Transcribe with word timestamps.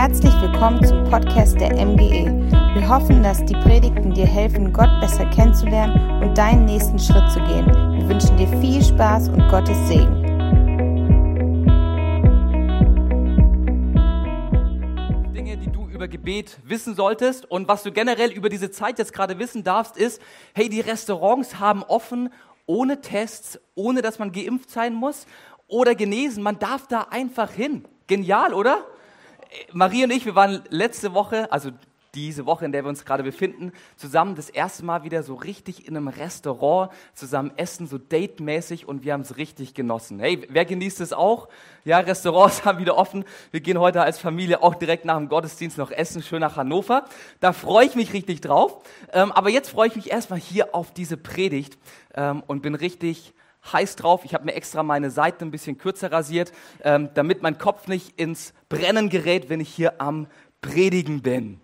Herzlich 0.00 0.32
willkommen 0.40 0.80
zum 0.86 1.02
Podcast 1.10 1.60
der 1.60 1.74
MGE. 1.74 2.30
Wir 2.72 2.88
hoffen, 2.88 3.20
dass 3.20 3.44
die 3.44 3.54
Predigten 3.54 4.14
dir 4.14 4.26
helfen, 4.26 4.72
Gott 4.72 4.88
besser 5.00 5.26
kennenzulernen 5.30 6.22
und 6.22 6.38
deinen 6.38 6.66
nächsten 6.66 7.00
Schritt 7.00 7.28
zu 7.32 7.40
gehen. 7.40 7.66
Wir 7.66 8.08
wünschen 8.08 8.36
dir 8.36 8.46
viel 8.60 8.80
Spaß 8.80 9.28
und 9.30 9.48
Gottes 9.48 9.76
Segen. 9.88 10.22
Dinge, 15.34 15.56
die 15.56 15.72
du 15.72 15.88
über 15.88 16.06
Gebet 16.06 16.60
wissen 16.62 16.94
solltest 16.94 17.50
und 17.50 17.66
was 17.66 17.82
du 17.82 17.90
generell 17.90 18.30
über 18.30 18.50
diese 18.50 18.70
Zeit 18.70 19.00
jetzt 19.00 19.12
gerade 19.12 19.40
wissen 19.40 19.64
darfst, 19.64 19.96
ist, 19.96 20.22
hey, 20.54 20.68
die 20.68 20.80
Restaurants 20.80 21.58
haben 21.58 21.82
offen, 21.82 22.32
ohne 22.66 23.00
Tests, 23.00 23.58
ohne 23.74 24.00
dass 24.00 24.20
man 24.20 24.30
geimpft 24.30 24.70
sein 24.70 24.94
muss 24.94 25.26
oder 25.66 25.96
genesen. 25.96 26.44
Man 26.44 26.60
darf 26.60 26.86
da 26.86 27.08
einfach 27.10 27.50
hin. 27.50 27.84
Genial, 28.06 28.54
oder? 28.54 28.84
Marie 29.72 30.04
und 30.04 30.10
ich, 30.10 30.26
wir 30.26 30.34
waren 30.34 30.62
letzte 30.70 31.14
Woche, 31.14 31.50
also 31.52 31.70
diese 32.14 32.46
Woche, 32.46 32.64
in 32.64 32.72
der 32.72 32.84
wir 32.84 32.88
uns 32.88 33.04
gerade 33.04 33.22
befinden, 33.22 33.72
zusammen 33.96 34.34
das 34.34 34.48
erste 34.48 34.84
Mal 34.84 35.04
wieder 35.04 35.22
so 35.22 35.34
richtig 35.34 35.86
in 35.86 35.96
einem 35.96 36.08
Restaurant 36.08 36.90
zusammen 37.14 37.52
essen, 37.56 37.86
so 37.86 37.98
datemäßig 37.98 38.88
und 38.88 39.04
wir 39.04 39.12
haben 39.12 39.20
es 39.20 39.36
richtig 39.36 39.74
genossen. 39.74 40.18
Hey, 40.18 40.46
wer 40.48 40.64
genießt 40.64 41.00
es 41.00 41.12
auch? 41.12 41.48
Ja, 41.84 41.98
Restaurants 41.98 42.64
haben 42.64 42.78
wieder 42.78 42.96
offen. 42.96 43.24
Wir 43.50 43.60
gehen 43.60 43.78
heute 43.78 44.02
als 44.02 44.18
Familie 44.18 44.62
auch 44.62 44.74
direkt 44.74 45.04
nach 45.04 45.16
dem 45.16 45.28
Gottesdienst 45.28 45.78
noch 45.78 45.90
essen, 45.90 46.22
schön 46.22 46.40
nach 46.40 46.56
Hannover. 46.56 47.04
Da 47.40 47.52
freue 47.52 47.86
ich 47.86 47.94
mich 47.94 48.12
richtig 48.12 48.40
drauf. 48.40 48.82
Ähm, 49.12 49.30
aber 49.32 49.50
jetzt 49.50 49.70
freue 49.70 49.88
ich 49.88 49.96
mich 49.96 50.10
erstmal 50.10 50.40
hier 50.40 50.74
auf 50.74 50.92
diese 50.92 51.16
Predigt 51.16 51.78
ähm, 52.14 52.42
und 52.46 52.62
bin 52.62 52.74
richtig 52.74 53.34
heiß 53.72 53.96
drauf. 53.96 54.24
Ich 54.24 54.34
habe 54.34 54.44
mir 54.44 54.54
extra 54.54 54.82
meine 54.82 55.10
Seiten 55.10 55.44
ein 55.44 55.50
bisschen 55.50 55.78
kürzer 55.78 56.12
rasiert, 56.12 56.52
ähm, 56.82 57.10
damit 57.14 57.42
mein 57.42 57.58
Kopf 57.58 57.88
nicht 57.88 58.18
ins 58.18 58.54
Brennen 58.68 59.08
gerät, 59.08 59.48
wenn 59.48 59.60
ich 59.60 59.68
hier 59.68 60.00
am 60.00 60.26
Predigen 60.60 61.22
bin. 61.22 61.60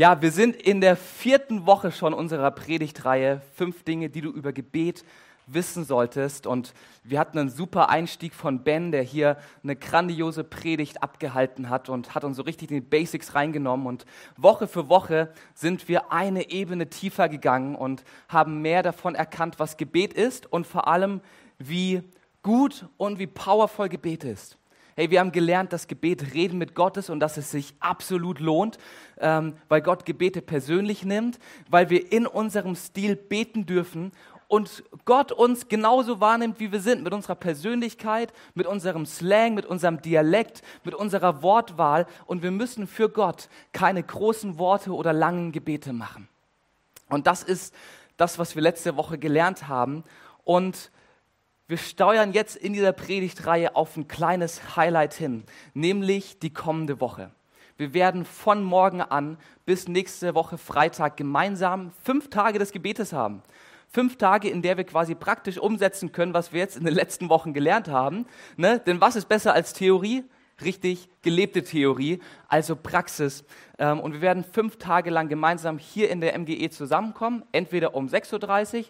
Ja, 0.00 0.22
wir 0.22 0.32
sind 0.32 0.56
in 0.56 0.80
der 0.80 0.96
vierten 0.96 1.66
Woche 1.66 1.92
schon 1.92 2.14
unserer 2.14 2.50
Predigtreihe. 2.52 3.42
Fünf 3.52 3.82
Dinge, 3.82 4.08
die 4.08 4.22
du 4.22 4.30
über 4.30 4.50
Gebet 4.50 5.04
wissen 5.46 5.84
solltest. 5.84 6.46
Und 6.46 6.72
wir 7.04 7.18
hatten 7.18 7.38
einen 7.38 7.50
super 7.50 7.90
Einstieg 7.90 8.32
von 8.32 8.64
Ben, 8.64 8.92
der 8.92 9.02
hier 9.02 9.36
eine 9.62 9.76
grandiose 9.76 10.42
Predigt 10.42 11.02
abgehalten 11.02 11.68
hat 11.68 11.90
und 11.90 12.14
hat 12.14 12.24
uns 12.24 12.38
so 12.38 12.44
richtig 12.44 12.70
in 12.70 12.76
die 12.76 12.80
Basics 12.80 13.34
reingenommen. 13.34 13.86
Und 13.86 14.06
Woche 14.38 14.68
für 14.68 14.88
Woche 14.88 15.34
sind 15.52 15.86
wir 15.86 16.10
eine 16.10 16.48
Ebene 16.48 16.88
tiefer 16.88 17.28
gegangen 17.28 17.74
und 17.74 18.02
haben 18.30 18.62
mehr 18.62 18.82
davon 18.82 19.14
erkannt, 19.14 19.58
was 19.58 19.76
Gebet 19.76 20.14
ist 20.14 20.50
und 20.50 20.66
vor 20.66 20.88
allem, 20.88 21.20
wie 21.58 22.00
gut 22.42 22.86
und 22.96 23.18
wie 23.18 23.26
powervoll 23.26 23.90
Gebet 23.90 24.24
ist. 24.24 24.56
Hey, 24.96 25.10
wir 25.10 25.20
haben 25.20 25.32
gelernt, 25.32 25.72
dass 25.72 25.86
Gebet 25.86 26.34
reden 26.34 26.58
mit 26.58 26.74
Gott 26.74 26.96
ist 26.96 27.10
und 27.10 27.20
dass 27.20 27.36
es 27.36 27.50
sich 27.50 27.74
absolut 27.80 28.40
lohnt, 28.40 28.78
ähm, 29.18 29.54
weil 29.68 29.82
Gott 29.82 30.04
Gebete 30.04 30.42
persönlich 30.42 31.04
nimmt, 31.04 31.38
weil 31.68 31.90
wir 31.90 32.12
in 32.12 32.26
unserem 32.26 32.74
Stil 32.74 33.16
beten 33.16 33.66
dürfen 33.66 34.12
und 34.50 34.82
Gott 35.04 35.30
uns 35.30 35.68
genauso 35.68 36.18
wahrnimmt, 36.18 36.58
wie 36.58 36.72
wir 36.72 36.80
sind, 36.80 37.04
mit 37.04 37.14
unserer 37.14 37.36
Persönlichkeit, 37.36 38.32
mit 38.54 38.66
unserem 38.66 39.06
Slang, 39.06 39.54
mit 39.54 39.64
unserem 39.64 40.02
Dialekt, 40.02 40.62
mit 40.82 40.92
unserer 40.92 41.40
Wortwahl. 41.44 42.04
Und 42.26 42.42
wir 42.42 42.50
müssen 42.50 42.88
für 42.88 43.08
Gott 43.08 43.48
keine 43.72 44.02
großen 44.02 44.58
Worte 44.58 44.92
oder 44.92 45.12
langen 45.12 45.52
Gebete 45.52 45.92
machen. 45.92 46.28
Und 47.08 47.28
das 47.28 47.44
ist 47.44 47.72
das, 48.16 48.40
was 48.40 48.56
wir 48.56 48.62
letzte 48.62 48.96
Woche 48.96 49.18
gelernt 49.18 49.68
haben. 49.68 50.02
Und 50.42 50.90
wir 51.70 51.78
steuern 51.78 52.32
jetzt 52.32 52.56
in 52.56 52.72
dieser 52.72 52.92
Predigtreihe 52.92 53.76
auf 53.76 53.96
ein 53.96 54.08
kleines 54.08 54.76
Highlight 54.76 55.14
hin, 55.14 55.44
nämlich 55.72 56.38
die 56.38 56.52
kommende 56.52 57.00
Woche. 57.00 57.30
Wir 57.76 57.94
werden 57.94 58.24
von 58.24 58.62
morgen 58.62 59.00
an 59.00 59.38
bis 59.64 59.88
nächste 59.88 60.34
Woche 60.34 60.58
Freitag 60.58 61.16
gemeinsam 61.16 61.92
fünf 62.02 62.28
Tage 62.28 62.58
des 62.58 62.72
Gebetes 62.72 63.12
haben 63.12 63.42
fünf 63.90 64.16
Tage, 64.16 64.48
in 64.48 64.62
der 64.62 64.76
wir 64.76 64.84
quasi 64.84 65.14
praktisch 65.14 65.58
umsetzen 65.58 66.12
können, 66.12 66.32
was 66.32 66.52
wir 66.52 66.60
jetzt 66.60 66.76
in 66.76 66.84
den 66.84 66.94
letzten 66.94 67.28
Wochen 67.28 67.52
gelernt 67.52 67.88
haben. 67.88 68.26
Ne? 68.56 68.80
Denn 68.80 69.00
was 69.00 69.16
ist 69.16 69.28
besser 69.28 69.52
als 69.52 69.72
Theorie? 69.72 70.24
Richtig 70.62 71.08
gelebte 71.22 71.64
Theorie, 71.64 72.20
also 72.46 72.76
Praxis. 72.76 73.44
Ähm, 73.78 73.98
und 73.98 74.12
wir 74.12 74.20
werden 74.20 74.44
fünf 74.44 74.76
Tage 74.76 75.10
lang 75.10 75.28
gemeinsam 75.28 75.78
hier 75.78 76.10
in 76.10 76.20
der 76.20 76.38
MGE 76.38 76.70
zusammenkommen, 76.70 77.44
entweder 77.50 77.94
um 77.94 78.08
6.30 78.08 78.78
Uhr 78.78 78.84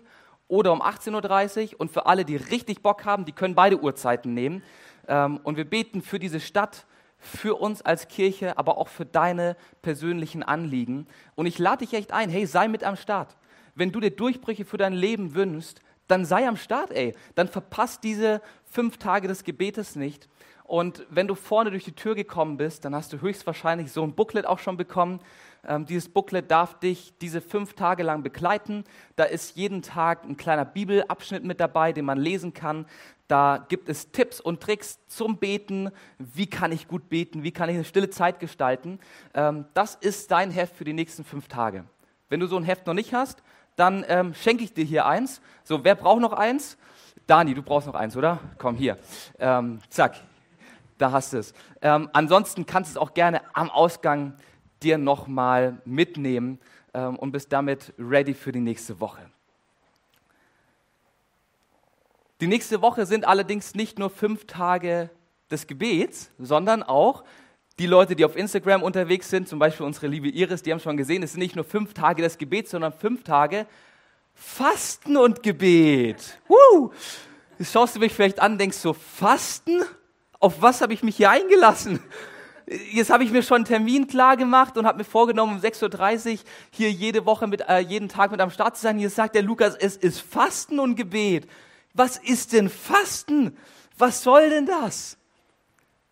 oder 0.50 0.72
um 0.72 0.82
18.30 0.82 1.72
Uhr. 1.72 1.80
Und 1.80 1.90
für 1.90 2.06
alle, 2.06 2.24
die 2.24 2.36
richtig 2.36 2.82
Bock 2.82 3.04
haben, 3.04 3.24
die 3.24 3.32
können 3.32 3.54
beide 3.54 3.80
Uhrzeiten 3.80 4.34
nehmen. 4.34 4.62
Ähm, 5.08 5.40
und 5.42 5.56
wir 5.56 5.64
beten 5.64 6.02
für 6.02 6.18
diese 6.18 6.40
Stadt, 6.40 6.86
für 7.18 7.60
uns 7.60 7.82
als 7.82 8.08
Kirche, 8.08 8.58
aber 8.58 8.78
auch 8.78 8.88
für 8.88 9.06
deine 9.06 9.56
persönlichen 9.82 10.42
Anliegen. 10.42 11.06
Und 11.34 11.46
ich 11.46 11.58
lade 11.58 11.84
dich 11.84 11.94
echt 11.94 12.12
ein, 12.12 12.30
hey, 12.30 12.46
sei 12.46 12.68
mit 12.68 12.84
am 12.84 12.96
Start 12.96 13.36
wenn 13.74 13.92
du 13.92 14.00
dir 14.00 14.10
Durchbrüche 14.10 14.64
für 14.64 14.76
dein 14.76 14.92
Leben 14.92 15.34
wünschst, 15.34 15.80
dann 16.06 16.24
sei 16.24 16.46
am 16.46 16.56
Start, 16.56 16.90
ey. 16.90 17.14
Dann 17.34 17.48
verpasst 17.48 18.02
diese 18.04 18.42
fünf 18.64 18.98
Tage 18.98 19.28
des 19.28 19.44
Gebetes 19.44 19.96
nicht. 19.96 20.28
Und 20.64 21.04
wenn 21.08 21.26
du 21.26 21.34
vorne 21.34 21.70
durch 21.70 21.84
die 21.84 21.94
Tür 21.94 22.14
gekommen 22.14 22.56
bist, 22.56 22.84
dann 22.84 22.94
hast 22.94 23.12
du 23.12 23.20
höchstwahrscheinlich 23.20 23.90
so 23.90 24.02
ein 24.02 24.14
Booklet 24.14 24.46
auch 24.46 24.58
schon 24.58 24.76
bekommen. 24.76 25.20
Ähm, 25.66 25.86
dieses 25.86 26.08
Booklet 26.08 26.50
darf 26.50 26.78
dich 26.78 27.12
diese 27.20 27.40
fünf 27.40 27.74
Tage 27.74 28.02
lang 28.02 28.22
begleiten. 28.22 28.84
Da 29.16 29.24
ist 29.24 29.56
jeden 29.56 29.82
Tag 29.82 30.24
ein 30.24 30.36
kleiner 30.36 30.64
Bibelabschnitt 30.64 31.44
mit 31.44 31.60
dabei, 31.60 31.92
den 31.92 32.04
man 32.04 32.18
lesen 32.18 32.54
kann. 32.54 32.86
Da 33.28 33.64
gibt 33.68 33.88
es 33.88 34.10
Tipps 34.10 34.40
und 34.40 34.60
Tricks 34.60 34.98
zum 35.06 35.36
Beten. 35.36 35.90
Wie 36.18 36.46
kann 36.46 36.72
ich 36.72 36.88
gut 36.88 37.08
beten? 37.08 37.42
Wie 37.42 37.52
kann 37.52 37.68
ich 37.68 37.76
eine 37.76 37.84
stille 37.84 38.10
Zeit 38.10 38.40
gestalten? 38.40 38.98
Ähm, 39.34 39.66
das 39.74 39.94
ist 39.94 40.30
dein 40.30 40.50
Heft 40.50 40.74
für 40.76 40.84
die 40.84 40.92
nächsten 40.92 41.24
fünf 41.24 41.46
Tage. 41.46 41.84
Wenn 42.28 42.40
du 42.40 42.46
so 42.46 42.56
ein 42.56 42.64
Heft 42.64 42.86
noch 42.86 42.94
nicht 42.94 43.14
hast, 43.14 43.42
dann 43.76 44.04
ähm, 44.08 44.34
schenke 44.34 44.64
ich 44.64 44.74
dir 44.74 44.84
hier 44.84 45.06
eins. 45.06 45.40
So, 45.64 45.84
wer 45.84 45.94
braucht 45.94 46.20
noch 46.20 46.32
eins? 46.32 46.76
Dani, 47.26 47.54
du 47.54 47.62
brauchst 47.62 47.86
noch 47.86 47.94
eins, 47.94 48.16
oder? 48.16 48.40
Komm 48.58 48.74
hier. 48.74 48.98
Ähm, 49.38 49.78
zack, 49.88 50.16
da 50.98 51.12
hast 51.12 51.32
du 51.32 51.38
es. 51.38 51.54
Ähm, 51.80 52.10
ansonsten 52.12 52.66
kannst 52.66 52.90
du 52.90 52.98
es 52.98 53.02
auch 53.02 53.14
gerne 53.14 53.42
am 53.54 53.70
Ausgang 53.70 54.34
dir 54.82 54.98
nochmal 54.98 55.80
mitnehmen 55.84 56.58
ähm, 56.94 57.16
und 57.16 57.32
bist 57.32 57.52
damit 57.52 57.92
ready 57.98 58.34
für 58.34 58.52
die 58.52 58.60
nächste 58.60 59.00
Woche. 59.00 59.30
Die 62.40 62.46
nächste 62.46 62.80
Woche 62.80 63.04
sind 63.04 63.26
allerdings 63.26 63.74
nicht 63.74 63.98
nur 63.98 64.08
fünf 64.08 64.46
Tage 64.46 65.10
des 65.50 65.66
Gebets, 65.66 66.30
sondern 66.38 66.82
auch 66.82 67.24
die 67.78 67.86
Leute, 67.86 68.14
die 68.14 68.24
auf 68.24 68.36
Instagram 68.36 68.82
unterwegs 68.82 69.30
sind, 69.30 69.48
zum 69.48 69.58
Beispiel 69.58 69.86
unsere 69.86 70.06
liebe 70.06 70.28
Iris, 70.28 70.62
die 70.62 70.72
haben 70.72 70.80
schon 70.80 70.96
gesehen, 70.96 71.22
es 71.22 71.32
sind 71.32 71.40
nicht 71.40 71.56
nur 71.56 71.64
fünf 71.64 71.94
Tage 71.94 72.22
des 72.22 72.38
Gebets, 72.38 72.70
sondern 72.70 72.92
fünf 72.92 73.24
Tage 73.24 73.66
Fasten 74.34 75.16
und 75.16 75.42
Gebet. 75.42 76.38
Woo! 76.48 76.92
Jetzt 77.58 77.72
schaust 77.72 77.96
du 77.96 78.00
mich 78.00 78.12
vielleicht 78.12 78.40
an, 78.40 78.56
denkst 78.58 78.78
so, 78.78 78.94
Fasten? 78.94 79.82
Auf 80.38 80.62
was 80.62 80.80
habe 80.80 80.94
ich 80.94 81.02
mich 81.02 81.16
hier 81.16 81.30
eingelassen? 81.30 82.00
Jetzt 82.92 83.10
habe 83.10 83.24
ich 83.24 83.32
mir 83.32 83.42
schon 83.42 83.56
einen 83.56 83.64
Termin 83.64 84.06
klar 84.06 84.36
gemacht 84.36 84.78
und 84.78 84.86
habe 84.86 84.98
mir 84.98 85.04
vorgenommen, 85.04 85.56
um 85.56 85.60
6.30 85.60 86.32
Uhr 86.34 86.38
hier 86.70 86.92
jede 86.92 87.26
Woche 87.26 87.48
mit, 87.48 87.62
äh, 87.68 87.80
jeden 87.80 88.08
Tag 88.08 88.30
mit 88.30 88.40
am 88.40 88.50
Start 88.50 88.76
zu 88.76 88.82
sein. 88.82 88.96
Hier 88.96 89.10
sagt 89.10 89.34
der 89.34 89.42
Lukas, 89.42 89.74
es 89.74 89.96
ist 89.96 90.20
Fasten 90.20 90.78
und 90.78 90.94
Gebet. 90.94 91.48
Was 91.94 92.16
ist 92.16 92.52
denn 92.52 92.68
Fasten? 92.68 93.56
Was 93.98 94.22
soll 94.22 94.50
denn 94.50 94.66
das? 94.66 95.18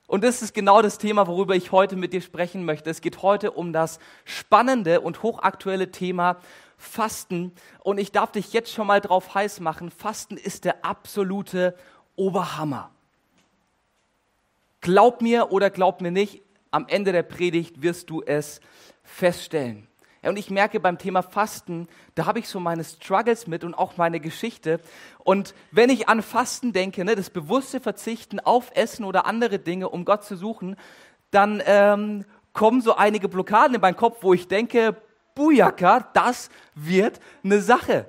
Und 0.08 0.24
das 0.24 0.42
ist 0.42 0.52
genau 0.52 0.82
das 0.82 0.98
Thema, 0.98 1.28
worüber 1.28 1.54
ich 1.54 1.70
heute 1.70 1.94
mit 1.94 2.12
dir 2.12 2.22
sprechen 2.22 2.64
möchte. 2.64 2.90
Es 2.90 3.02
geht 3.02 3.22
heute 3.22 3.52
um 3.52 3.72
das 3.72 4.00
spannende 4.24 5.00
und 5.00 5.22
hochaktuelle 5.22 5.92
Thema 5.92 6.38
Fasten. 6.76 7.52
Und 7.84 7.98
ich 7.98 8.10
darf 8.10 8.32
dich 8.32 8.52
jetzt 8.52 8.72
schon 8.72 8.88
mal 8.88 9.00
drauf 9.00 9.32
heiß 9.32 9.60
machen. 9.60 9.92
Fasten 9.92 10.36
ist 10.36 10.64
der 10.64 10.84
absolute 10.84 11.76
Oberhammer. 12.16 12.90
Glaub 14.80 15.22
mir 15.22 15.52
oder 15.52 15.70
glaub 15.70 16.00
mir 16.00 16.10
nicht, 16.10 16.42
am 16.70 16.86
Ende 16.88 17.12
der 17.12 17.22
Predigt 17.22 17.82
wirst 17.82 18.10
du 18.10 18.22
es 18.22 18.60
feststellen. 19.02 19.86
Und 20.22 20.36
ich 20.36 20.50
merke 20.50 20.80
beim 20.80 20.98
Thema 20.98 21.22
Fasten, 21.22 21.88
da 22.14 22.26
habe 22.26 22.40
ich 22.40 22.48
so 22.48 22.58
meine 22.58 22.84
Struggles 22.84 23.46
mit 23.46 23.62
und 23.62 23.74
auch 23.74 23.96
meine 23.96 24.20
Geschichte. 24.20 24.80
Und 25.20 25.54
wenn 25.70 25.90
ich 25.90 26.08
an 26.08 26.22
Fasten 26.22 26.72
denke, 26.72 27.04
ne, 27.04 27.14
das 27.14 27.30
bewusste 27.30 27.80
Verzichten 27.80 28.40
auf 28.40 28.70
Essen 28.74 29.04
oder 29.04 29.26
andere 29.26 29.58
Dinge, 29.58 29.88
um 29.88 30.04
Gott 30.04 30.24
zu 30.24 30.36
suchen, 30.36 30.76
dann 31.30 31.62
ähm, 31.66 32.24
kommen 32.52 32.80
so 32.80 32.96
einige 32.96 33.28
Blockaden 33.28 33.76
in 33.76 33.80
meinen 33.80 33.96
Kopf, 33.96 34.18
wo 34.22 34.34
ich 34.34 34.48
denke, 34.48 34.96
Bujaka, 35.34 36.08
das 36.12 36.50
wird 36.74 37.20
eine 37.44 37.60
Sache. 37.60 38.06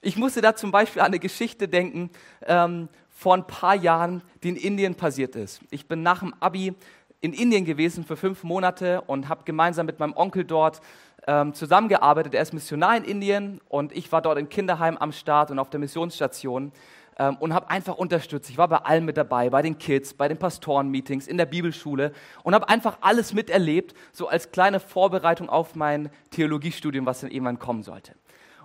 Ich 0.00 0.16
musste 0.16 0.40
da 0.40 0.56
zum 0.56 0.70
Beispiel 0.70 1.02
an 1.02 1.08
eine 1.08 1.18
Geschichte 1.18 1.68
denken 1.68 2.10
ähm, 2.46 2.88
vor 3.10 3.34
ein 3.34 3.46
paar 3.46 3.74
Jahren, 3.74 4.22
die 4.42 4.48
in 4.48 4.56
Indien 4.56 4.94
passiert 4.94 5.36
ist. 5.36 5.60
Ich 5.70 5.86
bin 5.86 6.02
nach 6.02 6.20
dem 6.20 6.32
Abi 6.40 6.74
in 7.20 7.32
Indien 7.32 7.64
gewesen 7.64 8.04
für 8.04 8.16
fünf 8.16 8.42
Monate 8.44 9.02
und 9.02 9.28
habe 9.28 9.44
gemeinsam 9.44 9.86
mit 9.86 9.98
meinem 9.98 10.14
Onkel 10.14 10.44
dort 10.44 10.80
ähm, 11.26 11.52
zusammengearbeitet. 11.52 12.34
Er 12.34 12.42
ist 12.42 12.52
Missionar 12.52 12.96
in 12.96 13.04
Indien 13.04 13.60
und 13.68 13.92
ich 13.92 14.10
war 14.10 14.22
dort 14.22 14.38
im 14.38 14.48
Kinderheim 14.48 14.96
am 14.96 15.12
Start 15.12 15.50
und 15.50 15.58
auf 15.58 15.70
der 15.70 15.80
Missionsstation. 15.80 16.72
ähm, 17.18 17.36
und 17.36 17.52
habe 17.52 17.68
einfach 17.68 17.96
unterstützt. 17.96 18.48
Ich 18.48 18.56
war 18.56 18.68
bei 18.68 18.78
allem 18.78 19.04
mit 19.04 19.18
dabei, 19.18 19.50
bei 19.50 19.60
den 19.60 19.76
Kids, 19.76 20.14
bei 20.14 20.26
den 20.26 20.38
Pastorenmeetings, 20.38 21.26
in 21.26 21.36
der 21.36 21.44
Bibelschule 21.44 22.12
und 22.42 22.54
habe 22.54 22.68
einfach 22.68 22.96
alles 23.02 23.34
miterlebt, 23.34 23.94
so 24.12 24.28
als 24.28 24.50
kleine 24.52 24.80
Vorbereitung 24.80 25.50
auf 25.50 25.74
mein 25.74 26.08
Theologiestudium, 26.30 27.04
was 27.04 27.20
dann 27.20 27.30
irgendwann 27.30 27.58
kommen 27.58 27.82
sollte. 27.82 28.14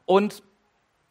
Und 0.06 0.42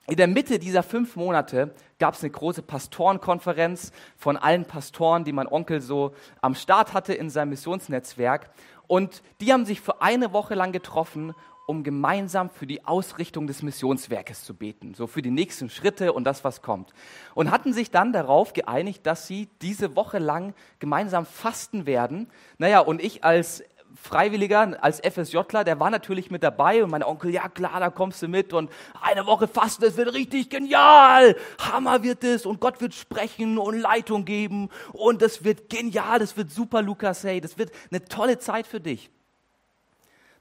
in 0.07 0.17
der 0.17 0.27
Mitte 0.27 0.59
dieser 0.59 0.83
fünf 0.83 1.17
Monate 1.17 1.75
gab 1.99 2.15
es 2.15 2.23
eine 2.23 2.31
große 2.31 2.63
Pastorenkonferenz 2.63 3.93
von 4.17 4.37
allen 4.37 4.67
Pastoren, 4.67 5.25
die 5.25 5.33
mein 5.33 5.49
Onkel 5.49 5.81
so 5.81 6.15
am 6.43 6.55
Start 6.55 6.93
hatte 6.93 7.15
in 7.15 7.31
seinem 7.31 7.51
Missionsnetzwerk. 7.51 8.51
Und 8.87 9.23
die 9.41 9.53
haben 9.53 9.65
sich 9.65 9.81
für 9.81 10.03
eine 10.03 10.33
Woche 10.33 10.55
lang 10.55 10.73
getroffen 10.73 11.35
um 11.67 11.83
gemeinsam 11.83 12.51
für 12.51 12.67
die 12.67 12.85
Ausrichtung 12.85 13.47
des 13.47 13.63
Missionswerkes 13.63 14.45
zu 14.45 14.55
beten, 14.55 14.95
so 14.95 15.07
für 15.07 15.23
die 15.23 15.31
nächsten 15.31 15.71
Schritte 15.71 16.13
und 16.13 16.25
das, 16.25 16.45
was 16.45 16.63
kommt. 16.63 16.93
Und 17.35 17.51
hatten 17.51 17.73
sich 17.73 17.91
dann 17.91 18.13
darauf 18.13 18.53
geeinigt, 18.53 19.07
dass 19.07 19.27
sie 19.27 19.49
diese 19.63 19.97
Woche 19.97 20.19
lang 20.19 20.55
gemeinsam 20.79 21.25
fasten 21.25 21.87
werden. 21.87 22.29
Naja, 22.59 22.81
und 22.81 23.03
ich 23.03 23.25
als 23.25 23.65
Freiwilliger, 23.95 24.77
als 24.83 25.01
FSJler, 25.01 25.65
der 25.65 25.79
war 25.81 25.91
natürlich 25.91 26.31
mit 26.31 26.43
dabei 26.43 26.83
und 26.83 26.91
mein 26.91 27.03
Onkel, 27.03 27.31
ja 27.31 27.49
klar, 27.49 27.81
da 27.81 27.91
kommst 27.91 28.23
du 28.23 28.29
mit 28.29 28.53
und 28.53 28.71
eine 29.01 29.27
Woche 29.27 29.47
fasten, 29.47 29.85
das 29.85 29.97
wird 29.97 30.13
richtig 30.13 30.51
genial. 30.51 31.37
Hammer 31.59 32.03
wird 32.03 32.25
es 32.25 32.45
und 32.45 32.61
Gott 32.61 32.81
wird 32.81 32.95
sprechen 32.95 33.59
und 33.59 33.79
Leitung 33.79 34.25
geben 34.25 34.69
und 34.93 35.23
das 35.23 35.45
wird 35.45 35.71
genial, 35.71 36.19
das 36.19 36.37
wird 36.37 36.51
super, 36.51 36.83
Lukas, 36.83 37.25
hey, 37.25 37.41
das 37.41 37.57
wird 37.57 37.71
eine 37.91 38.05
tolle 38.05 38.39
Zeit 38.39 38.67
für 38.67 38.81
dich. 38.81 39.11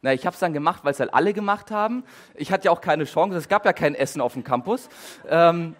Na, 0.01 0.13
ich 0.13 0.25
habe 0.25 0.33
es 0.33 0.39
dann 0.39 0.51
gemacht, 0.51 0.83
weil 0.83 0.91
es 0.91 0.99
halt 0.99 1.13
alle 1.13 1.31
gemacht 1.31 1.71
haben. 1.71 2.03
Ich 2.35 2.51
hatte 2.51 2.65
ja 2.65 2.71
auch 2.71 2.81
keine 2.81 3.05
Chance. 3.05 3.37
Es 3.37 3.47
gab 3.47 3.65
ja 3.65 3.71
kein 3.71 3.95
Essen 3.95 4.19
auf 4.19 4.33
dem 4.33 4.43
Campus. 4.43 4.89
Ähm, 5.29 5.77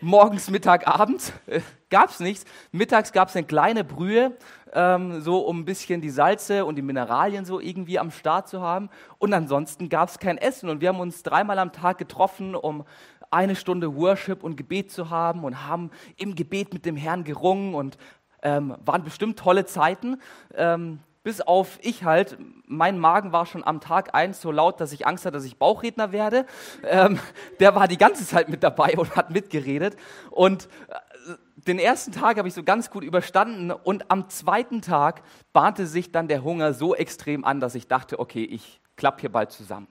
morgens, 0.00 0.50
Mittag, 0.50 0.86
abends 0.86 1.32
äh, 1.46 1.60
gab 1.90 2.10
es 2.10 2.20
nichts. 2.20 2.44
Mittags 2.72 3.12
gab 3.12 3.28
es 3.28 3.36
eine 3.36 3.46
kleine 3.46 3.84
Brühe, 3.84 4.36
ähm, 4.72 5.20
so 5.20 5.38
um 5.40 5.60
ein 5.60 5.64
bisschen 5.64 6.00
die 6.00 6.10
Salze 6.10 6.64
und 6.64 6.76
die 6.76 6.82
Mineralien 6.82 7.44
so 7.44 7.60
irgendwie 7.60 7.98
am 7.98 8.10
Start 8.10 8.48
zu 8.48 8.60
haben. 8.60 8.90
Und 9.18 9.32
ansonsten 9.32 9.88
gab 9.88 10.08
es 10.08 10.18
kein 10.18 10.38
Essen. 10.38 10.68
Und 10.68 10.80
wir 10.80 10.88
haben 10.88 11.00
uns 11.00 11.22
dreimal 11.22 11.58
am 11.58 11.72
Tag 11.72 11.98
getroffen, 11.98 12.54
um 12.54 12.84
eine 13.30 13.56
Stunde 13.56 13.96
Worship 13.96 14.42
und 14.44 14.56
Gebet 14.56 14.90
zu 14.90 15.10
haben 15.10 15.44
und 15.44 15.66
haben 15.66 15.90
im 16.16 16.34
Gebet 16.34 16.72
mit 16.72 16.86
dem 16.86 16.96
Herrn 16.96 17.24
gerungen 17.24 17.74
und 17.74 17.98
ähm, 18.42 18.76
waren 18.84 19.02
bestimmt 19.02 19.38
tolle 19.38 19.64
Zeiten. 19.66 20.20
Ähm, 20.54 21.00
bis 21.26 21.40
auf 21.40 21.80
ich 21.82 22.04
halt, 22.04 22.38
mein 22.66 23.00
Magen 23.00 23.32
war 23.32 23.46
schon 23.46 23.66
am 23.66 23.80
Tag 23.80 24.14
eins 24.14 24.40
so 24.40 24.52
laut, 24.52 24.80
dass 24.80 24.92
ich 24.92 25.08
Angst 25.08 25.26
hatte, 25.26 25.36
dass 25.36 25.44
ich 25.44 25.58
Bauchredner 25.58 26.12
werde. 26.12 26.46
Ähm, 26.84 27.18
der 27.58 27.74
war 27.74 27.88
die 27.88 27.98
ganze 27.98 28.24
Zeit 28.24 28.48
mit 28.48 28.62
dabei 28.62 28.94
und 28.96 29.16
hat 29.16 29.30
mitgeredet. 29.32 29.96
Und 30.30 30.68
äh, 30.86 31.32
den 31.56 31.80
ersten 31.80 32.12
Tag 32.12 32.38
habe 32.38 32.46
ich 32.46 32.54
so 32.54 32.62
ganz 32.62 32.90
gut 32.90 33.02
überstanden 33.02 33.72
und 33.72 34.08
am 34.08 34.28
zweiten 34.28 34.82
Tag 34.82 35.22
bahnte 35.52 35.88
sich 35.88 36.12
dann 36.12 36.28
der 36.28 36.44
Hunger 36.44 36.72
so 36.72 36.94
extrem 36.94 37.44
an, 37.44 37.58
dass 37.58 37.74
ich 37.74 37.88
dachte, 37.88 38.20
okay, 38.20 38.44
ich 38.44 38.80
klappe 38.94 39.22
hier 39.22 39.32
bald 39.32 39.50
zusammen. 39.50 39.88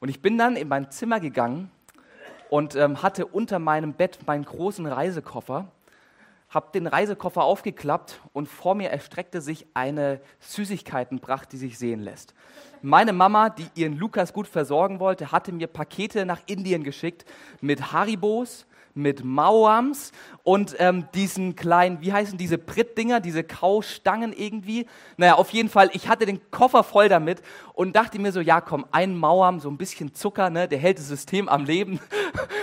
Und 0.00 0.08
ich 0.08 0.22
bin 0.22 0.38
dann 0.38 0.56
in 0.56 0.68
mein 0.68 0.90
Zimmer 0.90 1.20
gegangen 1.20 1.70
und 2.48 2.74
ähm, 2.74 3.02
hatte 3.02 3.26
unter 3.26 3.58
meinem 3.58 3.92
Bett 3.92 4.20
meinen 4.26 4.46
großen 4.46 4.86
Reisekoffer 4.86 5.70
habe 6.48 6.68
den 6.72 6.86
Reisekoffer 6.86 7.42
aufgeklappt 7.44 8.20
und 8.32 8.48
vor 8.48 8.74
mir 8.74 8.90
erstreckte 8.90 9.40
sich 9.40 9.66
eine 9.74 10.20
Süßigkeitenpracht, 10.40 11.52
die 11.52 11.58
sich 11.58 11.78
sehen 11.78 12.00
lässt. 12.00 12.34
Meine 12.80 13.12
Mama, 13.12 13.50
die 13.50 13.66
ihren 13.74 13.98
Lukas 13.98 14.32
gut 14.32 14.46
versorgen 14.46 15.00
wollte, 15.00 15.32
hatte 15.32 15.52
mir 15.52 15.66
Pakete 15.66 16.24
nach 16.24 16.40
Indien 16.46 16.84
geschickt 16.84 17.26
mit 17.60 17.92
Haribos, 17.92 18.66
mit 18.98 19.24
Mauams 19.24 20.12
und 20.42 20.76
ähm, 20.78 21.06
diesen 21.14 21.56
kleinen, 21.56 22.00
wie 22.00 22.12
heißen 22.12 22.38
diese 22.38 22.58
Prittdinger, 22.58 23.20
diese 23.20 23.44
Kaustangen 23.44 24.32
irgendwie. 24.32 24.86
Naja, 25.16 25.34
auf 25.34 25.50
jeden 25.50 25.68
Fall, 25.68 25.90
ich 25.92 26.08
hatte 26.08 26.26
den 26.26 26.50
Koffer 26.50 26.84
voll 26.84 27.08
damit 27.08 27.42
und 27.74 27.94
dachte 27.96 28.18
mir 28.18 28.32
so, 28.32 28.40
ja 28.40 28.60
komm, 28.60 28.86
ein 28.90 29.16
Mauam, 29.16 29.60
so 29.60 29.68
ein 29.70 29.76
bisschen 29.76 30.14
Zucker, 30.14 30.50
ne, 30.50 30.66
der 30.66 30.78
hält 30.78 30.98
das 30.98 31.08
System 31.08 31.48
am 31.48 31.64
Leben. 31.64 32.00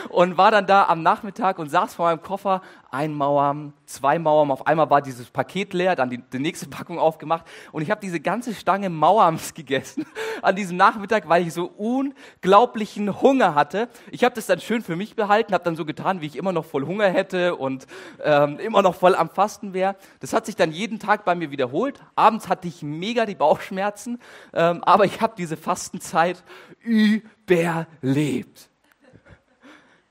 Und 0.09 0.37
war 0.37 0.51
dann 0.51 0.67
da 0.67 0.85
am 0.85 1.01
Nachmittag 1.01 1.59
und 1.59 1.69
saß 1.69 1.95
vor 1.95 2.05
meinem 2.05 2.21
Koffer, 2.21 2.61
ein 2.91 3.13
Mauam, 3.13 3.73
zwei 3.85 4.17
Mauern, 4.19 4.51
auf 4.51 4.65
einmal 4.67 4.89
war 4.89 5.01
dieses 5.01 5.29
Paket 5.29 5.73
leer, 5.73 5.95
dann 5.95 6.09
die, 6.09 6.19
die 6.19 6.39
nächste 6.39 6.69
Packung 6.69 6.99
aufgemacht 6.99 7.45
und 7.71 7.81
ich 7.81 7.91
habe 7.91 7.99
diese 7.99 8.19
ganze 8.19 8.53
Stange 8.53 8.89
Mauams 8.89 9.53
gegessen 9.55 10.05
an 10.41 10.55
diesem 10.55 10.77
Nachmittag, 10.77 11.27
weil 11.27 11.45
ich 11.45 11.53
so 11.53 11.65
unglaublichen 11.65 13.21
Hunger 13.21 13.55
hatte. 13.55 13.89
Ich 14.11 14.23
habe 14.23 14.35
das 14.35 14.45
dann 14.45 14.61
schön 14.61 14.81
für 14.81 14.95
mich 14.95 15.15
behalten, 15.15 15.53
habe 15.53 15.63
dann 15.63 15.75
so 15.75 15.85
getan, 15.85 16.21
wie 16.21 16.24
ich 16.27 16.35
immer 16.35 16.51
noch 16.51 16.65
voll 16.65 16.85
Hunger 16.85 17.09
hätte 17.09 17.55
und 17.55 17.87
ähm, 18.23 18.59
immer 18.59 18.81
noch 18.81 18.95
voll 18.95 19.15
am 19.15 19.29
Fasten 19.29 19.73
wäre. 19.73 19.95
Das 20.19 20.33
hat 20.33 20.45
sich 20.45 20.55
dann 20.55 20.71
jeden 20.71 20.99
Tag 20.99 21.25
bei 21.25 21.35
mir 21.35 21.51
wiederholt. 21.51 22.01
Abends 22.15 22.47
hatte 22.47 22.67
ich 22.67 22.81
mega 22.81 23.25
die 23.25 23.35
Bauchschmerzen, 23.35 24.19
ähm, 24.53 24.83
aber 24.83 25.05
ich 25.05 25.21
habe 25.21 25.33
diese 25.37 25.57
Fastenzeit 25.57 26.43
überlebt. 26.81 28.69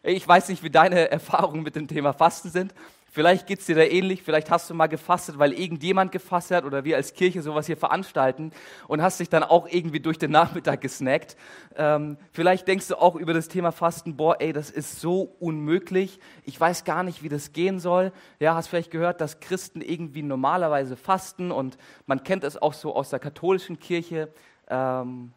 Ich 0.02 0.28
weiß 0.28 0.50
nicht, 0.50 0.62
wie 0.62 0.70
deine 0.70 1.11
Erfahrungen 1.11 1.62
mit 1.62 1.76
dem 1.76 1.88
Thema 1.88 2.12
Fasten 2.12 2.50
sind. 2.50 2.75
Vielleicht 3.14 3.46
geht 3.46 3.61
es 3.61 3.66
dir 3.66 3.76
da 3.76 3.82
ähnlich, 3.82 4.25
vielleicht 4.25 4.50
hast 4.50 4.69
du 4.69 4.75
mal 4.75 4.88
gefastet, 4.88 5.38
weil 5.38 5.52
irgendjemand 5.52 6.11
gefastet 6.11 6.56
hat 6.56 6.64
oder 6.64 6.82
wir 6.82 6.96
als 6.96 7.14
Kirche 7.14 7.43
sowas 7.43 7.66
hier 7.66 7.76
veranstalten 7.76 8.50
und 8.88 9.02
hast 9.02 9.20
dich 9.20 9.28
dann 9.28 9.44
auch 9.44 9.69
irgendwie 9.70 10.00
durch 10.00 10.19
den 10.19 10.32
Nachmittag 10.32 10.81
gesnackt. 10.81 11.37
Ähm, 11.76 12.16
vielleicht 12.32 12.66
denkst 12.66 12.88
du 12.88 12.96
auch 12.96 13.14
über 13.14 13.32
das 13.32 13.46
Thema 13.46 13.70
Fasten, 13.70 14.16
boah, 14.16 14.40
ey, 14.40 14.52
das 14.52 14.69
ist 14.69 15.00
so 15.00 15.32
unmöglich, 15.38 16.19
ich 16.43 16.58
weiß 16.58 16.82
gar 16.82 17.05
nicht, 17.05 17.22
wie 17.22 17.28
das 17.28 17.52
gehen 17.52 17.78
soll. 17.78 18.11
Ja, 18.40 18.56
hast 18.56 18.66
vielleicht 18.66 18.90
gehört, 18.90 19.20
dass 19.20 19.38
Christen 19.38 19.81
irgendwie 19.81 20.22
normalerweise 20.22 20.96
fasten 20.96 21.52
und 21.52 21.78
man 22.06 22.25
kennt 22.25 22.43
es 22.43 22.60
auch 22.60 22.72
so 22.72 22.96
aus 22.96 23.10
der 23.10 23.20
katholischen 23.20 23.78
Kirche 23.78 24.28
ähm, 24.67 25.32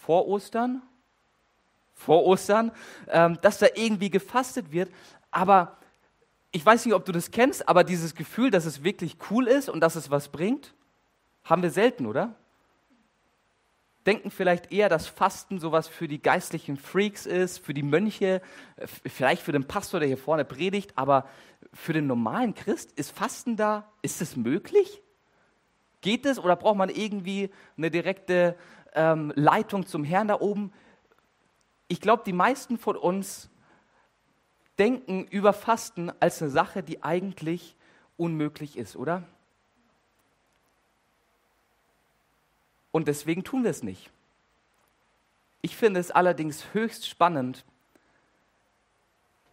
vor 0.00 0.28
Ostern 0.28 0.82
vor 1.94 2.24
Ostern, 2.24 2.72
ähm, 3.08 3.38
dass 3.40 3.58
da 3.58 3.68
irgendwie 3.74 4.10
gefastet 4.10 4.72
wird. 4.72 4.90
Aber 5.30 5.78
ich 6.52 6.64
weiß 6.64 6.84
nicht, 6.84 6.94
ob 6.94 7.04
du 7.04 7.12
das 7.12 7.30
kennst, 7.30 7.68
aber 7.68 7.82
dieses 7.82 8.14
Gefühl, 8.14 8.50
dass 8.50 8.66
es 8.66 8.84
wirklich 8.84 9.16
cool 9.30 9.48
ist 9.48 9.68
und 9.68 9.80
dass 9.80 9.96
es 9.96 10.10
was 10.10 10.28
bringt, 10.28 10.74
haben 11.44 11.62
wir 11.62 11.70
selten, 11.70 12.06
oder? 12.06 12.34
Denken 14.06 14.30
vielleicht 14.30 14.72
eher, 14.72 14.88
dass 14.88 15.06
Fasten 15.06 15.60
sowas 15.60 15.88
für 15.88 16.08
die 16.08 16.20
geistlichen 16.20 16.76
Freaks 16.76 17.24
ist, 17.24 17.58
für 17.58 17.72
die 17.72 17.82
Mönche, 17.82 18.42
vielleicht 19.06 19.42
für 19.42 19.52
den 19.52 19.66
Pastor, 19.66 20.00
der 20.00 20.08
hier 20.08 20.18
vorne 20.18 20.44
predigt, 20.44 20.92
aber 20.96 21.26
für 21.72 21.92
den 21.92 22.06
normalen 22.06 22.54
Christ 22.54 22.92
ist 22.92 23.16
Fasten 23.16 23.56
da, 23.56 23.90
ist 24.02 24.20
es 24.20 24.36
möglich? 24.36 25.02
Geht 26.00 26.26
es 26.26 26.38
oder 26.38 26.56
braucht 26.56 26.76
man 26.76 26.90
irgendwie 26.90 27.50
eine 27.76 27.90
direkte 27.90 28.56
ähm, 28.94 29.32
Leitung 29.36 29.86
zum 29.86 30.04
Herrn 30.04 30.28
da 30.28 30.40
oben? 30.40 30.72
ich 31.92 32.00
glaube, 32.00 32.22
die 32.24 32.32
meisten 32.32 32.78
von 32.78 32.96
uns 32.96 33.50
denken 34.82 35.28
über 35.30 35.52
Fasten 35.52 36.10
als 36.18 36.42
eine 36.42 36.50
Sache, 36.50 36.82
die 36.82 37.04
eigentlich 37.04 37.76
unmöglich 38.16 38.76
ist, 38.76 38.96
oder? 38.96 39.22
Und 42.90 43.06
deswegen 43.06 43.44
tun 43.44 43.62
wir 43.62 43.70
es 43.70 43.84
nicht. 43.84 44.10
Ich 45.60 45.76
finde 45.76 46.00
es 46.00 46.10
allerdings 46.10 46.74
höchst 46.74 47.08
spannend, 47.08 47.64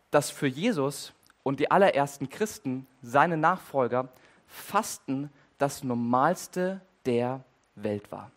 dass 0.10 0.32
für 0.32 0.48
Jesus 0.48 1.14
und 1.44 1.60
die 1.60 1.70
allerersten 1.70 2.30
Christen, 2.30 2.88
seine 3.04 3.38
Nachfolger, 3.38 4.10
Fasten 4.48 5.30
das 5.60 5.84
Normalste 5.84 6.82
der 7.06 7.44
Welt 7.76 8.12
war. 8.12 8.32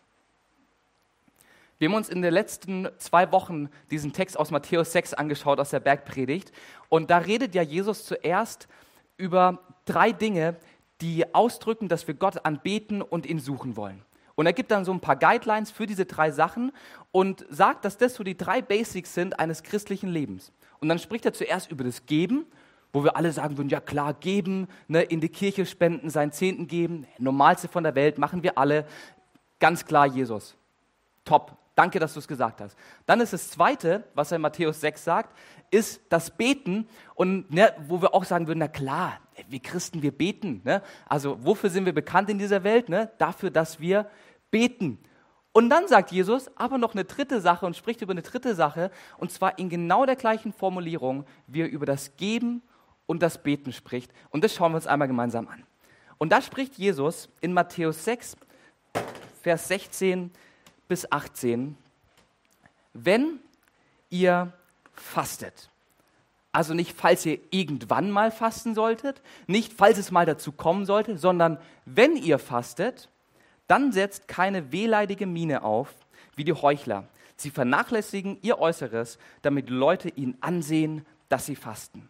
Wir 1.83 1.89
haben 1.89 1.97
uns 1.97 2.07
in 2.07 2.21
den 2.21 2.33
letzten 2.33 2.87
zwei 2.97 3.29
Wochen 3.33 3.67
diesen 3.91 4.13
Text 4.13 4.39
aus 4.39 4.51
Matthäus 4.51 4.93
6 4.93 5.15
angeschaut, 5.15 5.59
aus 5.59 5.71
der 5.71 5.81
Bergpredigt. 5.81 6.53
Und 6.87 7.09
da 7.09 7.17
redet 7.17 7.55
ja 7.55 7.61
Jesus 7.61 8.05
zuerst 8.05 8.69
über 9.17 9.59
drei 9.83 10.13
Dinge, 10.13 10.55
die 11.01 11.35
ausdrücken, 11.35 11.89
dass 11.89 12.07
wir 12.07 12.13
Gott 12.13 12.45
anbeten 12.45 13.01
und 13.01 13.25
ihn 13.25 13.37
suchen 13.37 13.75
wollen. 13.75 14.01
Und 14.35 14.45
er 14.45 14.53
gibt 14.53 14.71
dann 14.71 14.85
so 14.85 14.93
ein 14.93 15.01
paar 15.01 15.17
Guidelines 15.17 15.71
für 15.71 15.85
diese 15.85 16.05
drei 16.05 16.31
Sachen 16.31 16.71
und 17.11 17.45
sagt, 17.49 17.83
dass 17.83 17.97
das 17.97 18.15
so 18.15 18.23
die 18.23 18.37
drei 18.37 18.61
Basics 18.61 19.13
sind 19.13 19.37
eines 19.37 19.61
christlichen 19.61 20.07
Lebens. 20.07 20.53
Und 20.79 20.87
dann 20.87 20.99
spricht 20.99 21.25
er 21.25 21.33
zuerst 21.33 21.69
über 21.69 21.83
das 21.83 22.05
Geben, 22.05 22.45
wo 22.93 23.03
wir 23.03 23.17
alle 23.17 23.33
sagen 23.33 23.57
würden, 23.57 23.67
ja 23.67 23.81
klar, 23.81 24.13
geben, 24.13 24.69
ne, 24.87 25.01
in 25.01 25.19
die 25.19 25.27
Kirche 25.27 25.65
spenden, 25.65 26.09
seinen 26.09 26.31
Zehnten 26.31 26.67
geben, 26.67 27.07
normalste 27.17 27.67
von 27.67 27.83
der 27.83 27.95
Welt, 27.95 28.17
machen 28.17 28.41
wir 28.41 28.57
alle. 28.57 28.87
Ganz 29.59 29.83
klar 29.83 30.05
Jesus. 30.05 30.55
Top, 31.25 31.57
Danke, 31.75 31.99
dass 31.99 32.13
du 32.13 32.19
es 32.19 32.27
gesagt 32.27 32.61
hast. 32.61 32.77
Dann 33.05 33.19
ist 33.19 33.33
das 33.33 33.49
Zweite, 33.49 34.03
was 34.13 34.31
er 34.31 34.35
in 34.35 34.41
Matthäus 34.43 34.79
6 34.81 35.03
sagt, 35.03 35.35
ist 35.71 36.01
das 36.09 36.29
Beten. 36.29 36.87
Und 37.15 37.51
ne, 37.51 37.73
wo 37.87 38.01
wir 38.01 38.13
auch 38.13 38.25
sagen 38.25 38.47
würden, 38.47 38.59
na 38.59 38.67
klar, 38.67 39.19
wir 39.47 39.59
Christen, 39.59 40.03
wir 40.03 40.11
beten. 40.11 40.61
Ne? 40.63 40.83
Also 41.07 41.43
wofür 41.43 41.71
sind 41.71 41.85
wir 41.85 41.93
bekannt 41.93 42.29
in 42.29 42.37
dieser 42.37 42.63
Welt? 42.63 42.89
Ne? 42.89 43.11
Dafür, 43.17 43.49
dass 43.49 43.79
wir 43.79 44.07
beten. 44.51 44.99
Und 45.51 45.69
dann 45.69 45.87
sagt 45.87 46.11
Jesus 46.11 46.49
aber 46.57 46.77
noch 46.77 46.93
eine 46.93 47.05
dritte 47.05 47.41
Sache 47.41 47.65
und 47.65 47.75
spricht 47.75 48.01
über 48.01 48.11
eine 48.11 48.23
dritte 48.23 48.55
Sache, 48.55 48.89
und 49.19 49.31
zwar 49.31 49.59
in 49.59 49.69
genau 49.69 50.05
der 50.05 50.15
gleichen 50.15 50.51
Formulierung, 50.51 51.25
wie 51.45 51.61
er 51.61 51.69
über 51.69 51.85
das 51.85 52.17
Geben 52.17 52.63
und 53.05 53.21
das 53.21 53.41
Beten 53.41 53.71
spricht. 53.71 54.11
Und 54.31 54.43
das 54.43 54.53
schauen 54.53 54.71
wir 54.71 54.77
uns 54.77 54.87
einmal 54.87 55.07
gemeinsam 55.07 55.47
an. 55.47 55.63
Und 56.17 56.31
da 56.31 56.41
spricht 56.41 56.75
Jesus 56.75 57.29
in 57.41 57.53
Matthäus 57.53 58.03
6, 58.03 58.35
Vers 59.41 59.67
16 59.67 60.31
bis 60.93 61.11
18, 61.11 61.75
wenn 62.93 63.39
ihr 64.11 64.53
fastet. 64.93 65.71
Also 66.51 66.75
nicht, 66.75 66.95
falls 66.95 67.25
ihr 67.25 67.39
irgendwann 67.49 68.11
mal 68.11 68.29
fasten 68.29 68.75
solltet, 68.75 69.23
nicht, 69.47 69.73
falls 69.73 69.97
es 69.97 70.11
mal 70.11 70.27
dazu 70.27 70.51
kommen 70.51 70.85
sollte, 70.85 71.17
sondern 71.17 71.57
wenn 71.85 72.15
ihr 72.15 72.37
fastet, 72.37 73.09
dann 73.65 73.91
setzt 73.91 74.27
keine 74.27 74.71
wehleidige 74.71 75.25
Miene 75.25 75.63
auf 75.63 75.89
wie 76.35 76.43
die 76.43 76.53
Heuchler. 76.53 77.07
Sie 77.37 77.49
vernachlässigen 77.49 78.37
ihr 78.43 78.59
Äußeres, 78.59 79.17
damit 79.41 79.71
Leute 79.71 80.09
ihnen 80.09 80.37
ansehen, 80.41 81.07
dass 81.27 81.47
sie 81.47 81.55
fasten. 81.55 82.07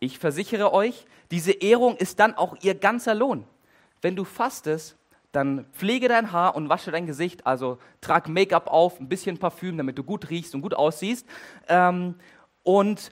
Ich 0.00 0.18
versichere 0.18 0.72
euch, 0.72 1.06
diese 1.30 1.52
Ehrung 1.52 1.96
ist 1.98 2.18
dann 2.18 2.34
auch 2.34 2.56
ihr 2.62 2.74
ganzer 2.74 3.14
Lohn. 3.14 3.44
Wenn 4.00 4.16
du 4.16 4.24
fastest, 4.24 4.96
dann 5.32 5.64
pflege 5.72 6.08
dein 6.08 6.32
Haar 6.32 6.54
und 6.54 6.68
wasche 6.68 6.90
dein 6.90 7.06
Gesicht, 7.06 7.46
also 7.46 7.78
trag 8.00 8.28
Make-up 8.28 8.66
auf, 8.68 9.00
ein 9.00 9.08
bisschen 9.08 9.38
Parfüm, 9.38 9.76
damit 9.78 9.98
du 9.98 10.04
gut 10.04 10.30
riechst 10.30 10.54
und 10.54 10.60
gut 10.60 10.74
aussiehst. 10.74 11.26
Ähm, 11.68 12.14
und 12.62 13.10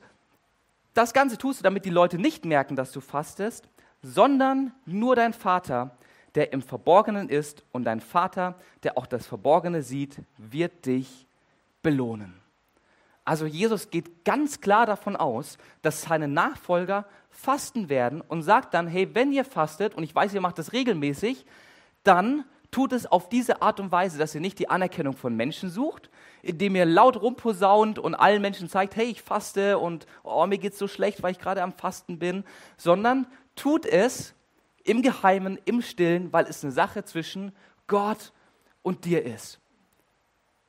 das 0.95 1.13
Ganze 1.13 1.39
tust 1.39 1.61
du, 1.61 1.63
damit 1.63 1.85
die 1.85 1.91
Leute 1.91 2.19
nicht 2.19 2.45
merken, 2.45 2.77
dass 2.77 2.93
du 2.93 3.01
fastest, 3.01 3.69
sondern 4.03 4.73
nur 4.85 5.17
dein 5.17 5.33
Vater, 5.33 5.97
der 6.35 6.53
im 6.53 6.63
Verborgenen 6.63 7.29
ist, 7.29 7.65
und 7.73 7.85
dein 7.85 8.01
Vater, 8.01 8.57
der 8.83 8.99
auch 8.99 9.07
das 9.07 9.27
Verborgene 9.27 9.83
sieht, 9.83 10.19
wird 10.37 10.87
dich 10.87 11.27
belohnen. 11.83 12.35
Also 13.25 13.47
Jesus 13.47 13.91
geht 13.91 14.25
ganz 14.25 14.61
klar 14.61 14.87
davon 14.87 15.17
aus, 15.17 15.59
dass 15.83 16.03
seine 16.03 16.29
Nachfolger 16.29 17.07
fasten 17.31 17.89
werden 17.89 18.21
und 18.21 18.43
sagt 18.43 18.75
dann, 18.75 18.89
hey, 18.89 19.15
wenn 19.15 19.33
ihr 19.33 19.45
fastet, 19.45 19.95
und 19.95 20.03
ich 20.03 20.15
weiß, 20.15 20.35
ihr 20.35 20.41
macht 20.41 20.59
das 20.59 20.73
regelmäßig, 20.73 21.47
dann 22.03 22.45
tut 22.71 22.93
es 22.93 23.07
auf 23.07 23.29
diese 23.29 23.63
Art 23.63 23.81
und 23.81 23.91
Weise, 23.91 24.19
dass 24.19 24.35
ihr 24.35 24.41
nicht 24.41 24.59
die 24.59 24.71
Anerkennung 24.71 25.17
von 25.17 25.35
Menschen 25.35 25.71
sucht, 25.71 26.11
indem 26.43 26.77
ihr 26.77 26.87
laut 26.87 27.21
rumposaunt 27.21 27.99
und 27.99 28.15
allen 28.15 28.41
Menschen 28.41 28.69
zeigt, 28.69 28.97
hey, 28.97 29.07
ich 29.07 29.23
faste 29.23 29.79
und 29.79 30.07
oh, 30.23 30.47
mir 30.47 30.59
geht's 30.59 30.79
so 30.79 30.89
schlecht, 30.89 31.23
weil 31.23 31.33
ich 31.33 31.39
gerade 31.39 31.63
am 31.63 31.73
Fasten 31.73 32.19
bin, 32.19 32.45
sondern 32.77 33.27
tut 33.57 33.87
es 33.87 34.35
im 34.85 35.03
Geheimen, 35.03 35.59
im 35.65 35.83
Stillen, 35.83 36.33
weil 36.33 36.47
es 36.47 36.65
eine 36.65 36.73
Sache 36.73 37.05
zwischen 37.05 37.53
Gott 37.87 38.33
und 38.83 39.05
dir 39.05 39.25
ist. 39.25 39.61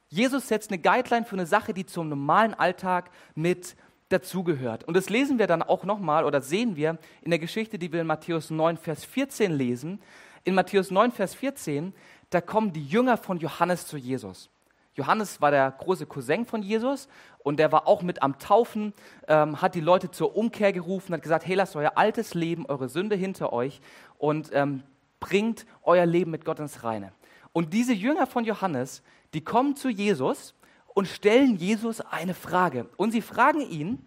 Jesus 0.09 0.50
setzt 0.50 0.71
eine 0.71 0.81
Guideline 0.81 1.25
für 1.25 1.35
eine 1.35 1.45
Sache, 1.45 1.73
die 1.73 1.85
zum 1.85 2.09
normalen 2.09 2.53
Alltag 2.53 3.11
mit 3.33 3.77
dazugehört. 4.09 4.83
Und 4.83 4.97
das 4.97 5.09
lesen 5.09 5.39
wir 5.39 5.47
dann 5.47 5.63
auch 5.63 5.85
nochmal 5.85 6.25
oder 6.25 6.41
sehen 6.41 6.75
wir 6.75 6.97
in 7.21 7.29
der 7.29 7.39
Geschichte, 7.39 7.79
die 7.79 7.93
wir 7.93 8.01
in 8.01 8.07
Matthäus 8.07 8.50
9, 8.50 8.75
Vers 8.75 9.05
14 9.05 9.53
lesen. 9.53 10.01
In 10.43 10.55
Matthäus 10.55 10.89
9, 10.89 11.12
Vers 11.12 11.36
14, 11.36 11.93
da 12.31 12.41
kommen 12.41 12.74
die 12.74 12.86
Jünger 12.86 13.17
von 13.17 13.38
Johannes 13.38 13.86
zu 13.86 13.98
Jesus. 13.98 14.50
Johannes 14.95 15.39
war 15.39 15.51
der 15.51 15.71
große 15.71 16.05
Cousin 16.05 16.45
von 16.45 16.63
Jesus 16.63 17.07
und 17.39 17.57
der 17.57 17.71
war 17.71 17.88
auch 17.88 18.01
mit 18.01 18.24
am 18.24 18.39
Taufen, 18.39 18.93
ähm, 19.27 19.62
hat 19.62 19.75
die 19.75 19.81
Leute 19.81 20.12
zur 20.12 20.36
Umkehr 20.36 20.74
gerufen, 20.74 21.13
hat 21.13 21.21
gesagt, 21.21 21.45
hey, 21.45 21.55
lasst 21.55 21.75
euer 21.75 21.93
altes 21.95 22.33
Leben, 22.33 22.65
eure 22.65 22.89
Sünde 22.89 23.15
hinter 23.15 23.53
euch 23.53 23.81
und 24.17 24.50
ähm, 24.53 24.83
bringt 25.19 25.65
euer 25.83 26.05
Leben 26.05 26.31
mit 26.31 26.43
Gott 26.43 26.60
ins 26.60 26.83
Reine. 26.83 27.13
Und 27.53 27.74
diese 27.74 27.93
Jünger 27.93 28.27
von 28.27 28.43
Johannes, 28.43 29.03
die 29.33 29.43
kommen 29.43 29.75
zu 29.75 29.89
Jesus 29.89 30.55
und 30.88 31.07
stellen 31.07 31.55
Jesus 31.55 32.01
eine 32.01 32.33
Frage. 32.33 32.89
Und 32.98 33.12
sie 33.12 33.21
fragen 33.21 33.62
ihn, 33.62 34.05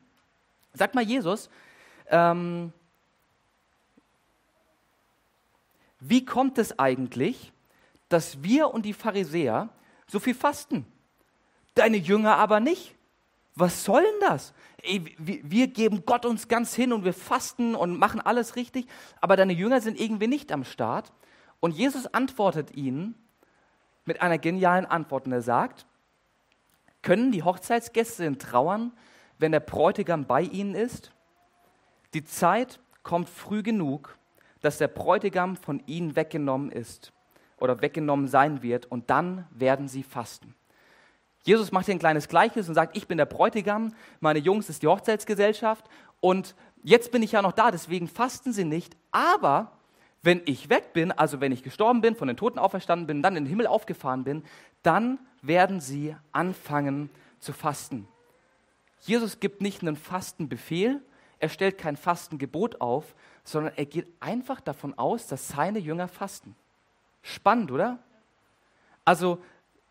sag 0.73 0.95
mal 0.95 1.05
Jesus, 1.05 1.49
ähm, 2.09 2.73
wie 6.09 6.25
kommt 6.25 6.59
es 6.59 6.79
eigentlich, 6.79 7.53
dass 8.09 8.43
wir 8.43 8.73
und 8.73 8.85
die 8.85 8.93
Pharisäer 8.93 9.71
so 10.07 10.21
viel 10.21 10.35
fasten, 10.35 10.87
deine 11.75 11.97
Jünger 11.97 12.37
aber 12.37 12.61
nicht? 12.61 12.95
Was 13.55 13.85
soll 13.85 14.03
denn 14.03 14.29
das? 14.29 14.53
Ey, 14.83 15.15
wir 15.19 15.69
geben 15.69 16.03
Gott 16.05 16.27
uns 16.27 16.49
ganz 16.49 16.75
hin 16.75 16.93
und 16.93 17.05
wir 17.05 17.15
fasten 17.15 17.75
und 17.75 17.99
machen 17.99 18.21
alles 18.21 18.57
richtig, 18.57 18.87
aber 19.21 19.37
deine 19.37 19.53
Jünger 19.53 19.81
sind 19.81 19.99
irgendwie 19.99 20.27
nicht 20.27 20.53
am 20.53 20.65
Start. 20.65 21.13
Und 21.61 21.73
Jesus 21.73 22.07
antwortet 22.07 22.77
ihnen, 22.77 23.15
mit 24.05 24.21
einer 24.21 24.39
genialen 24.39 24.87
Antwort. 24.87 25.27
Und 25.27 25.33
er 25.33 25.43
sagt, 25.43 25.87
können 27.03 27.33
die 27.33 27.43
Hochzeitsgäste 27.43 28.37
trauern, 28.39 28.93
wenn 29.39 29.53
der 29.53 29.61
Bräutigam 29.61 30.27
bei 30.27 30.43
ihnen 30.43 30.75
ist? 30.75 31.13
Die 32.13 32.25
Zeit 32.25 32.81
kommt 33.03 33.29
früh 33.29 33.63
genug, 33.63 34.17
dass 34.65 34.79
der 34.79 34.89
Bräutigam 34.89 35.57
von 35.57 35.83
ihnen 35.87 36.17
weggenommen 36.17 36.73
ist 36.73 37.13
oder 37.59 37.83
weggenommen 37.83 38.29
sein 38.29 38.63
wird 38.63 38.87
und 38.87 39.11
dann 39.11 39.47
werden 39.51 39.89
sie 39.89 40.03
fasten. 40.03 40.55
Jesus 41.43 41.73
macht 41.73 41.85
hier 41.87 41.95
ein 41.95 41.99
kleines 41.99 42.29
Gleichnis 42.29 42.69
und 42.69 42.75
sagt, 42.75 42.97
ich 42.97 43.07
bin 43.07 43.19
der 43.19 43.27
Bräutigam, 43.27 43.95
meine 44.21 44.39
Jungs 44.39 44.71
ist 44.71 44.83
die 44.83 44.87
Hochzeitsgesellschaft 44.87 45.85
und 46.21 46.55
jetzt 46.83 47.13
bin 47.13 47.23
ich 47.23 47.33
ja 47.33 47.43
noch 47.43 47.53
da, 47.53 47.71
deswegen 47.71 48.09
fasten 48.09 48.55
sie 48.55 48.65
nicht, 48.65 48.97
aber 49.13 49.73
wenn 50.23 50.41
ich 50.47 50.71
weg 50.71 50.95
bin, 50.95 51.13
also 51.13 51.43
wenn 51.43 51.53
ich 51.53 51.63
gestorben 51.63 52.01
bin, 52.01 52.17
von 52.17 52.29
den 52.29 52.39
Toten 52.39 52.59
auferstanden 52.59 53.07
bin, 53.07 53.23
dann 53.23 53.37
in 53.37 53.45
den 53.45 53.51
Himmel 53.51 53.67
aufgefahren 53.67 54.25
bin, 54.25 54.43
dann 54.83 55.19
werden 55.43 55.81
sie 55.81 56.17
anfangen 56.33 57.11
zu 57.41 57.53
fasten. 57.53 58.09
Jesus 59.01 59.39
gibt 59.39 59.61
nicht 59.61 59.83
einen 59.83 59.97
Fastenbefehl, 59.97 61.03
er 61.45 61.51
stellt 61.51 61.77
kein 61.77 61.99
Fastengebot 61.99 62.81
auf, 62.81 63.15
sondern 63.45 63.75
er 63.77 63.85
geht 63.85 64.09
einfach 64.19 64.63
davon 64.63 64.97
aus, 64.97 65.27
dass 65.27 65.49
seine 65.49 65.79
Jünger 65.79 66.09
fasten. 66.09 66.57
Spannend, 67.21 67.71
oder? 67.71 67.99
Also 69.05 69.43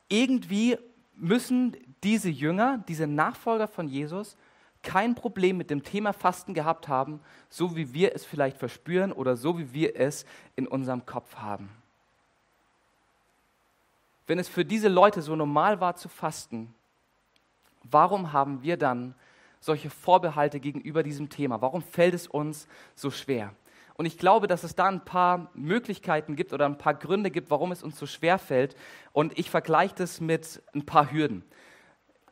irgendwie 0.10 0.80
müssen 1.16 1.78
diese 2.02 2.32
Jünger, 2.32 2.84
diese 2.88 3.06
Nachfolger 3.06 3.68
von 3.68 3.88
Jesus, 3.88 4.36
kein 4.82 5.14
Problem 5.14 5.58
mit 5.58 5.70
dem 5.70 5.84
Thema 5.84 6.12
Fasten 6.12 6.56
gehabt 6.56 6.88
haben, 6.88 7.20
so 7.50 7.76
wie 7.76 7.94
wir 7.94 8.16
es 8.16 8.26
vielleicht 8.26 8.58
verspüren 8.58 9.12
oder 9.12 9.38
so 9.38 9.60
wie 9.60 9.74
wir 9.74 9.96
es 9.96 10.26
in 10.56 10.68
unserem 10.68 11.06
Kopf 11.06 11.36
haben. 11.36 11.70
Wenn 14.26 14.40
es 14.40 14.50
für 14.50 14.66
diese 14.66 14.88
Leute 14.88 15.22
so 15.22 15.36
normal 15.36 15.80
war 15.80 15.96
zu 15.98 16.10
fasten, 16.10 16.74
warum 17.84 18.34
haben 18.34 18.64
wir 18.64 18.76
dann 18.76 19.14
solche 19.64 19.90
Vorbehalte 19.90 20.60
gegenüber 20.60 21.04
diesem 21.04 21.30
Thema? 21.30 21.62
Warum 21.62 21.82
fällt 21.82 22.14
es 22.14 22.28
uns 22.28 22.68
so 22.96 23.12
schwer? 23.12 23.54
Und 23.96 24.06
ich 24.06 24.18
glaube, 24.18 24.48
dass 24.48 24.64
es 24.64 24.76
da 24.76 24.86
ein 24.86 25.06
paar 25.06 25.52
Möglichkeiten 25.54 26.36
gibt 26.36 26.52
oder 26.52 26.66
ein 26.66 26.78
paar 26.78 26.96
Gründe 26.96 27.30
gibt, 27.30 27.52
warum 27.52 27.72
es 27.72 27.84
uns 27.84 27.98
so 27.98 28.08
schwer 28.08 28.40
fällt. 28.40 28.76
Und 29.12 29.38
ich 29.38 29.50
vergleiche 29.50 29.96
das 29.96 30.20
mit 30.20 30.64
ein 30.74 30.86
paar 30.86 31.12
Hürden 31.12 31.44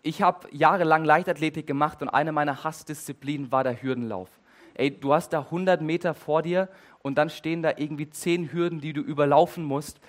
ich 0.03 0.21
habe 0.21 0.47
jahrelang 0.51 1.05
Leichtathletik 1.05 1.67
gemacht 1.67 2.01
und 2.01 2.09
eine 2.09 2.31
meiner 2.31 2.63
Hassdisziplinen 2.63 3.51
war 3.51 3.63
der 3.63 3.81
Hürdenlauf. 3.81 4.29
Ey, 4.73 4.89
du 4.97 5.13
hast 5.13 5.29
da 5.33 5.41
100 5.41 5.81
Meter 5.81 6.13
vor 6.13 6.41
dir 6.41 6.69
und 7.01 7.17
dann 7.17 7.29
stehen 7.29 7.61
da 7.61 7.73
irgendwie 7.75 8.09
10 8.09 8.51
Hürden, 8.51 8.79
die 8.79 8.93
du 8.93 9.01
überlaufen 9.01 9.63
musst 9.63 9.99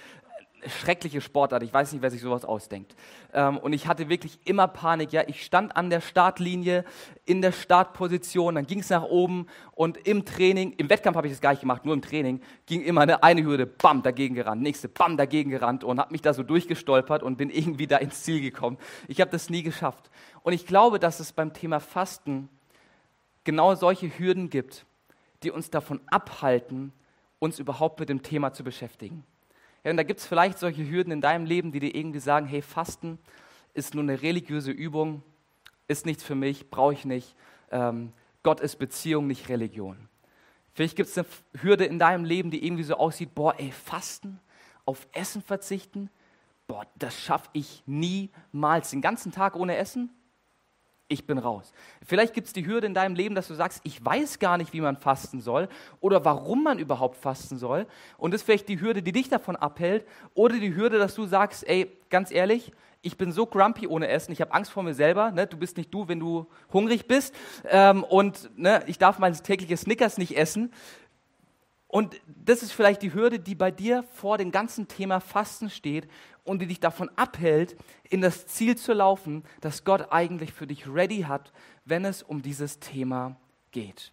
schreckliche 0.68 1.20
Sportart. 1.20 1.62
Ich 1.62 1.72
weiß 1.72 1.92
nicht, 1.92 2.02
wer 2.02 2.10
sich 2.10 2.20
sowas 2.20 2.44
ausdenkt. 2.44 2.94
Ähm, 3.32 3.58
und 3.58 3.72
ich 3.72 3.86
hatte 3.86 4.08
wirklich 4.08 4.38
immer 4.44 4.68
Panik. 4.68 5.12
Ja, 5.12 5.22
ich 5.26 5.44
stand 5.44 5.76
an 5.76 5.90
der 5.90 6.00
Startlinie 6.00 6.84
in 7.24 7.42
der 7.42 7.52
Startposition, 7.52 8.56
dann 8.56 8.66
ging 8.66 8.80
es 8.80 8.90
nach 8.90 9.04
oben 9.04 9.46
und 9.72 9.96
im 10.06 10.24
Training, 10.24 10.72
im 10.76 10.90
Wettkampf 10.90 11.16
habe 11.16 11.28
ich 11.28 11.32
das 11.32 11.40
gar 11.40 11.50
nicht 11.50 11.60
gemacht, 11.60 11.84
nur 11.84 11.94
im 11.94 12.02
Training 12.02 12.40
ging 12.66 12.82
immer 12.82 13.02
eine, 13.02 13.22
eine 13.22 13.44
Hürde, 13.44 13.66
bam 13.66 14.02
dagegen 14.02 14.34
gerannt, 14.34 14.62
nächste, 14.62 14.88
bam 14.88 15.16
dagegen 15.16 15.50
gerannt 15.50 15.84
und 15.84 16.00
habe 16.00 16.10
mich 16.12 16.22
da 16.22 16.34
so 16.34 16.42
durchgestolpert 16.42 17.22
und 17.22 17.36
bin 17.36 17.50
irgendwie 17.50 17.86
da 17.86 17.98
ins 17.98 18.22
Ziel 18.22 18.40
gekommen. 18.40 18.78
Ich 19.08 19.20
habe 19.20 19.30
das 19.30 19.50
nie 19.50 19.62
geschafft. 19.62 20.10
Und 20.42 20.52
ich 20.52 20.66
glaube, 20.66 20.98
dass 20.98 21.20
es 21.20 21.32
beim 21.32 21.52
Thema 21.52 21.78
Fasten 21.80 22.48
genau 23.44 23.74
solche 23.74 24.18
Hürden 24.18 24.50
gibt, 24.50 24.84
die 25.42 25.50
uns 25.50 25.70
davon 25.70 26.00
abhalten, 26.06 26.92
uns 27.38 27.58
überhaupt 27.58 28.00
mit 28.00 28.08
dem 28.08 28.22
Thema 28.22 28.52
zu 28.52 28.62
beschäftigen. 28.62 29.24
Ja, 29.84 29.90
und 29.90 29.96
da 29.96 30.02
gibt 30.04 30.20
es 30.20 30.26
vielleicht 30.26 30.58
solche 30.58 30.88
Hürden 30.88 31.12
in 31.12 31.20
deinem 31.20 31.44
Leben, 31.44 31.72
die 31.72 31.80
dir 31.80 31.94
irgendwie 31.94 32.20
sagen, 32.20 32.46
hey, 32.46 32.62
Fasten 32.62 33.18
ist 33.74 33.94
nur 33.94 34.02
eine 34.02 34.22
religiöse 34.22 34.70
Übung, 34.70 35.22
ist 35.88 36.06
nichts 36.06 36.22
für 36.22 36.34
mich, 36.34 36.70
brauche 36.70 36.92
ich 36.92 37.04
nicht. 37.04 37.34
Ähm, 37.70 38.12
Gott 38.42 38.60
ist 38.60 38.76
Beziehung, 38.76 39.26
nicht 39.26 39.48
Religion. 39.48 40.08
Vielleicht 40.74 40.96
gibt 40.96 41.08
es 41.08 41.18
eine 41.18 41.26
Hürde 41.60 41.84
in 41.84 41.98
deinem 41.98 42.24
Leben, 42.24 42.50
die 42.50 42.64
irgendwie 42.64 42.84
so 42.84 42.94
aussieht, 42.94 43.34
boah, 43.34 43.54
ey, 43.58 43.72
Fasten, 43.72 44.40
auf 44.84 45.06
Essen 45.12 45.42
verzichten, 45.42 46.10
boah, 46.66 46.86
das 46.96 47.18
schaffe 47.18 47.50
ich 47.52 47.82
niemals. 47.86 48.90
Den 48.90 49.02
ganzen 49.02 49.32
Tag 49.32 49.56
ohne 49.56 49.76
Essen? 49.76 50.10
Ich 51.12 51.26
bin 51.26 51.38
raus. 51.38 51.72
Vielleicht 52.04 52.34
gibt 52.34 52.46
es 52.46 52.52
die 52.52 52.66
Hürde 52.66 52.86
in 52.86 52.94
deinem 52.94 53.14
Leben, 53.14 53.34
dass 53.34 53.48
du 53.48 53.54
sagst, 53.54 53.80
ich 53.84 54.04
weiß 54.04 54.38
gar 54.38 54.56
nicht, 54.56 54.72
wie 54.72 54.80
man 54.80 54.96
fasten 54.96 55.40
soll 55.40 55.68
oder 56.00 56.24
warum 56.24 56.64
man 56.64 56.78
überhaupt 56.78 57.16
fasten 57.16 57.58
soll. 57.58 57.86
Und 58.18 58.32
das 58.32 58.40
ist 58.40 58.44
vielleicht 58.46 58.68
die 58.68 58.80
Hürde, 58.80 59.02
die 59.02 59.12
dich 59.12 59.28
davon 59.28 59.56
abhält. 59.56 60.06
Oder 60.34 60.58
die 60.58 60.74
Hürde, 60.74 60.98
dass 60.98 61.14
du 61.14 61.26
sagst, 61.26 61.68
ey, 61.68 61.90
ganz 62.10 62.30
ehrlich, 62.30 62.72
ich 63.02 63.16
bin 63.16 63.32
so 63.32 63.46
grumpy 63.46 63.88
ohne 63.88 64.06
Essen, 64.08 64.30
ich 64.30 64.40
habe 64.40 64.54
Angst 64.54 64.70
vor 64.70 64.84
mir 64.84 64.94
selber. 64.94 65.32
Ne? 65.32 65.46
Du 65.46 65.56
bist 65.56 65.76
nicht 65.76 65.92
du, 65.92 66.06
wenn 66.06 66.20
du 66.20 66.46
hungrig 66.72 67.06
bist. 67.08 67.34
Ähm, 67.68 68.04
und 68.04 68.56
ne, 68.56 68.84
ich 68.86 68.96
darf 68.96 69.18
mein 69.18 69.34
tägliches 69.34 69.82
Snickers 69.82 70.18
nicht 70.18 70.36
essen. 70.36 70.72
Und 71.92 72.18
das 72.26 72.62
ist 72.62 72.72
vielleicht 72.72 73.02
die 73.02 73.12
Hürde, 73.12 73.38
die 73.38 73.54
bei 73.54 73.70
dir 73.70 74.02
vor 74.14 74.38
dem 74.38 74.50
ganzen 74.50 74.88
Thema 74.88 75.20
Fasten 75.20 75.68
steht 75.68 76.08
und 76.42 76.62
die 76.62 76.66
dich 76.66 76.80
davon 76.80 77.10
abhält, 77.16 77.76
in 78.08 78.22
das 78.22 78.46
Ziel 78.46 78.78
zu 78.78 78.94
laufen, 78.94 79.44
das 79.60 79.84
Gott 79.84 80.10
eigentlich 80.10 80.54
für 80.54 80.66
dich 80.66 80.88
ready 80.88 81.24
hat, 81.28 81.52
wenn 81.84 82.06
es 82.06 82.22
um 82.22 82.40
dieses 82.40 82.80
Thema 82.80 83.36
geht. 83.72 84.10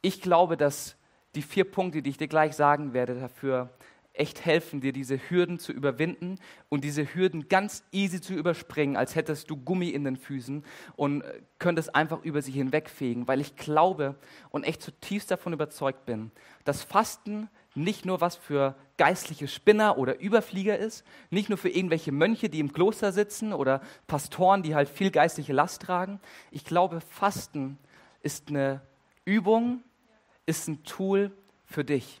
Ich 0.00 0.22
glaube, 0.22 0.56
dass 0.56 0.96
die 1.34 1.42
vier 1.42 1.70
Punkte, 1.70 2.00
die 2.00 2.08
ich 2.08 2.16
dir 2.16 2.28
gleich 2.28 2.56
sagen 2.56 2.94
werde, 2.94 3.20
dafür 3.20 3.68
echt 4.14 4.44
helfen, 4.44 4.80
dir 4.80 4.92
diese 4.92 5.18
Hürden 5.28 5.58
zu 5.58 5.72
überwinden 5.72 6.38
und 6.68 6.84
diese 6.84 7.14
Hürden 7.14 7.48
ganz 7.48 7.84
easy 7.90 8.20
zu 8.20 8.32
überspringen, 8.32 8.96
als 8.96 9.16
hättest 9.16 9.50
du 9.50 9.56
Gummi 9.56 9.88
in 9.88 10.04
den 10.04 10.16
Füßen 10.16 10.64
und 10.96 11.24
könntest 11.58 11.94
einfach 11.94 12.22
über 12.22 12.40
sie 12.40 12.52
hinwegfegen, 12.52 13.26
weil 13.26 13.40
ich 13.40 13.56
glaube 13.56 14.14
und 14.50 14.62
echt 14.62 14.82
zutiefst 14.82 15.30
davon 15.30 15.52
überzeugt 15.52 16.06
bin, 16.06 16.30
dass 16.64 16.84
Fasten 16.84 17.48
nicht 17.74 18.06
nur 18.06 18.20
was 18.20 18.36
für 18.36 18.76
geistliche 18.96 19.48
Spinner 19.48 19.98
oder 19.98 20.20
Überflieger 20.20 20.78
ist, 20.78 21.04
nicht 21.30 21.48
nur 21.48 21.58
für 21.58 21.68
irgendwelche 21.68 22.12
Mönche, 22.12 22.48
die 22.48 22.60
im 22.60 22.72
Kloster 22.72 23.12
sitzen 23.12 23.52
oder 23.52 23.80
Pastoren, 24.06 24.62
die 24.62 24.76
halt 24.76 24.88
viel 24.88 25.10
geistliche 25.10 25.52
Last 25.52 25.82
tragen. 25.82 26.20
Ich 26.52 26.64
glaube, 26.64 27.00
Fasten 27.00 27.78
ist 28.22 28.48
eine 28.48 28.80
Übung, 29.24 29.82
ist 30.46 30.68
ein 30.68 30.84
Tool 30.84 31.32
für 31.64 31.84
dich, 31.84 32.20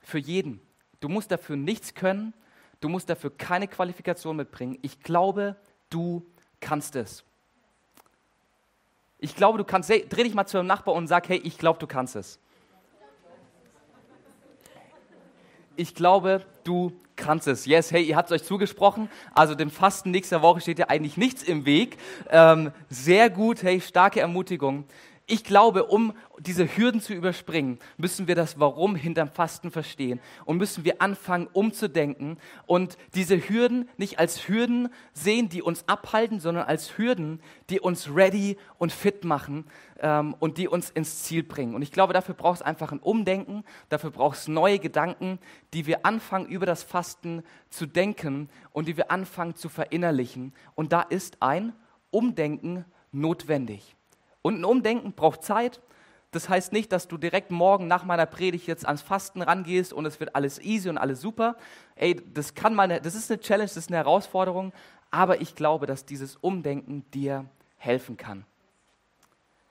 für 0.00 0.18
jeden. 0.18 0.60
Du 1.00 1.08
musst 1.08 1.30
dafür 1.30 1.56
nichts 1.56 1.94
können, 1.94 2.34
du 2.80 2.88
musst 2.88 3.08
dafür 3.08 3.30
keine 3.36 3.68
Qualifikation 3.68 4.36
mitbringen. 4.36 4.78
Ich 4.82 5.00
glaube, 5.00 5.56
du 5.90 6.26
kannst 6.60 6.96
es. 6.96 7.24
Ich 9.18 9.34
glaube, 9.34 9.58
du 9.58 9.64
kannst. 9.64 9.88
Hey, 9.88 10.06
dreh 10.08 10.24
dich 10.24 10.34
mal 10.34 10.46
zu 10.46 10.56
deinem 10.56 10.66
Nachbar 10.66 10.94
und 10.94 11.06
sag, 11.06 11.28
hey, 11.28 11.38
ich 11.38 11.58
glaube, 11.58 11.78
du 11.78 11.86
kannst 11.86 12.16
es. 12.16 12.38
ich 15.78 15.94
glaube, 15.94 16.44
du 16.64 16.92
kannst 17.14 17.46
es. 17.46 17.64
Yes, 17.64 17.92
hey, 17.92 18.02
ihr 18.02 18.16
habt 18.16 18.30
es 18.30 18.32
euch 18.32 18.44
zugesprochen. 18.44 19.08
Also 19.32 19.54
dem 19.54 19.70
Fasten 19.70 20.10
nächster 20.10 20.42
Woche 20.42 20.60
steht 20.60 20.80
ja 20.80 20.88
eigentlich 20.88 21.16
nichts 21.16 21.44
im 21.44 21.64
Weg. 21.64 21.98
Ähm, 22.30 22.72
sehr 22.90 23.30
gut, 23.30 23.62
hey, 23.62 23.80
starke 23.80 24.20
Ermutigung. 24.20 24.84
Ich 25.30 25.44
glaube, 25.44 25.84
um 25.84 26.14
diese 26.38 26.64
Hürden 26.64 27.02
zu 27.02 27.12
überspringen, 27.12 27.78
müssen 27.98 28.28
wir 28.28 28.34
das 28.34 28.58
Warum 28.58 28.96
hinterm 28.96 29.28
Fasten 29.28 29.70
verstehen 29.70 30.20
und 30.46 30.56
müssen 30.56 30.86
wir 30.86 31.02
anfangen, 31.02 31.48
umzudenken 31.52 32.38
und 32.64 32.96
diese 33.14 33.36
Hürden 33.36 33.90
nicht 33.98 34.18
als 34.18 34.48
Hürden 34.48 34.88
sehen, 35.12 35.50
die 35.50 35.60
uns 35.60 35.86
abhalten, 35.86 36.40
sondern 36.40 36.64
als 36.64 36.96
Hürden, 36.96 37.42
die 37.68 37.78
uns 37.78 38.08
ready 38.14 38.56
und 38.78 38.90
fit 38.90 39.24
machen 39.24 39.66
ähm, 40.00 40.34
und 40.38 40.56
die 40.56 40.66
uns 40.66 40.88
ins 40.88 41.24
Ziel 41.24 41.42
bringen. 41.42 41.74
Und 41.74 41.82
ich 41.82 41.92
glaube, 41.92 42.14
dafür 42.14 42.34
braucht 42.34 42.60
es 42.60 42.62
einfach 42.62 42.90
ein 42.90 43.00
Umdenken, 43.00 43.64
dafür 43.90 44.10
braucht 44.10 44.38
es 44.38 44.48
neue 44.48 44.78
Gedanken, 44.78 45.38
die 45.74 45.84
wir 45.84 46.06
anfangen, 46.06 46.46
über 46.46 46.64
das 46.64 46.82
Fasten 46.82 47.42
zu 47.68 47.84
denken 47.84 48.48
und 48.72 48.88
die 48.88 48.96
wir 48.96 49.10
anfangen 49.10 49.56
zu 49.56 49.68
verinnerlichen. 49.68 50.54
Und 50.74 50.94
da 50.94 51.02
ist 51.02 51.42
ein 51.42 51.74
Umdenken 52.10 52.86
notwendig. 53.12 53.97
Und 54.48 54.60
ein 54.60 54.64
Umdenken 54.64 55.12
braucht 55.12 55.42
Zeit. 55.42 55.78
Das 56.30 56.48
heißt 56.48 56.72
nicht, 56.72 56.90
dass 56.90 57.06
du 57.06 57.18
direkt 57.18 57.50
morgen 57.50 57.86
nach 57.86 58.04
meiner 58.06 58.24
Predigt 58.24 58.66
jetzt 58.66 58.86
ans 58.86 59.02
Fasten 59.02 59.42
rangehst 59.42 59.92
und 59.92 60.06
es 60.06 60.20
wird 60.20 60.34
alles 60.34 60.58
easy 60.58 60.88
und 60.88 60.96
alles 60.96 61.20
super. 61.20 61.54
Ey, 61.96 62.18
das 62.32 62.54
kann 62.54 62.74
mal, 62.74 62.88
das 62.98 63.14
ist 63.14 63.30
eine 63.30 63.40
Challenge, 63.40 63.66
das 63.66 63.76
ist 63.76 63.90
eine 63.90 63.98
Herausforderung, 63.98 64.72
aber 65.10 65.42
ich 65.42 65.54
glaube, 65.54 65.84
dass 65.84 66.06
dieses 66.06 66.36
Umdenken 66.36 67.04
dir 67.10 67.44
helfen 67.76 68.16
kann. 68.16 68.46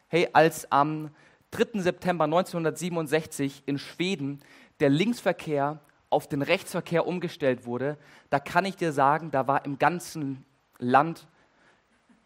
Hey, 0.10 0.30
als 0.34 0.72
am 0.72 1.10
3. 1.50 1.80
September 1.82 2.26
1967 2.26 3.64
in 3.66 3.80
Schweden 3.80 4.42
der 4.80 4.90
Linksverkehr 4.90 5.80
auf 6.12 6.28
den 6.28 6.44
Rechtsverkehr 6.44 7.08
umgestellt 7.08 7.66
wurde, 7.66 7.98
da 8.30 8.38
kann 8.38 8.66
ich 8.66 8.76
dir 8.76 8.92
sagen, 8.92 9.32
da 9.32 9.48
war 9.48 9.66
im 9.66 9.80
ganzen 9.80 10.46
Land 10.78 11.28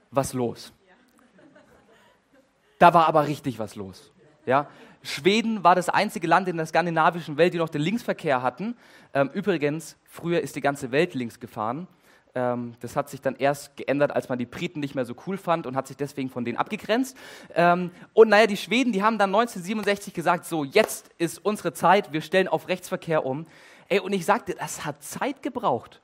was 0.10 0.34
los. 0.34 0.74
Da 2.82 2.96
war 2.96 3.06
aber 3.06 3.28
richtig 3.28 3.60
was 3.60 3.76
los. 3.76 4.12
Ja? 4.48 4.68
Schweden 5.04 5.64
war 5.64 5.76
das 5.76 5.88
einzige 5.88 6.26
Land 6.26 6.48
in 6.48 6.58
der 6.58 6.66
skandinavischen 6.66 7.38
Welt, 7.38 7.54
die 7.54 7.60
noch 7.60 7.70
den 7.70 7.82
Linksverkehr 7.82 8.42
hatten. 8.42 8.76
Ähm, 9.14 9.30
übrigens, 9.36 9.98
früher 10.04 10.42
ist 10.42 10.56
die 10.56 10.62
ganze 10.62 10.92
Welt 10.92 11.14
links 11.14 11.40
gefahren. 11.40 11.88
Ähm, 12.34 12.74
das 12.80 12.96
hat 12.96 13.08
sich 13.08 13.22
dann 13.22 13.36
erst 13.36 13.78
geändert, 13.78 14.12
als 14.12 14.30
man 14.30 14.40
die 14.40 14.48
Briten 14.48 14.80
nicht 14.80 14.96
mehr 14.96 15.06
so 15.06 15.14
cool 15.28 15.38
fand 15.38 15.68
und 15.68 15.76
hat 15.76 15.86
sich 15.86 15.96
deswegen 15.96 16.32
von 16.32 16.44
denen 16.44 16.58
abgegrenzt. 16.58 17.16
Ähm, 17.54 17.92
und 18.14 18.30
naja, 18.30 18.48
die 18.48 18.58
Schweden, 18.58 18.92
die 18.94 19.04
haben 19.04 19.20
dann 19.20 19.30
1967 19.30 20.16
gesagt, 20.16 20.46
so, 20.46 20.64
jetzt 20.64 21.12
ist 21.20 21.38
unsere 21.46 21.74
Zeit, 21.74 22.14
wir 22.14 22.22
stellen 22.22 22.48
auf 22.48 22.68
Rechtsverkehr 22.68 23.28
um. 23.28 23.46
Ey, 23.90 24.00
und 24.00 24.12
ich 24.12 24.26
sagte, 24.26 24.56
das 24.56 24.86
hat 24.86 25.04
Zeit 25.04 25.44
gebraucht. 25.44 26.02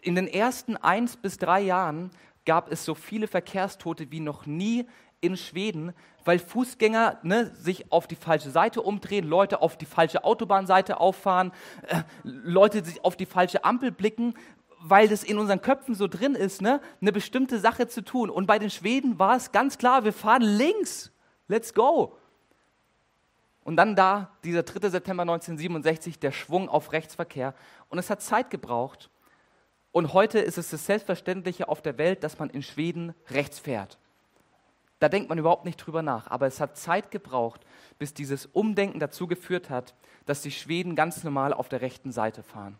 In 0.00 0.14
den 0.14 0.26
ersten 0.26 0.78
eins 0.78 1.18
bis 1.18 1.36
drei 1.36 1.60
Jahren 1.60 2.12
gab 2.46 2.72
es 2.72 2.86
so 2.86 2.94
viele 2.94 3.28
Verkehrstote 3.28 4.10
wie 4.10 4.20
noch 4.20 4.46
nie 4.46 4.86
in 5.22 5.36
Schweden, 5.38 5.94
weil 6.24 6.38
Fußgänger 6.38 7.18
ne, 7.22 7.50
sich 7.54 7.90
auf 7.90 8.06
die 8.06 8.16
falsche 8.16 8.50
Seite 8.50 8.82
umdrehen, 8.82 9.26
Leute 9.26 9.62
auf 9.62 9.78
die 9.78 9.86
falsche 9.86 10.24
Autobahnseite 10.24 11.00
auffahren, 11.00 11.52
äh, 11.86 12.02
Leute 12.22 12.84
sich 12.84 13.04
auf 13.04 13.16
die 13.16 13.26
falsche 13.26 13.64
Ampel 13.64 13.90
blicken, 13.90 14.34
weil 14.80 15.08
das 15.08 15.22
in 15.22 15.38
unseren 15.38 15.62
Köpfen 15.62 15.94
so 15.94 16.08
drin 16.08 16.34
ist, 16.34 16.60
ne, 16.60 16.80
eine 17.00 17.12
bestimmte 17.12 17.58
Sache 17.58 17.88
zu 17.88 18.02
tun. 18.02 18.30
Und 18.30 18.46
bei 18.46 18.58
den 18.58 18.70
Schweden 18.70 19.18
war 19.18 19.36
es 19.36 19.52
ganz 19.52 19.78
klar, 19.78 20.04
wir 20.04 20.12
fahren 20.12 20.42
links. 20.42 21.12
Let's 21.48 21.72
go. 21.72 22.18
Und 23.64 23.76
dann 23.76 23.94
da, 23.94 24.32
dieser 24.42 24.64
3. 24.64 24.88
September 24.88 25.22
1967, 25.22 26.18
der 26.18 26.32
Schwung 26.32 26.68
auf 26.68 26.92
Rechtsverkehr. 26.92 27.54
Und 27.88 27.98
es 27.98 28.10
hat 28.10 28.20
Zeit 28.20 28.50
gebraucht. 28.50 29.08
Und 29.92 30.14
heute 30.14 30.40
ist 30.40 30.58
es 30.58 30.70
das 30.70 30.86
Selbstverständliche 30.86 31.68
auf 31.68 31.80
der 31.80 31.96
Welt, 31.98 32.24
dass 32.24 32.38
man 32.38 32.50
in 32.50 32.62
Schweden 32.62 33.14
rechts 33.28 33.60
fährt. 33.60 33.98
Da 35.02 35.08
denkt 35.08 35.28
man 35.28 35.36
überhaupt 35.36 35.64
nicht 35.64 35.78
drüber 35.78 36.00
nach. 36.00 36.30
Aber 36.30 36.46
es 36.46 36.60
hat 36.60 36.78
Zeit 36.78 37.10
gebraucht, 37.10 37.62
bis 37.98 38.14
dieses 38.14 38.46
Umdenken 38.46 39.00
dazu 39.00 39.26
geführt 39.26 39.68
hat, 39.68 39.96
dass 40.26 40.42
die 40.42 40.52
Schweden 40.52 40.94
ganz 40.94 41.24
normal 41.24 41.52
auf 41.52 41.68
der 41.68 41.80
rechten 41.80 42.12
Seite 42.12 42.44
fahren. 42.44 42.78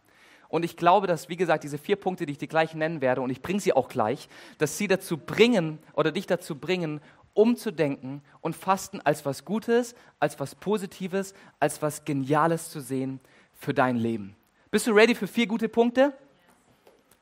Und 0.48 0.64
ich 0.64 0.76
glaube, 0.76 1.08
dass, 1.08 1.28
wie 1.28 1.36
gesagt, 1.36 1.64
diese 1.64 1.78
vier 1.78 1.96
Punkte, 1.96 2.24
die 2.24 2.30
ich 2.30 2.38
dir 2.38 2.46
gleich 2.46 2.76
nennen 2.76 3.00
werde, 3.00 3.22
und 3.22 3.30
ich 3.30 3.42
bringe 3.42 3.58
sie 3.58 3.72
auch 3.72 3.88
gleich, 3.88 4.28
dass 4.58 4.78
sie 4.78 4.86
dazu 4.86 5.16
bringen 5.16 5.80
oder 5.94 6.12
dich 6.12 6.28
dazu 6.28 6.54
bringen, 6.54 7.00
umzudenken 7.34 8.22
und 8.40 8.54
Fasten 8.54 9.00
als 9.00 9.26
was 9.26 9.44
Gutes, 9.44 9.96
als 10.20 10.38
was 10.38 10.54
Positives, 10.54 11.34
als 11.58 11.82
was 11.82 12.04
Geniales 12.04 12.70
zu 12.70 12.78
sehen 12.78 13.18
für 13.52 13.74
dein 13.74 13.96
Leben. 13.96 14.36
Bist 14.70 14.86
du 14.86 14.92
ready 14.92 15.16
für 15.16 15.26
vier 15.26 15.48
gute 15.48 15.68
Punkte? 15.68 16.12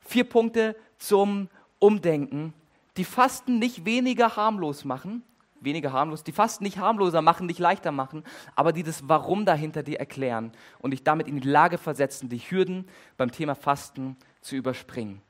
Vier 0.01 0.25
Punkte 0.25 0.75
zum 0.99 1.49
Umdenken 1.79 2.53
die 2.97 3.05
Fasten 3.05 3.59
nicht 3.59 3.85
weniger 3.85 4.35
harmlos 4.35 4.85
machen, 4.85 5.23
weniger 5.61 5.93
harmlos, 5.93 6.23
die 6.23 6.31
Fasten 6.31 6.63
nicht 6.63 6.77
harmloser 6.77 7.21
machen, 7.21 7.45
nicht 7.45 7.59
leichter 7.59 7.91
machen, 7.91 8.23
aber 8.55 8.73
die 8.73 8.83
das 8.83 9.07
Warum 9.07 9.45
dahinter 9.45 9.83
dir 9.83 9.99
erklären 9.99 10.51
und 10.79 10.91
dich 10.91 11.03
damit 11.03 11.27
in 11.27 11.39
die 11.39 11.47
Lage 11.47 11.77
versetzen, 11.77 12.29
die 12.29 12.39
Hürden 12.39 12.87
beim 13.17 13.31
Thema 13.31 13.55
Fasten 13.55 14.17
zu 14.41 14.55
überspringen. 14.55 15.21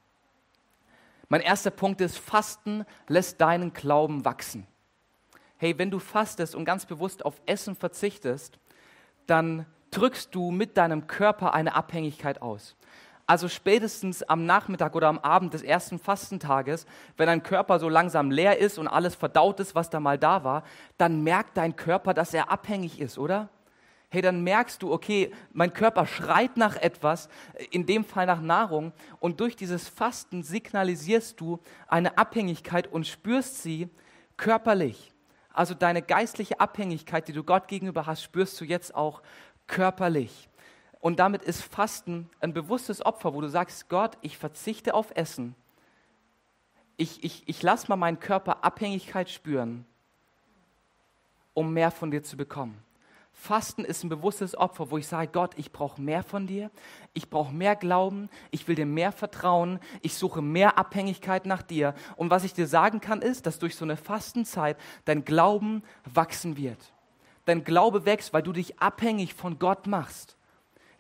Mein 1.30 1.42
erster 1.42 1.72
Punkt 1.72 2.02
ist, 2.02 2.18
Fasten 2.18 2.86
lässt 3.08 3.40
deinen 3.40 3.74
Glauben 3.74 4.26
wachsen. 4.26 4.68
Hey, 5.58 5.78
wenn 5.78 5.92
du 5.92 6.00
fastest 6.00 6.56
und 6.56 6.66
ganz 6.66 6.86
bewusst 6.86 7.24
auf 7.24 7.40
Essen 7.46 7.76
verzichtest, 7.76 8.58
dann 9.28 9.66
drückst 9.92 10.34
du 10.34 10.52
mit 10.52 10.76
deinem 10.76 11.08
Körper 11.08 11.54
eine 11.54 11.76
Abhängigkeit 11.76 12.42
aus. 12.42 12.76
Also 13.32 13.48
spätestens 13.48 14.24
am 14.24 14.46
Nachmittag 14.46 14.94
oder 14.94 15.08
am 15.08 15.18
Abend 15.20 15.54
des 15.54 15.62
ersten 15.62 16.00
Fastentages, 16.00 16.86
wenn 17.16 17.28
dein 17.28 17.44
Körper 17.44 17.80
so 17.80 17.88
langsam 17.88 18.30
leer 18.30 18.58
ist 18.58 18.78
und 18.78 18.90
alles 18.90 19.16
verdaut 19.16 19.62
ist, 19.62 19.74
was 19.74 19.90
da 19.90 20.02
mal 20.02 20.18
da 20.18 20.44
war, 20.44 20.66
dann 20.98 21.24
merkt 21.24 21.56
dein 21.56 21.78
Körper, 21.78 22.14
dass 22.14 22.34
er 22.34 22.52
abhängig 22.52 23.00
ist, 23.00 23.18
oder? 23.18 23.48
Hey, 24.10 24.22
dann 24.22 24.44
merkst 24.44 24.84
du, 24.84 24.92
okay, 24.92 25.32
mein 25.54 25.72
Körper 25.72 26.06
schreit 26.08 26.58
nach 26.58 26.76
etwas, 26.76 27.30
in 27.70 27.86
dem 27.86 28.04
Fall 28.04 28.26
nach 28.26 28.42
Nahrung, 28.42 28.92
und 29.22 29.40
durch 29.40 29.56
dieses 29.56 29.88
Fasten 29.88 30.44
signalisierst 30.44 31.40
du 31.40 31.62
eine 31.88 32.18
Abhängigkeit 32.18 32.92
und 32.92 33.08
spürst 33.08 33.64
sie 33.64 33.88
körperlich. 34.36 35.14
Also 35.54 35.74
deine 35.74 36.02
geistliche 36.02 36.60
Abhängigkeit, 36.60 37.30
die 37.30 37.34
du 37.34 37.46
Gott 37.46 37.70
gegenüber 37.70 38.08
hast, 38.08 38.24
spürst 38.24 38.60
du 38.60 38.66
jetzt 38.66 38.94
auch 38.94 39.22
körperlich. 39.68 40.50
Und 41.02 41.20
damit 41.20 41.42
ist 41.42 41.64
Fasten 41.64 42.30
ein 42.40 42.54
bewusstes 42.54 43.04
Opfer, 43.04 43.34
wo 43.34 43.42
du 43.42 43.50
sagst, 43.50 43.90
Gott, 43.90 44.18
ich 44.22 44.38
verzichte 44.38 44.94
auf 44.94 45.12
Essen. 45.16 45.56
ich, 46.96 47.24
ich, 47.24 47.44
ich 47.48 47.64
lasse 47.64 47.88
mal 47.90 47.96
meinen 47.96 48.20
Körper 48.20 48.64
Abhängigkeit 48.64 49.30
spüren, 49.30 49.86
um 51.56 51.74
mehr 51.74 51.90
von 51.90 52.12
dir 52.12 52.22
zu 52.22 52.38
bekommen. 52.38 52.78
Fasten 53.34 53.86
ist 53.86 54.04
ein 54.04 54.10
bewusstes 54.10 54.56
Opfer, 54.56 54.92
wo 54.92 55.00
ich 55.00 55.08
sage, 55.08 55.32
Gott, 55.32 55.54
ich 55.58 55.72
brauche 55.72 56.00
mehr 56.00 56.22
von 56.22 56.46
dir, 56.46 56.70
ich 57.14 57.30
brauche 57.30 57.52
mehr 57.52 57.76
Glauben, 57.76 58.30
ich 58.52 58.68
will 58.68 58.76
dir 58.76 58.86
mehr 58.86 59.12
vertrauen, 59.12 59.80
ich 60.04 60.14
suche 60.14 60.44
mehr 60.44 60.78
Abhängigkeit 60.78 61.48
nach 61.48 61.64
dir. 61.64 61.96
Und 62.18 62.30
was 62.30 62.44
ich 62.44 62.54
dir 62.54 62.68
sagen 62.68 63.02
kann, 63.02 63.24
ist, 63.24 63.48
dass 63.48 63.58
durch 63.58 63.76
so 63.76 63.86
eine 63.86 63.98
Fastenzeit 63.98 64.78
dein 65.06 65.26
Glauben 65.26 65.82
wachsen 66.06 66.58
wird. 66.58 66.94
Dein 67.46 67.64
Glaube 67.64 68.06
wächst, 68.06 68.34
weil 68.34 68.44
du 68.44 68.54
dich 68.54 68.80
abhängig 68.80 69.34
von 69.34 69.58
Gott 69.58 69.88
machst. 69.88 70.38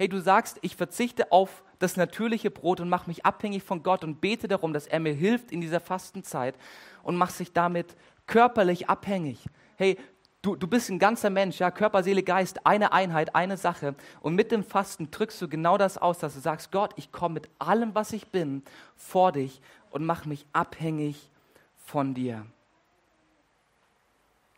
Hey, 0.01 0.09
du 0.09 0.19
sagst, 0.19 0.57
ich 0.63 0.75
verzichte 0.75 1.31
auf 1.31 1.61
das 1.77 1.95
natürliche 1.95 2.49
Brot 2.49 2.79
und 2.79 2.89
mache 2.89 3.07
mich 3.07 3.23
abhängig 3.23 3.61
von 3.61 3.83
Gott 3.83 4.03
und 4.03 4.19
bete 4.19 4.47
darum, 4.47 4.73
dass 4.73 4.87
er 4.87 4.99
mir 4.99 5.13
hilft 5.13 5.51
in 5.51 5.61
dieser 5.61 5.79
Fastenzeit 5.79 6.55
und 7.03 7.17
machst 7.17 7.39
dich 7.39 7.53
damit 7.53 7.95
körperlich 8.25 8.89
abhängig. 8.89 9.45
Hey, 9.75 9.99
Du, 10.41 10.55
du 10.55 10.65
bist 10.65 10.89
ein 10.89 10.97
ganzer 10.97 11.29
Mensch, 11.29 11.59
ja, 11.59 11.69
Körper, 11.69 12.01
Seele, 12.01 12.23
Geist, 12.23 12.65
eine 12.65 12.93
Einheit, 12.93 13.35
eine 13.35 13.57
Sache. 13.57 13.93
Und 14.21 14.33
mit 14.33 14.51
dem 14.51 14.63
Fasten 14.63 15.11
drückst 15.11 15.39
du 15.39 15.47
genau 15.47 15.77
das 15.77 15.99
aus, 15.99 16.17
dass 16.17 16.33
du 16.33 16.39
sagst, 16.39 16.71
Gott, 16.71 16.93
ich 16.95 17.11
komme 17.11 17.35
mit 17.35 17.49
allem, 17.59 17.93
was 17.93 18.11
ich 18.11 18.25
bin, 18.29 18.63
vor 18.95 19.31
dich 19.31 19.61
und 19.91 20.03
mache 20.03 20.27
mich 20.27 20.47
abhängig 20.51 21.29
von 21.77 22.15
dir. 22.15 22.47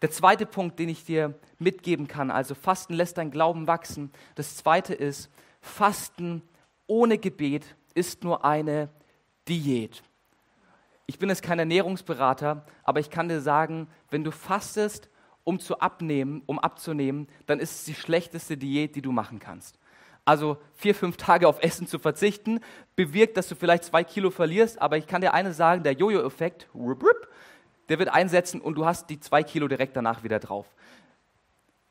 Der 0.04 0.12
zweite 0.12 0.46
Punkt, 0.46 0.80
den 0.80 0.89
ich 0.89 1.06
dir 1.06 1.34
mitgeben 1.60 2.10
kann, 2.10 2.30
also 2.30 2.56
Fasten 2.56 2.94
lässt 2.94 3.18
dein 3.18 3.32
Glauben 3.32 3.68
wachsen. 3.68 4.12
Das 4.36 4.58
zweite 4.58 4.94
ist, 4.94 5.32
Fasten 5.62 6.42
ohne 6.88 7.18
Gebet 7.18 7.78
ist 7.94 8.22
nur 8.22 8.44
eine 8.44 8.89
Diät. 9.48 10.04
Ich 11.06 11.20
bin 11.20 11.30
jetzt 11.30 11.42
kein 11.42 11.58
Ernährungsberater, 11.58 12.66
aber 12.84 13.00
ich 13.00 13.12
kann 13.12 13.30
dir 13.30 13.39
sagen, 13.39 13.88
wenn 14.10 14.26
du 14.26 14.32
fastest, 14.32 15.10
um 15.46 15.62
zu 15.62 15.80
abnehmen, 15.80 16.44
um 16.48 16.60
abzunehmen, 16.60 17.30
dann 17.46 17.62
ist 17.62 17.72
es 17.72 17.86
die 17.86 17.96
schlechteste 17.96 18.58
Diät, 18.58 18.98
die 18.98 19.02
du 19.02 19.13
machen 19.13 19.39
kannst. 19.39 19.80
Also 20.26 20.58
vier, 20.74 20.96
fünf 20.96 21.16
Tage 21.16 21.48
auf 21.48 21.63
Essen 21.63 21.88
zu 21.88 21.98
verzichten, 21.98 22.60
bewirkt, 22.98 23.38
dass 23.38 23.48
du 23.48 23.56
vielleicht 23.56 23.86
zwei 23.86 24.04
Kilo 24.04 24.32
verlierst, 24.32 24.82
aber 24.82 24.98
ich 24.98 25.08
kann 25.08 25.22
dir 25.22 25.34
eines 25.34 25.56
sagen, 25.56 25.84
der 25.84 25.94
Jojo-Effekt, 25.94 26.68
der 27.89 28.00
wird 28.00 28.10
einsetzen 28.10 28.62
und 28.62 28.76
du 28.76 28.86
hast 28.86 29.10
die 29.10 29.19
zwei 29.19 29.43
Kilo 29.43 29.67
direkt 29.67 29.96
danach 29.96 30.24
wieder 30.24 30.39
drauf. 30.39 30.67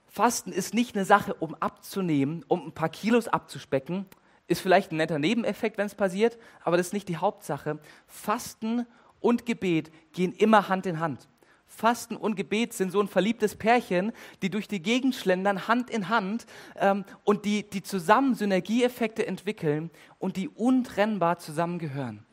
Fasten 0.09 0.53
ist 0.53 0.75
nicht 0.75 0.95
eine 0.95 1.05
Sache, 1.05 1.35
um 1.35 1.55
abzunehmen, 1.55 2.45
um 2.49 2.67
ein 2.67 2.73
paar 2.73 2.91
Kilos 2.91 3.29
abzuspecken. 3.29 4.07
Ist 4.47 4.61
vielleicht 4.61 4.93
ein 4.93 4.97
netter 4.97 5.19
Nebeneffekt, 5.19 5.79
wenn 5.79 5.87
es 5.87 5.95
passiert, 5.95 6.39
aber 6.63 6.77
das 6.77 6.89
ist 6.89 6.93
nicht 6.93 7.09
die 7.09 7.17
Hauptsache. 7.17 7.79
Fasten 8.07 8.87
und 9.21 9.47
Gebet 9.47 9.91
gehen 10.13 10.33
immer 10.33 10.69
Hand 10.69 10.85
in 10.85 11.01
Hand. 11.01 11.29
Fasten 11.67 12.17
und 12.17 12.37
Gebet 12.37 12.75
sind 12.75 12.93
so 12.93 13.01
ein 13.01 13.09
verliebtes 13.09 13.57
Pärchen, 13.57 14.13
die 14.43 14.51
durch 14.51 14.69
die 14.69 14.83
Gegend 14.83 15.15
schlendern, 15.15 15.69
Hand 15.69 15.89
in 15.89 16.11
Hand 16.11 16.45
ähm, 16.77 17.05
und 17.25 17.47
die, 17.47 17.69
die 17.69 17.83
zusammen 17.83 18.35
Synergieeffekte 18.35 19.27
entwickeln 19.27 19.91
und 20.19 20.37
die 20.37 20.49
untrennbar 20.49 21.39
zusammengehören. 21.39 22.27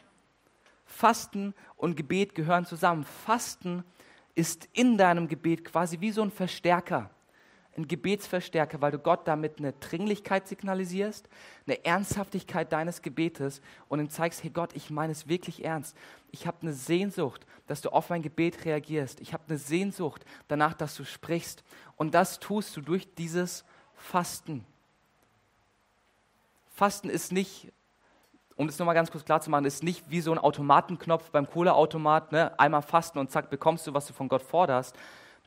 Fasten 1.00 1.54
und 1.78 1.96
Gebet 1.96 2.36
gehören 2.36 2.66
zusammen. 2.66 3.06
Fasten 3.06 3.84
ist 4.36 4.68
in 4.74 4.98
deinem 4.98 5.28
Gebet 5.28 5.66
quasi 5.66 6.00
wie 6.02 6.12
so 6.12 6.22
ein 6.22 6.32
Verstärker 6.32 7.10
ein 7.80 7.88
Gebetsverstärker, 7.88 8.82
weil 8.82 8.92
du 8.92 9.00
Gott 9.00 9.28
damit 9.28 9.60
eine 9.60 9.74
Dringlichkeit 9.74 10.48
signalisierst, 10.48 11.30
eine 11.66 11.84
Ernsthaftigkeit 11.86 12.72
deines 12.72 13.02
Gebetes 13.02 13.62
und 13.88 14.00
ihm 14.00 14.10
zeigst, 14.10 14.44
hey 14.44 14.50
Gott, 14.50 14.76
ich 14.76 14.90
meine 14.90 15.12
es 15.12 15.28
wirklich 15.28 15.64
ernst. 15.64 15.96
Ich 16.32 16.46
habe 16.46 16.58
eine 16.62 16.74
Sehnsucht, 16.74 17.46
dass 17.68 17.82
du 17.82 17.90
auf 17.90 18.10
mein 18.10 18.22
Gebet 18.22 18.66
reagierst. 18.66 19.22
Ich 19.22 19.34
habe 19.34 19.44
eine 19.48 19.58
Sehnsucht 19.58 20.26
danach, 20.48 20.74
dass 20.74 20.96
du 20.96 21.06
sprichst. 21.06 21.64
Und 21.96 22.14
das 22.14 22.40
tust 22.40 22.76
du 22.76 22.82
durch 22.82 23.14
dieses 23.16 23.64
Fasten. 23.96 24.66
Fasten 26.76 27.10
ist 27.10 27.32
nicht, 27.32 27.72
um 28.60 28.67
das 28.67 28.78
nochmal 28.78 28.93
ganz 28.93 29.10
kurz 29.10 29.24
klar 29.24 29.39
zu 29.39 29.50
machen, 29.50 29.63
ist 29.63 29.84
nicht 29.84 30.12
wie 30.12 30.19
so 30.19 30.34
ein 30.34 30.38
Automatenknopf 30.38 31.30
beim 31.30 31.50
Kohleautomat, 31.50 32.34
ne? 32.34 32.60
einmal 32.60 32.82
fasten 32.82 33.17
und 33.17 33.32
zack, 33.32 33.50
bekommst 33.50 33.88
du, 33.88 33.93
was 33.93 34.06
du 34.06 34.12
von 34.12 34.28
Gott 34.28 34.41
forderst, 34.41 34.98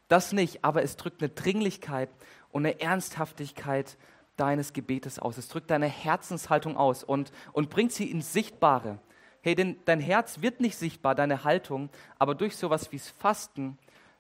das 0.08 0.32
nicht, 0.32 0.64
aber 0.64 0.82
es 0.82 0.96
drückt 0.96 1.20
eine 1.20 1.28
Dringlichkeit 1.28 2.08
und 2.52 2.64
eine 2.64 2.80
Ernsthaftigkeit 2.80 3.98
deines 4.38 4.72
Gebetes 4.72 5.18
aus. 5.18 5.36
Es 5.36 5.48
drückt 5.48 5.70
deine 5.70 5.88
Herzenshaltung 5.88 6.78
aus 6.78 7.04
und, 7.04 7.32
und 7.52 7.68
bringt 7.68 7.92
sie 7.92 8.10
ins 8.10 8.32
Sichtbare. 8.32 8.98
Hey, 9.42 9.56
denn 9.56 9.76
dein 9.84 10.00
Herz 10.00 10.40
wird 10.40 10.60
nicht 10.60 10.78
sichtbar, 10.78 11.14
deine 11.14 11.44
Haltung, 11.44 11.90
aber 12.18 12.34
durch 12.34 12.56
sowas 12.56 12.92
wie 12.92 12.96
das 12.96 13.10
Fasten 13.10 13.76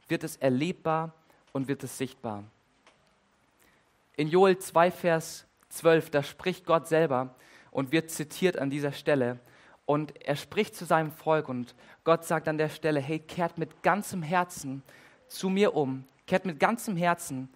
wird 0.08 0.22
es 0.22 0.36
erlebbar 0.36 1.14
und 1.54 1.66
wird 1.66 1.82
es 1.82 1.96
sichtbar. 1.96 2.44
In 4.18 4.28
Joel 4.28 4.58
2, 4.58 4.90
Vers 4.90 5.46
12, 5.70 6.10
da 6.10 6.22
spricht 6.22 6.66
Gott 6.66 6.88
selber 6.88 7.34
und 7.72 7.90
wird 7.90 8.10
zitiert 8.10 8.56
an 8.56 8.70
dieser 8.70 8.92
Stelle. 8.92 9.40
Und 9.84 10.24
er 10.24 10.36
spricht 10.36 10.76
zu 10.76 10.84
seinem 10.84 11.10
Volk 11.10 11.48
und 11.48 11.74
Gott 12.04 12.24
sagt 12.24 12.46
an 12.46 12.58
der 12.58 12.68
Stelle, 12.68 13.00
hey, 13.00 13.18
kehrt 13.18 13.58
mit 13.58 13.82
ganzem 13.82 14.22
Herzen 14.22 14.84
zu 15.26 15.48
mir 15.48 15.74
um, 15.74 16.04
kehrt 16.28 16.46
mit 16.46 16.60
ganzem 16.60 16.96
Herzen 16.96 17.48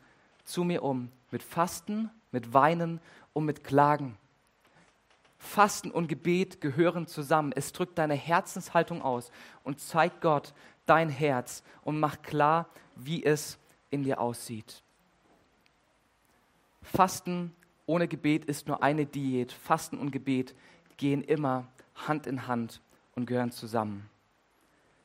zu 0.45 0.65
mir 0.65 0.83
um, 0.83 1.13
mit 1.31 1.43
Fasten, 1.43 2.11
mit 2.33 2.53
Weinen 2.53 3.01
und 3.33 3.45
mit 3.45 3.63
Klagen. 3.63 4.17
Fasten 5.39 5.91
und 5.91 6.09
Gebet 6.09 6.61
gehören 6.61 7.07
zusammen. 7.07 7.53
Es 7.55 7.73
drückt 7.73 7.99
deine 7.99 8.15
Herzenshaltung 8.15 9.03
aus 9.03 9.31
und 9.63 9.81
zeigt 9.81 10.21
Gott 10.21 10.53
dein 10.87 11.09
Herz 11.09 11.63
und 11.83 12.01
macht 12.01 12.23
klar, 12.23 12.69
wie 12.97 13.25
es 13.25 13.59
in 13.91 14.03
dir 14.03 14.21
aussieht. 14.21 14.83
Fasten 16.83 17.56
ohne 17.87 18.09
Gebet 18.09 18.45
ist 18.45 18.67
nur 18.69 18.83
eine 18.83 19.07
Diät. 19.07 19.53
Fasten 19.53 19.99
und 19.99 20.11
Gebet 20.11 20.55
gehen 20.97 21.23
immer 21.23 21.67
Hand 21.95 22.27
in 22.27 22.47
Hand 22.47 22.81
und 23.15 23.27
gehören 23.27 23.53
zusammen. 23.53 24.11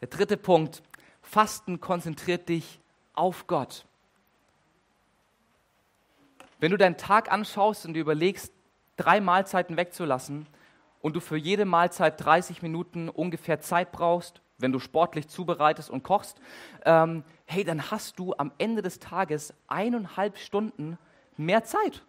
Der 0.01 0.07
dritte 0.07 0.37
Punkt 0.37 0.83
Fasten 1.21 1.79
konzentriert 1.79 2.49
dich 2.49 2.79
auf 3.13 3.47
Gott. 3.47 3.85
Wenn 6.59 6.71
du 6.71 6.77
deinen 6.77 6.97
Tag 6.97 7.31
anschaust 7.31 7.85
und 7.85 7.93
dir 7.93 8.01
überlegst, 8.01 8.53
drei 8.97 9.21
Mahlzeiten 9.21 9.77
wegzulassen 9.77 10.47
und 11.01 11.15
du 11.15 11.19
für 11.19 11.37
jede 11.37 11.65
Mahlzeit 11.65 12.23
30 12.23 12.61
Minuten 12.61 13.09
ungefähr 13.09 13.61
Zeit 13.61 13.91
brauchst, 13.91 14.41
wenn 14.57 14.71
du 14.71 14.79
sportlich 14.79 15.27
zubereitest 15.27 15.89
und 15.89 16.03
kochst, 16.03 16.39
ähm, 16.85 17.23
hey, 17.45 17.63
dann 17.63 17.89
hast 17.89 18.19
du 18.19 18.33
am 18.37 18.51
Ende 18.57 18.81
des 18.81 18.99
Tages 18.99 19.53
eineinhalb 19.67 20.37
Stunden 20.37 20.97
mehr 21.37 21.63
Zeit. 21.63 22.03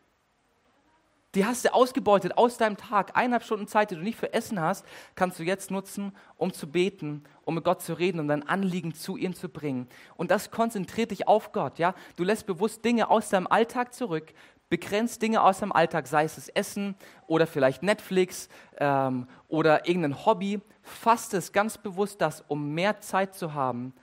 Die 1.34 1.46
hast 1.46 1.64
du 1.64 1.72
ausgebeutet 1.72 2.36
aus 2.36 2.58
deinem 2.58 2.76
Tag. 2.76 3.16
Eineinhalb 3.16 3.42
Stunden 3.42 3.66
Zeit, 3.66 3.90
die 3.90 3.94
du 3.94 4.02
nicht 4.02 4.18
für 4.18 4.34
Essen 4.34 4.60
hast, 4.60 4.84
kannst 5.14 5.38
du 5.38 5.44
jetzt 5.44 5.70
nutzen, 5.70 6.14
um 6.36 6.52
zu 6.52 6.70
beten, 6.70 7.24
um 7.44 7.54
mit 7.54 7.64
Gott 7.64 7.80
zu 7.80 7.94
reden, 7.94 8.20
um 8.20 8.28
dein 8.28 8.46
Anliegen 8.46 8.94
zu 8.94 9.16
ihm 9.16 9.34
zu 9.34 9.48
bringen. 9.48 9.88
Und 10.16 10.30
das 10.30 10.50
konzentriert 10.50 11.10
dich 11.10 11.26
auf 11.28 11.52
Gott. 11.52 11.78
Ja? 11.78 11.94
Du 12.16 12.24
lässt 12.24 12.46
bewusst 12.46 12.84
Dinge 12.84 13.08
aus 13.08 13.30
deinem 13.30 13.46
Alltag 13.46 13.94
zurück, 13.94 14.34
begrenzt 14.68 15.22
Dinge 15.22 15.42
aus 15.42 15.60
deinem 15.60 15.72
Alltag, 15.72 16.06
sei 16.06 16.24
es 16.24 16.34
das 16.34 16.50
Essen 16.50 16.96
oder 17.26 17.46
vielleicht 17.46 17.82
Netflix 17.82 18.50
ähm, 18.76 19.26
oder 19.48 19.88
irgendein 19.88 20.26
Hobby. 20.26 20.60
Fasst 20.82 21.32
es 21.32 21.52
ganz 21.52 21.78
bewusst 21.78 22.20
das, 22.20 22.44
um 22.46 22.74
mehr 22.74 23.00
Zeit 23.00 23.34
zu 23.34 23.54
haben, 23.54 23.94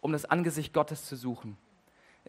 um 0.00 0.12
das 0.12 0.24
Angesicht 0.24 0.72
Gottes 0.72 1.04
zu 1.04 1.16
suchen. 1.16 1.58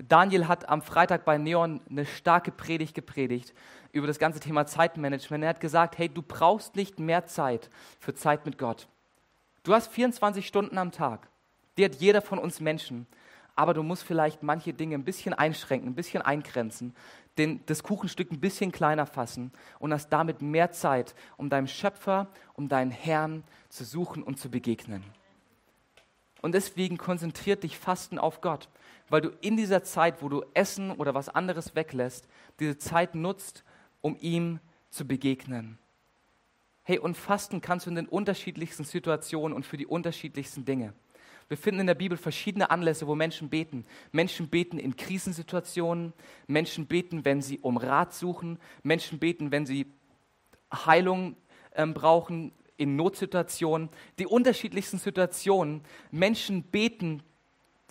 Daniel 0.07 0.47
hat 0.47 0.69
am 0.69 0.81
Freitag 0.81 1.25
bei 1.25 1.37
Neon 1.37 1.81
eine 1.89 2.05
starke 2.05 2.51
Predigt 2.51 2.95
gepredigt 2.95 3.53
über 3.91 4.07
das 4.07 4.17
ganze 4.17 4.39
Thema 4.39 4.65
Zeitmanagement. 4.65 5.43
Er 5.43 5.49
hat 5.49 5.59
gesagt, 5.59 5.97
hey, 5.97 6.07
du 6.07 6.21
brauchst 6.21 6.75
nicht 6.75 6.99
mehr 6.99 7.25
Zeit 7.25 7.69
für 7.99 8.13
Zeit 8.15 8.45
mit 8.45 8.57
Gott. 8.57 8.87
Du 9.63 9.73
hast 9.73 9.91
24 9.91 10.47
Stunden 10.47 10.77
am 10.77 10.91
Tag. 10.91 11.27
Die 11.77 11.83
hat 11.83 11.95
jeder 11.95 12.21
von 12.21 12.39
uns 12.39 12.61
Menschen. 12.61 13.07
Aber 13.55 13.73
du 13.73 13.83
musst 13.83 14.03
vielleicht 14.03 14.41
manche 14.41 14.73
Dinge 14.73 14.95
ein 14.95 15.03
bisschen 15.03 15.33
einschränken, 15.33 15.89
ein 15.89 15.95
bisschen 15.95 16.21
eingrenzen, 16.21 16.95
den, 17.37 17.65
das 17.65 17.83
Kuchenstück 17.83 18.31
ein 18.31 18.39
bisschen 18.39 18.71
kleiner 18.71 19.05
fassen 19.05 19.51
und 19.79 19.91
hast 19.91 20.07
damit 20.09 20.41
mehr 20.41 20.71
Zeit, 20.71 21.13
um 21.35 21.49
deinem 21.49 21.67
Schöpfer, 21.67 22.27
um 22.53 22.69
deinen 22.69 22.91
Herrn 22.91 23.43
zu 23.67 23.83
suchen 23.83 24.23
und 24.23 24.39
zu 24.39 24.49
begegnen. 24.49 25.03
Und 26.41 26.53
deswegen 26.53 26.97
konzentriert 26.97 27.63
dich 27.63 27.77
Fasten 27.77 28.17
auf 28.17 28.39
Gott, 28.39 28.69
weil 29.09 29.21
du 29.21 29.29
in 29.41 29.57
dieser 29.57 29.83
Zeit, 29.83 30.21
wo 30.21 30.29
du 30.29 30.43
Essen 30.53 30.91
oder 30.91 31.13
was 31.13 31.29
anderes 31.29 31.75
weglässt, 31.75 32.27
diese 32.59 32.77
Zeit 32.77 33.15
nutzt, 33.15 33.63
um 34.01 34.15
ihm 34.19 34.59
zu 34.89 35.05
begegnen. 35.05 35.77
Hey, 36.83 36.97
und 36.97 37.15
Fasten 37.15 37.61
kannst 37.61 37.85
du 37.85 37.91
in 37.91 37.95
den 37.95 38.07
unterschiedlichsten 38.07 38.83
Situationen 38.83 39.55
und 39.55 39.65
für 39.65 39.77
die 39.77 39.85
unterschiedlichsten 39.85 40.65
Dinge. 40.65 40.93
Wir 41.47 41.57
finden 41.57 41.81
in 41.81 41.87
der 41.87 41.95
Bibel 41.95 42.17
verschiedene 42.17 42.69
Anlässe, 42.69 43.07
wo 43.07 43.15
Menschen 43.15 43.49
beten. 43.49 43.85
Menschen 44.11 44.49
beten 44.49 44.77
in 44.77 44.95
Krisensituationen, 44.95 46.13
Menschen 46.47 46.85
beten, 46.85 47.25
wenn 47.25 47.41
sie 47.41 47.59
um 47.59 47.77
Rat 47.77 48.13
suchen, 48.13 48.59
Menschen 48.83 49.19
beten, 49.19 49.51
wenn 49.51 49.65
sie 49.65 49.91
Heilung 50.71 51.35
ähm, 51.75 51.93
brauchen, 51.93 52.51
in 52.77 52.95
Notsituationen, 52.95 53.89
die 54.19 54.25
unterschiedlichsten 54.25 54.99
Situationen. 54.99 55.81
Menschen 56.11 56.63
beten 56.63 57.23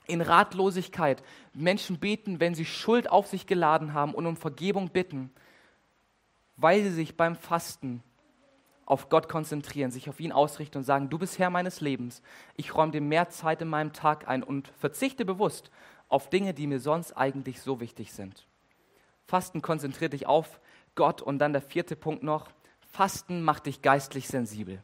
in 0.09 0.21
Ratlosigkeit. 0.21 1.23
Menschen 1.53 1.99
beten, 2.01 2.41
wenn 2.41 2.55
sie 2.55 2.65
Schuld 2.65 3.09
auf 3.09 3.29
sich 3.29 3.47
geladen 3.47 3.95
haben 3.95 4.15
und 4.15 4.27
um 4.27 4.37
Vergebung 4.37 4.89
bitten, 4.89 5.31
weil 6.57 6.83
sie 6.83 6.91
sich 6.91 7.17
beim 7.17 7.37
Fasten 7.37 8.03
auf 8.85 9.11
Gott 9.11 9.29
konzentrieren, 9.29 9.91
sich 9.91 10.09
auf 10.09 10.19
ihn 10.19 10.33
ausrichten 10.33 10.79
und 10.79 10.85
sagen, 10.85 11.11
du 11.11 11.19
bist 11.19 11.39
Herr 11.39 11.51
meines 11.51 11.81
Lebens, 11.81 12.23
ich 12.57 12.75
räume 12.75 12.91
dir 12.91 13.03
mehr 13.03 13.29
Zeit 13.29 13.61
in 13.61 13.69
meinem 13.69 13.93
Tag 13.93 14.27
ein 14.27 14.43
und 14.43 14.69
verzichte 14.79 15.25
bewusst 15.25 15.71
auf 16.09 16.31
Dinge, 16.31 16.55
die 16.55 16.67
mir 16.67 16.81
sonst 16.81 17.13
eigentlich 17.13 17.61
so 17.61 17.81
wichtig 17.81 18.13
sind. 18.13 18.47
Fasten 19.27 19.61
konzentriert 19.61 20.15
dich 20.15 20.27
auf 20.27 20.59
Gott 20.95 21.21
und 21.21 21.39
dann 21.39 21.53
der 21.53 21.61
vierte 21.61 21.97
Punkt 21.97 22.23
noch, 22.23 22.49
Fasten 22.91 23.43
macht 23.43 23.67
dich 23.67 23.83
geistlich 23.83 24.27
sensibel. 24.27 24.83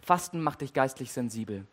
Fasten 0.00 0.42
macht 0.42 0.60
dich 0.60 0.74
geistlich 0.74 1.12
sensibel. 1.12 1.66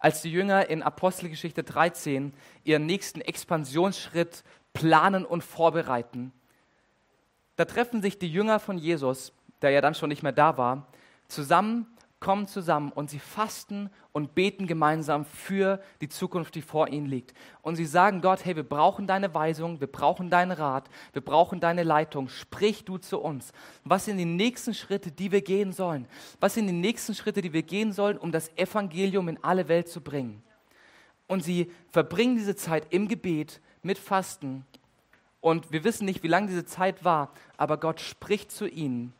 Als 0.00 0.22
die 0.22 0.32
Jünger 0.32 0.68
in 0.68 0.82
Apostelgeschichte 0.82 1.62
13 1.62 2.32
ihren 2.64 2.86
nächsten 2.86 3.20
Expansionsschritt 3.20 4.42
planen 4.72 5.24
und 5.24 5.44
vorbereiten, 5.44 6.32
da 7.56 7.64
treffen 7.64 8.02
sich 8.02 8.18
die 8.18 8.32
Jünger 8.32 8.58
von 8.58 8.78
Jesus 8.78 9.32
der 9.62 9.70
ja 9.70 9.80
dann 9.80 9.94
schon 9.94 10.08
nicht 10.08 10.22
mehr 10.22 10.32
da 10.32 10.56
war, 10.56 10.86
zusammen, 11.28 11.86
kommen 12.20 12.46
zusammen 12.46 12.92
und 12.92 13.08
sie 13.08 13.18
fasten 13.18 13.88
und 14.12 14.34
beten 14.34 14.66
gemeinsam 14.66 15.24
für 15.24 15.80
die 16.02 16.10
Zukunft, 16.10 16.54
die 16.54 16.60
vor 16.60 16.88
ihnen 16.88 17.06
liegt. 17.06 17.32
Und 17.62 17.76
sie 17.76 17.86
sagen 17.86 18.20
Gott, 18.20 18.44
hey, 18.44 18.54
wir 18.54 18.62
brauchen 18.62 19.06
deine 19.06 19.34
Weisung, 19.34 19.80
wir 19.80 19.86
brauchen 19.86 20.28
deinen 20.28 20.52
Rat, 20.52 20.90
wir 21.14 21.22
brauchen 21.22 21.60
deine 21.60 21.82
Leitung. 21.82 22.28
Sprich 22.28 22.84
du 22.84 22.98
zu 22.98 23.20
uns. 23.20 23.52
Was 23.84 24.04
sind 24.04 24.18
die 24.18 24.26
nächsten 24.26 24.74
Schritte, 24.74 25.10
die 25.10 25.32
wir 25.32 25.40
gehen 25.40 25.72
sollen? 25.72 26.06
Was 26.40 26.54
sind 26.54 26.66
die 26.66 26.74
nächsten 26.74 27.14
Schritte, 27.14 27.40
die 27.40 27.54
wir 27.54 27.62
gehen 27.62 27.92
sollen, 27.92 28.18
um 28.18 28.32
das 28.32 28.54
Evangelium 28.56 29.28
in 29.28 29.42
alle 29.42 29.68
Welt 29.68 29.88
zu 29.88 30.02
bringen? 30.02 30.42
Und 31.26 31.42
sie 31.42 31.72
verbringen 31.88 32.36
diese 32.36 32.54
Zeit 32.54 32.86
im 32.90 33.08
Gebet 33.08 33.60
mit 33.82 33.98
Fasten. 33.98 34.66
Und 35.40 35.72
wir 35.72 35.84
wissen 35.84 36.04
nicht, 36.04 36.22
wie 36.22 36.28
lange 36.28 36.48
diese 36.48 36.66
Zeit 36.66 37.02
war, 37.02 37.32
aber 37.56 37.78
Gott 37.78 38.00
spricht 38.00 38.52
zu 38.52 38.68
ihnen 38.68 39.14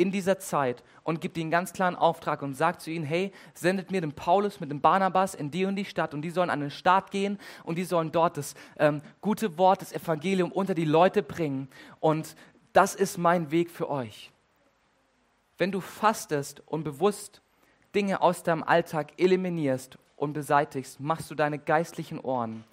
in 0.00 0.10
dieser 0.10 0.38
Zeit 0.38 0.82
und 1.04 1.20
gibt 1.20 1.36
ihnen 1.36 1.50
ganz 1.50 1.74
klaren 1.74 1.94
Auftrag 1.94 2.40
und 2.40 2.54
sagt 2.54 2.80
zu 2.80 2.90
ihnen, 2.90 3.04
hey, 3.04 3.32
sendet 3.52 3.90
mir 3.90 4.00
den 4.00 4.14
Paulus 4.14 4.58
mit 4.58 4.70
dem 4.70 4.80
Barnabas 4.80 5.34
in 5.34 5.50
die 5.50 5.66
und 5.66 5.76
die 5.76 5.84
Stadt 5.84 6.14
und 6.14 6.22
die 6.22 6.30
sollen 6.30 6.48
an 6.48 6.60
den 6.60 6.70
Start 6.70 7.10
gehen 7.10 7.38
und 7.64 7.76
die 7.76 7.84
sollen 7.84 8.10
dort 8.10 8.38
das 8.38 8.54
ähm, 8.78 9.02
gute 9.20 9.58
Wort, 9.58 9.82
das 9.82 9.92
Evangelium 9.92 10.52
unter 10.52 10.74
die 10.74 10.86
Leute 10.86 11.22
bringen 11.22 11.68
und 12.00 12.34
das 12.72 12.94
ist 12.94 13.18
mein 13.18 13.50
Weg 13.50 13.70
für 13.70 13.90
euch. 13.90 14.32
Wenn 15.58 15.70
du 15.70 15.80
fastest 15.80 16.62
und 16.66 16.82
bewusst 16.82 17.42
Dinge 17.94 18.22
aus 18.22 18.42
deinem 18.42 18.62
Alltag 18.62 19.12
eliminierst 19.18 19.98
und 20.16 20.32
beseitigst, 20.32 20.98
machst 20.98 21.30
du 21.30 21.34
deine 21.34 21.58
geistlichen 21.58 22.20
Ohren 22.20 22.64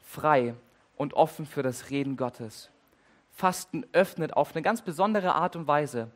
frei 0.00 0.54
und 0.96 1.12
offen 1.12 1.44
für 1.44 1.62
das 1.62 1.90
Reden 1.90 2.16
Gottes. 2.16 2.70
Fasten 3.30 3.84
öffnet 3.92 4.32
auf 4.32 4.54
eine 4.54 4.62
ganz 4.62 4.80
besondere 4.80 5.34
Art 5.34 5.56
und 5.56 5.66
Weise 5.66 6.10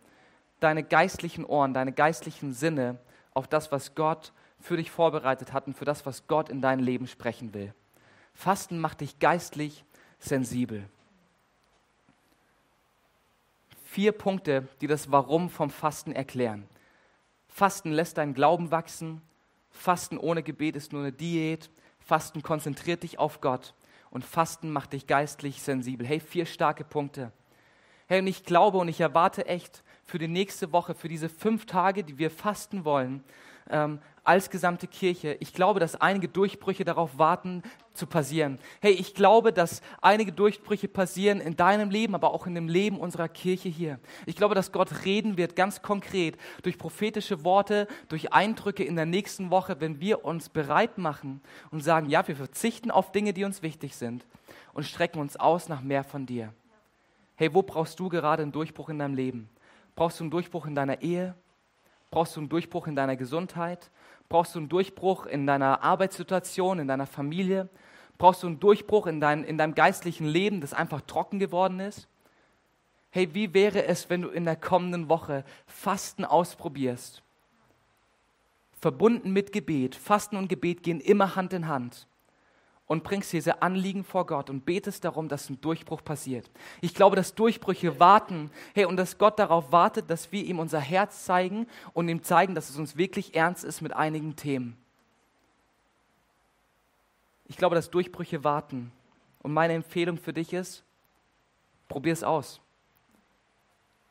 deine 0.60 0.82
geistlichen 0.82 1.44
Ohren, 1.44 1.74
deine 1.74 1.92
geistlichen 1.92 2.52
Sinne 2.52 2.98
auf 3.34 3.46
das, 3.46 3.70
was 3.72 3.94
Gott 3.94 4.32
für 4.60 4.76
dich 4.76 4.90
vorbereitet 4.90 5.52
hat 5.52 5.66
und 5.66 5.74
für 5.74 5.84
das, 5.84 6.04
was 6.06 6.26
Gott 6.26 6.48
in 6.48 6.60
dein 6.60 6.80
Leben 6.80 7.06
sprechen 7.06 7.54
will. 7.54 7.72
Fasten 8.34 8.78
macht 8.78 9.00
dich 9.00 9.18
geistlich 9.18 9.84
sensibel. 10.18 10.88
Vier 13.84 14.12
Punkte, 14.12 14.68
die 14.80 14.86
das 14.86 15.10
Warum 15.10 15.48
vom 15.48 15.70
Fasten 15.70 16.12
erklären. 16.12 16.68
Fasten 17.48 17.90
lässt 17.90 18.18
deinen 18.18 18.34
Glauben 18.34 18.70
wachsen. 18.70 19.22
Fasten 19.70 20.18
ohne 20.18 20.42
Gebet 20.42 20.76
ist 20.76 20.92
nur 20.92 21.02
eine 21.02 21.12
Diät. 21.12 21.70
Fasten 21.98 22.42
konzentriert 22.42 23.02
dich 23.02 23.18
auf 23.18 23.40
Gott. 23.40 23.74
Und 24.10 24.24
Fasten 24.24 24.70
macht 24.70 24.92
dich 24.92 25.06
geistlich 25.06 25.62
sensibel. 25.62 26.06
Hey, 26.06 26.20
vier 26.20 26.46
starke 26.46 26.84
Punkte. 26.84 27.32
Hey, 28.06 28.20
und 28.20 28.26
ich 28.26 28.44
glaube 28.44 28.78
und 28.78 28.88
ich 28.88 29.00
erwarte 29.00 29.46
echt, 29.46 29.82
für 30.08 30.18
die 30.18 30.26
nächste 30.26 30.72
Woche, 30.72 30.94
für 30.94 31.08
diese 31.08 31.28
fünf 31.28 31.66
Tage, 31.66 32.02
die 32.02 32.16
wir 32.16 32.30
fasten 32.30 32.86
wollen, 32.86 33.22
ähm, 33.68 33.98
als 34.24 34.48
gesamte 34.48 34.86
Kirche. 34.86 35.36
Ich 35.40 35.52
glaube, 35.52 35.80
dass 35.80 36.00
einige 36.00 36.28
Durchbrüche 36.28 36.86
darauf 36.86 37.18
warten 37.18 37.62
zu 37.92 38.06
passieren. 38.06 38.58
Hey, 38.80 38.92
ich 38.92 39.14
glaube, 39.14 39.52
dass 39.52 39.82
einige 40.00 40.32
Durchbrüche 40.32 40.88
passieren 40.88 41.40
in 41.42 41.56
deinem 41.56 41.90
Leben, 41.90 42.14
aber 42.14 42.32
auch 42.32 42.46
in 42.46 42.54
dem 42.54 42.68
Leben 42.68 42.98
unserer 42.98 43.28
Kirche 43.28 43.68
hier. 43.68 44.00
Ich 44.24 44.34
glaube, 44.36 44.54
dass 44.54 44.72
Gott 44.72 45.04
reden 45.04 45.36
wird, 45.36 45.56
ganz 45.56 45.82
konkret, 45.82 46.38
durch 46.62 46.78
prophetische 46.78 47.44
Worte, 47.44 47.86
durch 48.08 48.32
Eindrücke 48.32 48.84
in 48.84 48.96
der 48.96 49.06
nächsten 49.06 49.50
Woche, 49.50 49.78
wenn 49.80 50.00
wir 50.00 50.24
uns 50.24 50.48
bereit 50.48 50.96
machen 50.96 51.42
und 51.70 51.84
sagen, 51.84 52.08
ja, 52.08 52.26
wir 52.26 52.36
verzichten 52.36 52.90
auf 52.90 53.12
Dinge, 53.12 53.34
die 53.34 53.44
uns 53.44 53.60
wichtig 53.60 53.94
sind 53.94 54.24
und 54.72 54.84
strecken 54.84 55.20
uns 55.20 55.36
aus 55.36 55.68
nach 55.68 55.82
mehr 55.82 56.04
von 56.04 56.24
dir. 56.24 56.54
Hey, 57.36 57.52
wo 57.52 57.62
brauchst 57.62 58.00
du 58.00 58.08
gerade 58.08 58.42
einen 58.42 58.52
Durchbruch 58.52 58.88
in 58.88 58.98
deinem 58.98 59.14
Leben? 59.14 59.50
Brauchst 59.98 60.20
du 60.20 60.22
einen 60.22 60.30
Durchbruch 60.30 60.66
in 60.66 60.76
deiner 60.76 61.02
Ehe? 61.02 61.34
Brauchst 62.12 62.36
du 62.36 62.40
einen 62.40 62.48
Durchbruch 62.48 62.86
in 62.86 62.94
deiner 62.94 63.16
Gesundheit? 63.16 63.90
Brauchst 64.28 64.54
du 64.54 64.60
einen 64.60 64.68
Durchbruch 64.68 65.26
in 65.26 65.44
deiner 65.44 65.82
Arbeitssituation, 65.82 66.78
in 66.78 66.86
deiner 66.86 67.08
Familie? 67.08 67.68
Brauchst 68.16 68.44
du 68.44 68.46
einen 68.46 68.60
Durchbruch 68.60 69.08
in, 69.08 69.20
dein, 69.20 69.42
in 69.42 69.58
deinem 69.58 69.74
geistlichen 69.74 70.28
Leben, 70.28 70.60
das 70.60 70.72
einfach 70.72 71.00
trocken 71.00 71.40
geworden 71.40 71.80
ist? 71.80 72.06
Hey, 73.10 73.34
wie 73.34 73.54
wäre 73.54 73.86
es, 73.86 74.08
wenn 74.08 74.22
du 74.22 74.28
in 74.28 74.44
der 74.44 74.54
kommenden 74.54 75.08
Woche 75.08 75.44
Fasten 75.66 76.24
ausprobierst? 76.24 77.24
Verbunden 78.80 79.32
mit 79.32 79.50
Gebet. 79.50 79.96
Fasten 79.96 80.36
und 80.36 80.46
Gebet 80.46 80.84
gehen 80.84 81.00
immer 81.00 81.34
Hand 81.34 81.52
in 81.52 81.66
Hand 81.66 82.06
und 82.88 83.04
bringst 83.04 83.32
diese 83.32 83.62
Anliegen 83.62 84.02
vor 84.02 84.26
Gott 84.26 84.50
und 84.50 84.64
betest 84.64 85.04
darum, 85.04 85.28
dass 85.28 85.48
ein 85.48 85.60
Durchbruch 85.60 86.02
passiert. 86.02 86.50
Ich 86.80 86.94
glaube, 86.94 87.14
dass 87.14 87.34
Durchbrüche 87.34 88.00
warten, 88.00 88.50
hey, 88.74 88.86
und 88.86 88.96
dass 88.96 89.18
Gott 89.18 89.38
darauf 89.38 89.70
wartet, 89.70 90.10
dass 90.10 90.32
wir 90.32 90.42
ihm 90.42 90.58
unser 90.58 90.80
Herz 90.80 91.24
zeigen 91.24 91.66
und 91.92 92.08
ihm 92.08 92.22
zeigen, 92.22 92.54
dass 92.54 92.70
es 92.70 92.78
uns 92.78 92.96
wirklich 92.96 93.36
ernst 93.36 93.62
ist 93.62 93.82
mit 93.82 93.92
einigen 93.92 94.34
Themen. 94.34 94.76
Ich 97.44 97.56
glaube, 97.56 97.76
dass 97.76 97.90
Durchbrüche 97.90 98.42
warten. 98.42 98.90
Und 99.42 99.52
meine 99.52 99.74
Empfehlung 99.74 100.16
für 100.18 100.32
dich 100.32 100.52
ist, 100.52 100.82
probier 101.88 102.12
es 102.12 102.24
aus. 102.24 102.60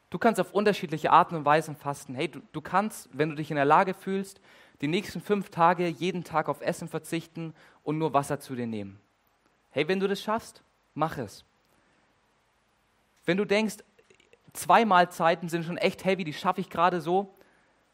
Du 0.09 0.17
kannst 0.17 0.39
auf 0.39 0.53
unterschiedliche 0.53 1.11
Arten 1.11 1.35
und 1.35 1.45
Weisen 1.45 1.75
fasten. 1.75 2.15
Hey, 2.15 2.29
du, 2.29 2.41
du 2.51 2.61
kannst, 2.61 3.09
wenn 3.11 3.29
du 3.29 3.35
dich 3.35 3.49
in 3.49 3.57
der 3.57 3.65
Lage 3.65 3.93
fühlst, 3.93 4.39
die 4.81 4.87
nächsten 4.87 5.21
fünf 5.21 5.49
Tage 5.49 5.87
jeden 5.87 6.23
Tag 6.23 6.49
auf 6.49 6.61
Essen 6.61 6.87
verzichten 6.87 7.53
und 7.83 7.97
nur 7.97 8.13
Wasser 8.13 8.39
zu 8.39 8.55
dir 8.55 8.67
nehmen. 8.67 8.99
Hey, 9.71 9.87
wenn 9.87 9.99
du 9.99 10.07
das 10.07 10.21
schaffst, 10.21 10.63
mach 10.93 11.17
es. 11.17 11.45
Wenn 13.25 13.37
du 13.37 13.45
denkst, 13.45 13.77
zwei 14.53 14.85
Mahlzeiten 14.85 15.49
sind 15.49 15.65
schon 15.65 15.77
echt 15.77 16.05
heavy, 16.05 16.23
die 16.23 16.33
schaffe 16.33 16.61
ich 16.61 16.69
gerade 16.69 17.01
so, 17.01 17.33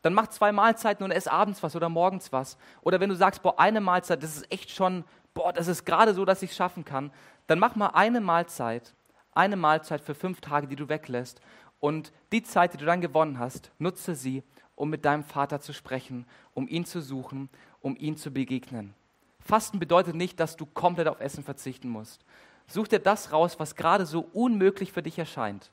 dann 0.01 0.13
mach 0.13 0.27
zwei 0.27 0.51
Mahlzeiten 0.51 1.03
und 1.03 1.11
ess 1.11 1.27
abends 1.27 1.63
was 1.63 1.75
oder 1.75 1.89
morgens 1.89 2.31
was. 2.31 2.57
Oder 2.81 2.99
wenn 2.99 3.09
du 3.09 3.15
sagst, 3.15 3.41
boah, 3.41 3.57
eine 3.57 3.81
Mahlzeit, 3.81 4.21
das 4.21 4.35
ist 4.35 4.51
echt 4.51 4.69
schon, 4.69 5.05
boah, 5.33 5.53
das 5.53 5.67
ist 5.67 5.85
gerade 5.85 6.13
so, 6.13 6.25
dass 6.25 6.43
ich 6.43 6.51
es 6.51 6.57
schaffen 6.57 6.83
kann, 6.85 7.11
dann 7.47 7.59
mach 7.59 7.75
mal 7.75 7.87
eine 7.87 8.21
Mahlzeit, 8.21 8.93
eine 9.31 9.55
Mahlzeit 9.55 10.01
für 10.01 10.13
fünf 10.13 10.41
Tage, 10.41 10.67
die 10.67 10.75
du 10.75 10.89
weglässt. 10.89 11.39
Und 11.79 12.11
die 12.31 12.43
Zeit, 12.43 12.73
die 12.73 12.77
du 12.77 12.85
dann 12.85 13.01
gewonnen 13.01 13.39
hast, 13.39 13.71
nutze 13.79 14.15
sie, 14.15 14.43
um 14.75 14.89
mit 14.89 15.05
deinem 15.05 15.23
Vater 15.23 15.61
zu 15.61 15.73
sprechen, 15.73 16.25
um 16.53 16.67
ihn 16.67 16.85
zu 16.85 17.01
suchen, 17.01 17.49
um 17.81 17.95
ihn 17.97 18.17
zu 18.17 18.31
begegnen. 18.31 18.93
Fasten 19.39 19.79
bedeutet 19.79 20.15
nicht, 20.15 20.39
dass 20.39 20.55
du 20.55 20.65
komplett 20.65 21.07
auf 21.07 21.19
Essen 21.19 21.43
verzichten 21.43 21.89
musst. 21.89 22.23
Such 22.67 22.87
dir 22.87 22.99
das 22.99 23.31
raus, 23.31 23.59
was 23.59 23.75
gerade 23.75 24.05
so 24.05 24.21
unmöglich 24.33 24.91
für 24.91 25.03
dich 25.03 25.19
erscheint. 25.19 25.69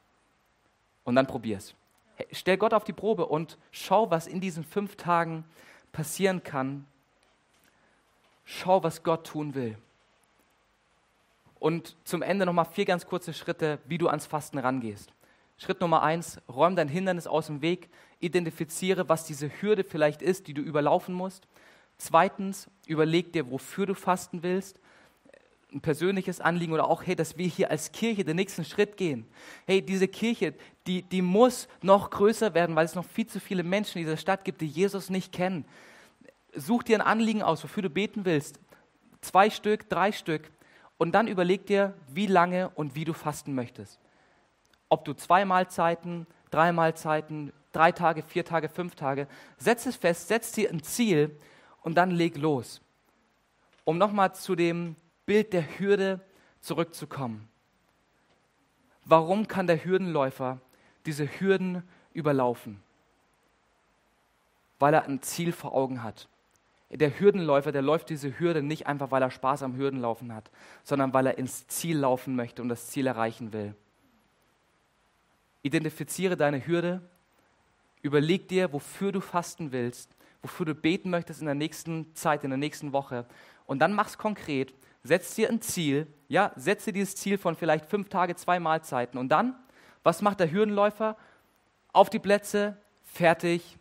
Und 1.05 1.15
dann 1.15 1.27
probier's. 1.27 1.75
Stell 2.33 2.57
Gott 2.57 2.75
auf 2.75 2.85
die 2.85 2.93
Probe 2.93 3.27
und 3.27 3.57
schau, 3.71 4.11
was 4.11 4.27
in 4.27 4.41
diesen 4.41 4.65
fünf 4.65 4.97
Tagen 4.97 5.45
passieren 5.93 6.43
kann. 6.43 6.87
Schau, 8.45 8.83
was 8.83 9.03
Gott 9.03 9.27
tun 9.27 9.55
will. 9.55 9.79
Und 11.59 11.95
zum 12.05 12.23
Ende 12.23 12.45
nochmal 12.47 12.65
vier 12.65 12.85
ganz 12.85 13.07
kurze 13.07 13.33
Schritte, 13.33 13.79
wie 13.87 13.99
du 13.99 14.09
ans 14.09 14.27
Fasten 14.27 14.59
rangehst. 14.59 15.13
Schritt 15.63 15.83
Nummer 15.83 16.03
eins, 16.03 16.41
räum 16.49 16.75
dein 16.75 16.89
Hindernis 16.89 17.27
aus 17.27 17.47
dem 17.49 17.61
Weg, 17.61 17.91
identifiziere, 18.19 19.11
was 19.11 19.27
diese 19.27 19.51
Hürde 19.61 19.85
vielleicht 19.85 20.23
ist, 20.23 20.47
die 20.47 20.55
du 20.55 20.63
überlaufen 20.63 21.15
musst. 21.15 21.47
Zweitens, 21.99 22.71
überleg 22.87 23.35
dir, 23.35 23.51
wofür 23.51 23.85
du 23.85 23.95
fasten 23.95 24.43
willst. 24.43 24.81
Ein 25.71 25.83
persönliches 25.83 26.41
Anliegen 26.41 26.73
oder 26.73 26.89
auch, 26.89 27.07
hey, 27.07 27.15
dass 27.15 27.37
wir 27.37 27.47
hier 27.47 27.71
als 27.71 27.93
Kirche 27.93 28.25
den 28.25 28.37
nächsten 28.37 28.65
Schritt 28.65 28.97
gehen. 28.97 29.27
Hey, 29.67 29.83
diese 29.83 30.09
Kirche, 30.09 30.55
die, 30.87 31.03
die 31.03 31.21
muss 31.21 31.69
noch 31.83 32.09
größer 32.09 32.55
werden, 32.55 32.75
weil 32.75 32.87
es 32.87 32.95
noch 32.95 33.05
viel 33.05 33.27
zu 33.27 33.39
viele 33.39 33.63
Menschen 33.63 33.99
in 33.99 34.05
dieser 34.07 34.17
Stadt 34.17 34.47
gibt, 34.47 34.63
die 34.63 34.67
Jesus 34.67 35.11
nicht 35.11 35.31
kennen. 35.31 35.67
Such 36.55 36.85
dir 36.85 36.97
ein 36.97 37.07
Anliegen 37.07 37.43
aus, 37.43 37.63
wofür 37.63 37.83
du 37.83 37.91
beten 37.91 38.25
willst. 38.25 38.59
Zwei 39.21 39.51
Stück, 39.51 39.91
drei 39.91 40.11
Stück. 40.11 40.51
Und 40.97 41.13
dann 41.13 41.29
überleg 41.29 41.67
dir, 41.67 41.93
wie 42.09 42.27
lange 42.27 42.71
und 42.71 42.95
wie 42.95 43.05
du 43.05 43.13
fasten 43.13 43.55
möchtest 43.55 44.01
ob 44.91 45.05
du 45.07 45.15
zwei 45.15 45.47
Mahlzeiten, 45.47 46.27
drei 46.51 46.73
Mahlzeiten, 46.73 47.53
drei 47.73 47.93
Tage, 47.93 48.23
vier 48.23 48.45
Tage, 48.45 48.69
fünf 48.69 48.95
Tage. 48.97 49.27
Setz 49.57 49.87
es 49.87 49.97
fest, 49.97 50.29
setz 50.29 50.53
dir 50.53 50.69
ein 50.69 50.83
Ziel 50.83 51.35
und 51.83 51.95
dann 51.95 52.11
leg 52.11 52.37
los. 52.37 52.83
Um 53.85 53.97
nochmal 53.97 54.35
zu 54.35 54.55
dem 54.55 54.97
Bild 55.25 55.53
der 55.53 55.79
Hürde 55.79 56.21
zurückzukommen. 56.61 57.49
Warum 59.05 59.49
kann 59.49 59.67
der 59.67 59.85
Hürdenläufer 59.85 60.59
diese 61.07 61.27
Hürden 61.27 61.83
überlaufen? 62.13 62.83
Weil 64.79 64.95
er 64.95 65.05
ein 65.05 65.23
Ziel 65.23 65.53
vor 65.53 65.75
Augen 65.75 66.03
hat. 66.03 66.29
Der 66.91 67.21
Hürdenläufer, 67.21 67.71
der 67.71 67.83
läuft 67.83 68.11
diese 68.11 68.41
Hürde 68.41 68.63
nicht 68.63 68.89
einfach, 68.89 69.13
weil 69.13 69.23
er 69.23 69.31
Spaß 69.31 69.63
am 69.63 69.77
Hürdenlaufen 69.77 70.35
hat, 70.35 70.51
sondern 70.83 71.13
weil 71.13 71.27
er 71.27 71.39
ins 71.39 71.69
Ziel 71.69 71.99
laufen 71.99 72.35
möchte 72.35 72.63
und 72.63 72.69
das 72.69 72.89
Ziel 72.89 73.07
erreichen 73.07 73.53
will. 73.53 73.77
Identifiziere 75.63 76.37
deine 76.37 76.67
Hürde, 76.67 77.03
überleg 78.03 78.49
dir, 78.49 78.73
wofür 78.73 79.13
du 79.13 79.21
fasten 79.21 79.73
willst, 79.73 80.17
wofür 80.43 80.67
du 80.67 80.75
beten 80.75 81.11
möchtest 81.11 81.41
in 81.41 81.47
der 81.47 81.55
nächsten 81.55 82.15
Zeit, 82.15 82.45
in 82.45 82.51
der 82.51 82.59
nächsten 82.59 82.93
Woche. 82.93 83.27
Und 83.67 83.79
dann 83.81 83.93
mach's 83.93 84.19
konkret, 84.19 84.75
setz 85.03 85.35
dir 85.35 85.49
ein 85.49 85.61
Ziel, 85.61 86.07
ja, 86.29 86.53
setze 86.57 86.93
dieses 86.93 87.17
Ziel 87.17 87.39
von 87.39 87.57
vielleicht 87.57 87.87
fünf 87.87 88.09
Tage, 88.09 88.37
zwei 88.37 88.61
Mahlzeiten. 88.61 89.19
Und 89.19 89.29
dann, 89.29 89.55
was 90.03 90.23
macht 90.23 90.41
der 90.41 90.51
Hürdenläufer? 90.51 91.17
Auf 91.93 92.09
die 92.09 92.19
Plätze, 92.19 92.77
fertig, 93.03 93.79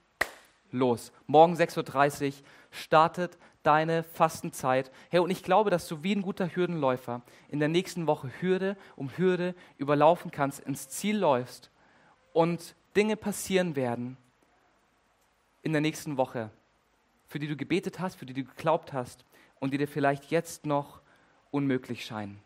los. 0.71 1.11
Morgen 1.27 1.55
6.30 1.55 2.27
Uhr 2.27 2.33
startet 2.71 3.37
deine 3.63 4.03
Fastenzeit. 4.03 4.91
Hey, 5.09 5.19
und 5.19 5.29
ich 5.29 5.43
glaube, 5.43 5.69
dass 5.69 5.87
du 5.87 6.03
wie 6.03 6.15
ein 6.15 6.21
guter 6.21 6.47
Hürdenläufer 6.55 7.21
in 7.49 7.59
der 7.59 7.67
nächsten 7.67 8.07
Woche 8.07 8.31
Hürde 8.39 8.77
um 8.95 9.09
Hürde 9.17 9.55
überlaufen 9.77 10.31
kannst, 10.31 10.59
ins 10.61 10.89
Ziel 10.89 11.17
läufst 11.17 11.69
und 12.33 12.75
Dinge 12.95 13.15
passieren 13.15 13.75
werden 13.75 14.17
in 15.61 15.73
der 15.73 15.81
nächsten 15.81 16.17
Woche, 16.17 16.49
für 17.27 17.39
die 17.39 17.47
du 17.47 17.55
gebetet 17.55 17.99
hast, 17.99 18.15
für 18.15 18.25
die 18.25 18.33
du 18.33 18.43
geglaubt 18.43 18.93
hast 18.93 19.25
und 19.59 19.73
die 19.73 19.77
dir 19.77 19.87
vielleicht 19.87 20.31
jetzt 20.31 20.65
noch 20.65 21.01
unmöglich 21.51 22.05
scheinen. 22.05 22.39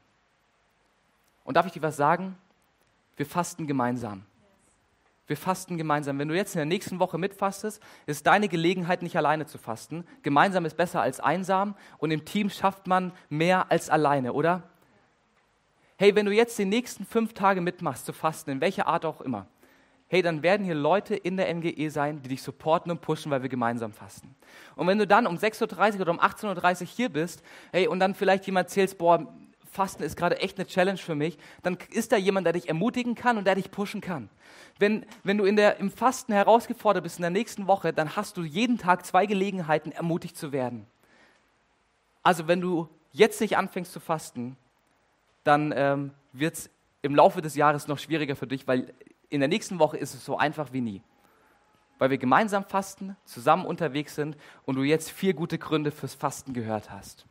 Und 1.43 1.55
darf 1.55 1.65
ich 1.65 1.73
dir 1.73 1.81
was 1.81 1.97
sagen? 1.97 2.37
Wir 3.15 3.25
fasten 3.25 3.67
gemeinsam. 3.67 4.25
Wir 5.25 5.37
fasten 5.37 5.77
gemeinsam. 5.77 6.19
Wenn 6.19 6.27
du 6.27 6.35
jetzt 6.35 6.55
in 6.55 6.59
der 6.59 6.65
nächsten 6.65 6.99
Woche 6.99 7.17
mitfastest, 7.17 7.81
ist 8.05 8.27
deine 8.27 8.49
Gelegenheit, 8.49 9.01
nicht 9.01 9.15
alleine 9.15 9.45
zu 9.45 9.57
fasten. 9.57 10.05
Gemeinsam 10.21 10.65
ist 10.65 10.75
besser 10.75 11.01
als 11.01 11.19
einsam 11.19 11.75
und 11.97 12.11
im 12.11 12.25
Team 12.25 12.49
schafft 12.49 12.87
man 12.87 13.13
mehr 13.29 13.71
als 13.71 13.89
alleine, 13.89 14.33
oder? 14.33 14.63
Hey, 15.97 16.15
wenn 16.15 16.25
du 16.25 16.33
jetzt 16.33 16.59
die 16.59 16.65
nächsten 16.65 17.05
fünf 17.05 17.33
Tage 17.33 17.61
mitmachst 17.61 18.05
zu 18.05 18.11
fasten, 18.11 18.51
in 18.51 18.61
welcher 18.61 18.87
Art 18.87 19.05
auch 19.05 19.21
immer, 19.21 19.47
hey, 20.07 20.21
dann 20.21 20.43
werden 20.43 20.65
hier 20.65 20.75
Leute 20.75 21.15
in 21.15 21.37
der 21.37 21.53
MGE 21.53 21.89
sein, 21.89 22.21
die 22.21 22.29
dich 22.29 22.41
supporten 22.41 22.91
und 22.91 23.01
pushen, 23.01 23.31
weil 23.31 23.41
wir 23.41 23.49
gemeinsam 23.49 23.93
fasten. 23.93 24.35
Und 24.75 24.87
wenn 24.87 24.99
du 24.99 25.07
dann 25.07 25.25
um 25.25 25.37
6.30 25.37 25.95
Uhr 25.95 26.01
oder 26.01 26.11
um 26.11 26.19
18.30 26.19 26.81
Uhr 26.81 26.87
hier 26.87 27.09
bist, 27.09 27.41
hey, 27.71 27.87
und 27.87 27.99
dann 27.99 28.13
vielleicht 28.13 28.45
jemand 28.45 28.67
erzählst, 28.67 28.97
boah, 28.97 29.33
Fasten 29.73 30.03
ist 30.03 30.15
gerade 30.15 30.39
echt 30.39 30.57
eine 30.57 30.67
Challenge 30.67 30.97
für 30.97 31.15
mich, 31.15 31.37
dann 31.63 31.77
ist 31.89 32.11
da 32.11 32.17
jemand, 32.17 32.45
der 32.45 32.53
dich 32.53 32.69
ermutigen 32.69 33.15
kann 33.15 33.37
und 33.37 33.45
der 33.45 33.55
dich 33.55 33.71
pushen 33.71 34.01
kann. 34.01 34.29
Wenn, 34.79 35.05
wenn 35.23 35.37
du 35.37 35.45
in 35.45 35.55
der, 35.55 35.77
im 35.77 35.91
Fasten 35.91 36.31
herausgefordert 36.31 37.03
bist 37.03 37.17
in 37.17 37.23
der 37.23 37.31
nächsten 37.31 37.67
Woche, 37.67 37.91
dann 37.91 38.15
hast 38.15 38.37
du 38.37 38.43
jeden 38.43 38.77
Tag 38.77 39.05
zwei 39.05 39.25
Gelegenheiten, 39.25 39.91
ermutigt 39.91 40.37
zu 40.37 40.51
werden. 40.51 40.85
Also 42.21 42.47
wenn 42.47 42.61
du 42.61 42.87
jetzt 43.11 43.41
nicht 43.41 43.57
anfängst 43.57 43.91
zu 43.91 43.99
fasten, 43.99 44.55
dann 45.43 45.73
ähm, 45.75 46.11
wird 46.31 46.53
es 46.53 46.69
im 47.01 47.15
Laufe 47.15 47.41
des 47.41 47.55
Jahres 47.55 47.87
noch 47.87 47.99
schwieriger 47.99 48.35
für 48.35 48.47
dich, 48.47 48.67
weil 48.67 48.93
in 49.29 49.39
der 49.39 49.49
nächsten 49.49 49.79
Woche 49.79 49.97
ist 49.97 50.13
es 50.13 50.23
so 50.23 50.37
einfach 50.37 50.71
wie 50.71 50.81
nie. 50.81 51.01
Weil 51.97 52.11
wir 52.11 52.17
gemeinsam 52.17 52.63
fasten, 52.63 53.17
zusammen 53.25 53.65
unterwegs 53.65 54.15
sind 54.15 54.37
und 54.65 54.75
du 54.75 54.83
jetzt 54.83 55.11
vier 55.11 55.33
gute 55.33 55.57
Gründe 55.57 55.91
fürs 55.91 56.13
Fasten 56.13 56.53
gehört 56.53 56.91
hast. 56.91 57.25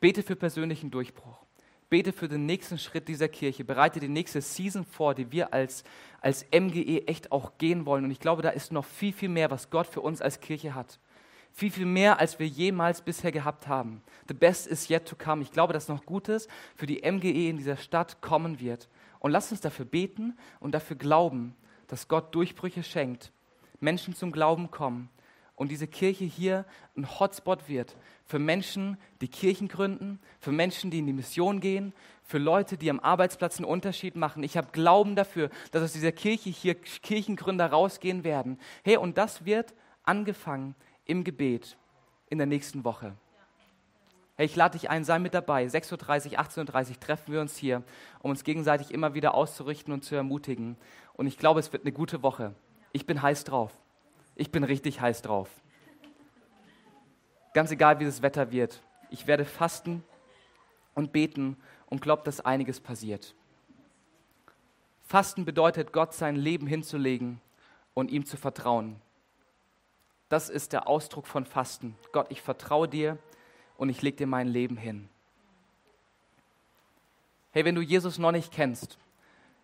Bete 0.00 0.22
für 0.22 0.36
persönlichen 0.36 0.92
Durchbruch. 0.92 1.44
Bete 1.90 2.12
für 2.12 2.28
den 2.28 2.46
nächsten 2.46 2.78
Schritt 2.78 3.08
dieser 3.08 3.28
Kirche. 3.28 3.64
Bereite 3.64 3.98
die 3.98 4.08
nächste 4.08 4.40
Season 4.40 4.84
vor, 4.84 5.14
die 5.14 5.32
wir 5.32 5.52
als, 5.52 5.82
als 6.20 6.46
MGE 6.52 7.08
echt 7.08 7.32
auch 7.32 7.58
gehen 7.58 7.84
wollen. 7.84 8.04
Und 8.04 8.12
ich 8.12 8.20
glaube, 8.20 8.42
da 8.42 8.50
ist 8.50 8.70
noch 8.70 8.84
viel, 8.84 9.12
viel 9.12 9.28
mehr, 9.28 9.50
was 9.50 9.70
Gott 9.70 9.88
für 9.88 10.00
uns 10.00 10.22
als 10.22 10.40
Kirche 10.40 10.74
hat. 10.74 11.00
Viel, 11.52 11.72
viel 11.72 11.86
mehr, 11.86 12.20
als 12.20 12.38
wir 12.38 12.46
jemals 12.46 13.02
bisher 13.02 13.32
gehabt 13.32 13.66
haben. 13.66 14.02
The 14.28 14.34
best 14.34 14.68
is 14.68 14.88
yet 14.88 15.08
to 15.08 15.16
come. 15.16 15.42
Ich 15.42 15.50
glaube, 15.50 15.72
dass 15.72 15.88
noch 15.88 16.04
Gutes 16.04 16.46
für 16.76 16.86
die 16.86 17.00
MGE 17.00 17.48
in 17.48 17.56
dieser 17.56 17.76
Stadt 17.76 18.20
kommen 18.20 18.60
wird. 18.60 18.88
Und 19.18 19.32
lass 19.32 19.50
uns 19.50 19.62
dafür 19.62 19.86
beten 19.86 20.38
und 20.60 20.72
dafür 20.72 20.94
glauben, 20.94 21.56
dass 21.88 22.06
Gott 22.06 22.32
Durchbrüche 22.36 22.84
schenkt, 22.84 23.32
Menschen 23.80 24.14
zum 24.14 24.30
Glauben 24.30 24.70
kommen 24.70 25.08
und 25.58 25.72
diese 25.72 25.88
Kirche 25.88 26.24
hier 26.24 26.64
ein 26.96 27.18
Hotspot 27.18 27.68
wird 27.68 27.96
für 28.24 28.38
Menschen, 28.38 28.96
die 29.20 29.26
Kirchen 29.26 29.66
gründen, 29.66 30.20
für 30.38 30.52
Menschen, 30.52 30.90
die 30.92 31.00
in 31.00 31.06
die 31.06 31.12
Mission 31.12 31.60
gehen, 31.60 31.92
für 32.22 32.38
Leute, 32.38 32.76
die 32.76 32.90
am 32.90 33.00
Arbeitsplatz 33.00 33.56
einen 33.56 33.64
Unterschied 33.64 34.14
machen. 34.14 34.44
Ich 34.44 34.56
habe 34.56 34.68
Glauben 34.70 35.16
dafür, 35.16 35.50
dass 35.72 35.82
aus 35.82 35.92
dieser 35.92 36.12
Kirche 36.12 36.48
hier 36.50 36.76
Kirchengründer 36.76 37.66
rausgehen 37.66 38.22
werden. 38.22 38.60
Hey, 38.84 38.98
und 38.98 39.18
das 39.18 39.44
wird 39.44 39.74
angefangen 40.04 40.76
im 41.06 41.24
Gebet 41.24 41.76
in 42.30 42.38
der 42.38 42.46
nächsten 42.46 42.84
Woche. 42.84 43.14
Hey, 44.36 44.46
ich 44.46 44.54
lade 44.54 44.78
dich 44.78 44.90
ein, 44.90 45.02
sei 45.02 45.18
mit 45.18 45.34
dabei. 45.34 45.66
6.30 45.66 46.32
Uhr, 46.32 46.38
18.30 46.38 46.90
Uhr 46.90 47.00
treffen 47.00 47.32
wir 47.32 47.40
uns 47.40 47.56
hier, 47.56 47.82
um 48.20 48.30
uns 48.30 48.44
gegenseitig 48.44 48.92
immer 48.92 49.14
wieder 49.14 49.34
auszurichten 49.34 49.92
und 49.92 50.04
zu 50.04 50.14
ermutigen. 50.14 50.76
Und 51.14 51.26
ich 51.26 51.36
glaube, 51.36 51.58
es 51.58 51.72
wird 51.72 51.82
eine 51.82 51.92
gute 51.92 52.22
Woche. 52.22 52.54
Ich 52.92 53.06
bin 53.06 53.20
heiß 53.20 53.42
drauf. 53.42 53.72
Ich 54.38 54.52
bin 54.52 54.62
richtig 54.62 55.00
heiß 55.00 55.20
drauf. 55.20 55.50
Ganz 57.54 57.72
egal, 57.72 57.98
wie 57.98 58.04
das 58.04 58.22
Wetter 58.22 58.52
wird. 58.52 58.80
Ich 59.10 59.26
werde 59.26 59.44
fasten 59.44 60.04
und 60.94 61.12
beten 61.12 61.56
und 61.86 62.00
glaube, 62.00 62.22
dass 62.22 62.40
einiges 62.40 62.78
passiert. 62.78 63.34
Fasten 65.02 65.44
bedeutet, 65.44 65.92
Gott 65.92 66.14
sein 66.14 66.36
Leben 66.36 66.68
hinzulegen 66.68 67.40
und 67.94 68.12
ihm 68.12 68.24
zu 68.24 68.36
vertrauen. 68.36 69.00
Das 70.28 70.50
ist 70.50 70.72
der 70.72 70.86
Ausdruck 70.86 71.26
von 71.26 71.44
Fasten. 71.44 71.96
Gott, 72.12 72.26
ich 72.30 72.40
vertraue 72.40 72.86
dir 72.86 73.18
und 73.76 73.88
ich 73.88 74.02
lege 74.02 74.18
dir 74.18 74.26
mein 74.28 74.46
Leben 74.46 74.76
hin. 74.76 75.08
Hey, 77.50 77.64
wenn 77.64 77.74
du 77.74 77.80
Jesus 77.80 78.18
noch 78.18 78.30
nicht 78.30 78.52
kennst, 78.52 78.98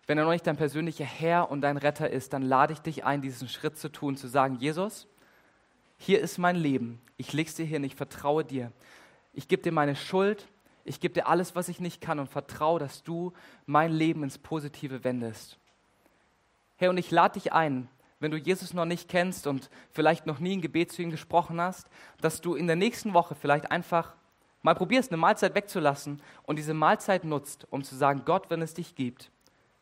wenn 0.07 0.17
er 0.17 0.25
noch 0.25 0.31
nicht 0.31 0.45
dein 0.45 0.57
persönlicher 0.57 1.05
Herr 1.05 1.49
und 1.49 1.61
dein 1.61 1.77
Retter 1.77 2.09
ist, 2.09 2.33
dann 2.33 2.43
lade 2.43 2.73
ich 2.73 2.79
dich 2.79 3.05
ein, 3.05 3.21
diesen 3.21 3.47
Schritt 3.47 3.77
zu 3.77 3.91
tun, 3.91 4.17
zu 4.17 4.27
sagen, 4.27 4.55
Jesus, 4.55 5.07
hier 5.97 6.19
ist 6.19 6.37
mein 6.37 6.55
Leben, 6.55 7.01
ich 7.17 7.33
lege 7.33 7.49
es 7.49 7.55
dir 7.55 7.65
hin, 7.65 7.83
ich 7.83 7.95
vertraue 7.95 8.43
dir. 8.43 8.71
Ich 9.33 9.47
gebe 9.47 9.63
dir 9.63 9.71
meine 9.71 9.95
Schuld, 9.95 10.47
ich 10.83 10.99
gebe 10.99 11.13
dir 11.13 11.27
alles, 11.27 11.55
was 11.55 11.69
ich 11.69 11.79
nicht 11.79 12.01
kann 12.01 12.19
und 12.19 12.29
vertraue, 12.29 12.79
dass 12.79 13.03
du 13.03 13.33
mein 13.65 13.91
Leben 13.91 14.23
ins 14.23 14.37
Positive 14.37 15.03
wendest. 15.03 15.57
Hey, 16.77 16.89
und 16.89 16.97
ich 16.97 17.09
lade 17.09 17.33
dich 17.33 17.53
ein, 17.53 17.89
wenn 18.19 18.31
du 18.31 18.37
Jesus 18.37 18.73
noch 18.73 18.85
nicht 18.85 19.09
kennst 19.09 19.47
und 19.47 19.69
vielleicht 19.91 20.25
noch 20.25 20.39
nie 20.39 20.55
ein 20.55 20.61
Gebet 20.61 20.91
zu 20.91 21.01
ihm 21.01 21.09
gesprochen 21.09 21.59
hast, 21.59 21.89
dass 22.21 22.41
du 22.41 22.55
in 22.55 22.67
der 22.67 22.75
nächsten 22.75 23.13
Woche 23.13 23.35
vielleicht 23.35 23.71
einfach 23.71 24.13
mal 24.61 24.75
probierst, 24.75 25.11
eine 25.11 25.17
Mahlzeit 25.17 25.55
wegzulassen 25.55 26.21
und 26.43 26.57
diese 26.57 26.73
Mahlzeit 26.73 27.23
nutzt, 27.23 27.67
um 27.71 27.83
zu 27.83 27.95
sagen, 27.95 28.23
Gott, 28.25 28.49
wenn 28.49 28.61
es 28.61 28.73
dich 28.73 28.95
gibt, 28.95 29.31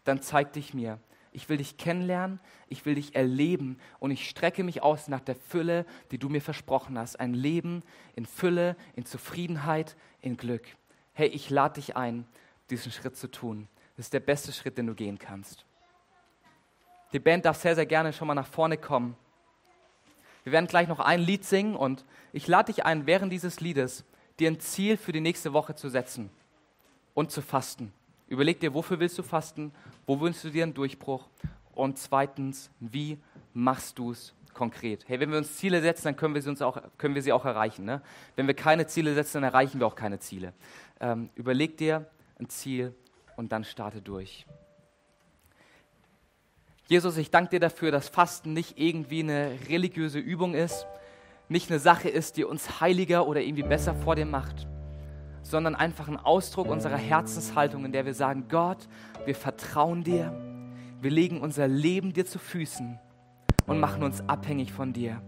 dann 0.03 0.21
zeig 0.21 0.53
dich 0.53 0.73
mir. 0.73 0.99
Ich 1.31 1.49
will 1.49 1.57
dich 1.57 1.77
kennenlernen, 1.77 2.39
ich 2.67 2.85
will 2.85 2.95
dich 2.95 3.15
erleben 3.15 3.79
und 3.99 4.11
ich 4.11 4.29
strecke 4.29 4.63
mich 4.63 4.83
aus 4.83 5.07
nach 5.07 5.19
der 5.19 5.35
Fülle, 5.35 5.85
die 6.11 6.19
du 6.19 6.29
mir 6.29 6.41
versprochen 6.41 6.97
hast. 6.97 7.19
Ein 7.19 7.33
Leben 7.33 7.81
in 8.15 8.25
Fülle, 8.25 8.75
in 8.95 9.05
Zufriedenheit, 9.05 9.95
in 10.21 10.37
Glück. 10.37 10.67
Hey, 11.13 11.27
ich 11.27 11.49
lade 11.49 11.75
dich 11.75 11.97
ein, 11.97 12.27
diesen 12.69 12.91
Schritt 12.91 13.17
zu 13.17 13.29
tun. 13.29 13.67
Das 13.97 14.07
ist 14.07 14.13
der 14.13 14.19
beste 14.19 14.51
Schritt, 14.51 14.77
den 14.77 14.87
du 14.87 14.93
gehen 14.93 15.17
kannst. 15.17 15.65
Die 17.13 17.19
Band 17.19 17.45
darf 17.45 17.59
sehr, 17.59 17.75
sehr 17.75 17.85
gerne 17.85 18.13
schon 18.13 18.27
mal 18.27 18.35
nach 18.35 18.47
vorne 18.47 18.77
kommen. 18.77 19.15
Wir 20.43 20.51
werden 20.51 20.67
gleich 20.67 20.87
noch 20.87 20.99
ein 20.99 21.21
Lied 21.21 21.45
singen 21.45 21.75
und 21.75 22.05
ich 22.31 22.47
lade 22.47 22.71
dich 22.71 22.85
ein, 22.85 23.05
während 23.05 23.31
dieses 23.31 23.59
Liedes 23.59 24.03
dir 24.39 24.49
ein 24.49 24.59
Ziel 24.59 24.97
für 24.97 25.11
die 25.11 25.21
nächste 25.21 25.53
Woche 25.53 25.75
zu 25.75 25.89
setzen 25.89 26.29
und 27.13 27.31
zu 27.31 27.41
fasten. 27.41 27.93
Überleg 28.33 28.59
dir, 28.59 28.73
wofür 28.73 28.99
willst 28.99 29.15
du 29.19 29.21
fasten? 29.21 29.71
Wo 30.07 30.19
wünschst 30.19 30.43
du 30.43 30.49
dir 30.49 30.63
einen 30.63 30.73
Durchbruch? 30.73 31.29
Und 31.75 31.99
zweitens, 31.99 32.71
wie 32.79 33.19
machst 33.53 33.99
du 33.99 34.09
es 34.09 34.33
konkret? 34.55 35.07
Hey, 35.07 35.19
wenn 35.19 35.29
wir 35.29 35.37
uns 35.37 35.55
Ziele 35.57 35.83
setzen, 35.83 36.05
dann 36.05 36.15
können 36.15 36.33
wir 36.33 36.41
sie, 36.41 36.49
uns 36.49 36.63
auch, 36.63 36.81
können 36.97 37.13
wir 37.13 37.21
sie 37.21 37.31
auch 37.31 37.45
erreichen. 37.45 37.85
Ne? 37.85 38.01
Wenn 38.35 38.47
wir 38.47 38.55
keine 38.55 38.87
Ziele 38.87 39.13
setzen, 39.13 39.35
dann 39.35 39.43
erreichen 39.43 39.79
wir 39.79 39.85
auch 39.85 39.93
keine 39.93 40.17
Ziele. 40.17 40.53
Ähm, 40.99 41.29
überleg 41.35 41.77
dir 41.77 42.07
ein 42.39 42.49
Ziel 42.49 42.95
und 43.37 43.51
dann 43.51 43.63
starte 43.63 44.01
durch. 44.01 44.47
Jesus, 46.87 47.17
ich 47.17 47.29
danke 47.29 47.51
dir 47.51 47.59
dafür, 47.59 47.91
dass 47.91 48.09
Fasten 48.09 48.53
nicht 48.53 48.79
irgendwie 48.79 49.19
eine 49.19 49.59
religiöse 49.69 50.17
Übung 50.17 50.55
ist, 50.55 50.87
nicht 51.49 51.69
eine 51.69 51.79
Sache 51.79 52.09
ist, 52.09 52.37
die 52.37 52.45
uns 52.45 52.81
heiliger 52.81 53.27
oder 53.27 53.41
irgendwie 53.41 53.61
besser 53.61 53.93
vor 53.93 54.15
dir 54.15 54.25
macht, 54.25 54.67
sondern 55.43 55.75
einfach 55.75 56.07
ein 56.07 56.17
Ausdruck 56.17 56.67
unserer 56.67 56.97
Herzenshaltung, 56.97 57.85
in 57.85 57.91
der 57.91 58.05
wir 58.05 58.13
sagen, 58.13 58.45
Gott, 58.49 58.87
wir 59.25 59.35
vertrauen 59.35 60.03
dir, 60.03 60.31
Wir 61.01 61.11
legen 61.11 61.41
unser 61.41 61.67
Leben 61.67 62.13
dir 62.13 62.25
zu 62.25 62.39
Füßen 62.39 62.97
und 63.67 63.79
machen 63.81 64.03
uns 64.03 64.21
abhängig 64.29 64.71
von 64.71 64.93
dir. 64.93 65.21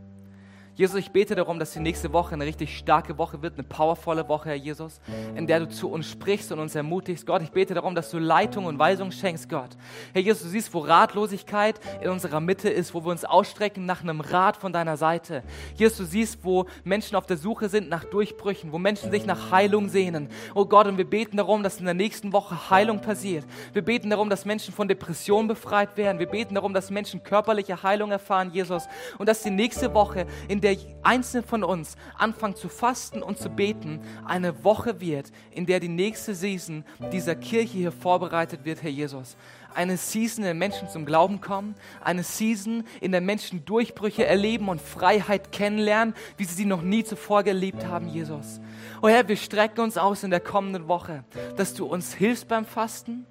Jesus, 0.75 0.99
ich 0.99 1.11
bete 1.11 1.35
darum, 1.35 1.57
dass 1.57 1.71
die 1.71 1.79
nächste 1.79 2.11
Woche 2.11 2.33
eine 2.33 2.45
richtig 2.45 2.77
starke 2.77 3.17
Woche 3.17 3.41
wird, 3.41 3.53
eine 3.53 3.63
powervolle 3.63 4.27
Woche, 4.27 4.49
Herr 4.49 4.55
Jesus, 4.55 4.99
in 5.33 5.47
der 5.47 5.61
du 5.61 5.69
zu 5.69 5.89
uns 5.89 6.05
sprichst 6.09 6.51
und 6.51 6.59
uns 6.59 6.75
ermutigst. 6.75 7.25
Gott, 7.25 7.41
ich 7.41 7.51
bete 7.51 7.73
darum, 7.73 7.95
dass 7.95 8.11
du 8.11 8.19
Leitung 8.19 8.65
und 8.65 8.77
Weisung 8.77 9.11
schenkst, 9.11 9.47
Gott. 9.47 9.69
Herr 10.11 10.21
Jesus, 10.21 10.43
du 10.43 10.49
siehst, 10.49 10.73
wo 10.73 10.79
Ratlosigkeit 10.79 11.79
in 12.01 12.09
unserer 12.09 12.41
Mitte 12.41 12.67
ist, 12.67 12.93
wo 12.93 13.05
wir 13.05 13.11
uns 13.11 13.23
ausstrecken 13.23 13.85
nach 13.85 14.01
einem 14.01 14.19
Rat 14.19 14.57
von 14.57 14.73
deiner 14.73 14.97
Seite. 14.97 15.43
Jesus, 15.75 15.97
du 15.97 16.03
siehst, 16.03 16.39
wo 16.43 16.65
Menschen 16.83 17.15
auf 17.15 17.25
der 17.25 17.37
Suche 17.37 17.69
sind 17.69 17.87
nach 17.87 18.03
Durchbrüchen, 18.03 18.73
wo 18.73 18.77
Menschen 18.77 19.11
sich 19.11 19.25
nach 19.25 19.51
Heilung 19.51 19.87
sehnen. 19.87 20.27
Oh 20.55 20.65
Gott, 20.65 20.87
und 20.87 20.97
wir 20.97 21.09
beten 21.09 21.37
darum, 21.37 21.63
dass 21.63 21.79
in 21.79 21.85
der 21.85 21.93
nächsten 21.93 22.33
Woche 22.33 22.69
Heilung 22.69 22.99
passiert. 22.99 23.45
Wir 23.71 23.81
beten 23.81 24.09
darum, 24.09 24.29
dass 24.29 24.43
Menschen 24.43 24.73
von 24.73 24.89
Depressionen 24.89 25.47
befreit 25.47 25.95
werden. 25.95 26.19
Wir 26.19 26.27
beten 26.27 26.55
darum, 26.55 26.73
dass 26.73 26.91
Menschen 26.91 27.23
körperliche 27.23 27.81
Heilung 27.81 28.11
erfahren, 28.11 28.51
Jesus. 28.51 28.89
Und 29.17 29.29
dass 29.29 29.41
die 29.41 29.51
nächste 29.51 29.93
Woche, 29.93 30.25
in 30.49 30.64
der 30.65 30.77
einzelne 31.03 31.43
von 31.43 31.63
uns 31.63 31.95
anfangen 32.17 32.55
zu 32.55 32.69
fasten 32.69 33.21
und 33.21 33.37
zu 33.37 33.49
beten, 33.49 34.01
eine 34.25 34.63
Woche 34.63 34.99
wird, 34.99 35.31
in 35.51 35.67
der 35.67 35.79
die 35.79 35.89
nächste 35.89 36.33
Season 36.33 36.83
dieser 37.11 37.35
Kirche 37.35 37.77
hier 37.77 37.91
vorbereitet 37.91 38.65
wird, 38.65 38.81
Herr 38.81 38.89
Jesus. 38.89 39.37
Eine 39.75 39.97
Season, 39.97 40.39
in 40.39 40.45
der 40.45 40.53
Menschen 40.55 40.89
zum 40.89 41.05
Glauben 41.05 41.39
kommen, 41.39 41.75
eine 42.01 42.23
Season, 42.23 42.83
in 42.99 43.11
der 43.11 43.21
Menschen 43.21 43.63
Durchbrüche 43.65 44.25
erleben 44.25 44.69
und 44.69 44.81
Freiheit 44.81 45.51
kennenlernen, 45.51 46.15
wie 46.37 46.45
sie 46.45 46.55
sie 46.55 46.65
noch 46.65 46.81
nie 46.81 47.03
zuvor 47.03 47.43
gelebt 47.43 47.85
haben, 47.85 48.07
Jesus. 48.07 48.59
Oh 49.03 49.07
Herr, 49.07 49.27
wir 49.27 49.37
strecken 49.37 49.81
uns 49.81 49.97
aus 49.97 50.23
in 50.23 50.31
der 50.31 50.39
kommenden 50.39 50.87
Woche, 50.87 51.25
dass 51.57 51.75
du 51.75 51.85
uns 51.85 52.13
hilfst 52.13 52.47
beim 52.47 52.65
Fasten 52.65 53.27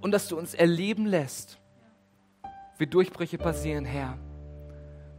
und 0.00 0.12
dass 0.12 0.28
du 0.28 0.38
uns 0.38 0.54
erleben 0.54 1.04
lässt, 1.04 1.58
wie 2.78 2.86
Durchbrüche 2.86 3.36
passieren, 3.36 3.84
Herr. 3.84 4.16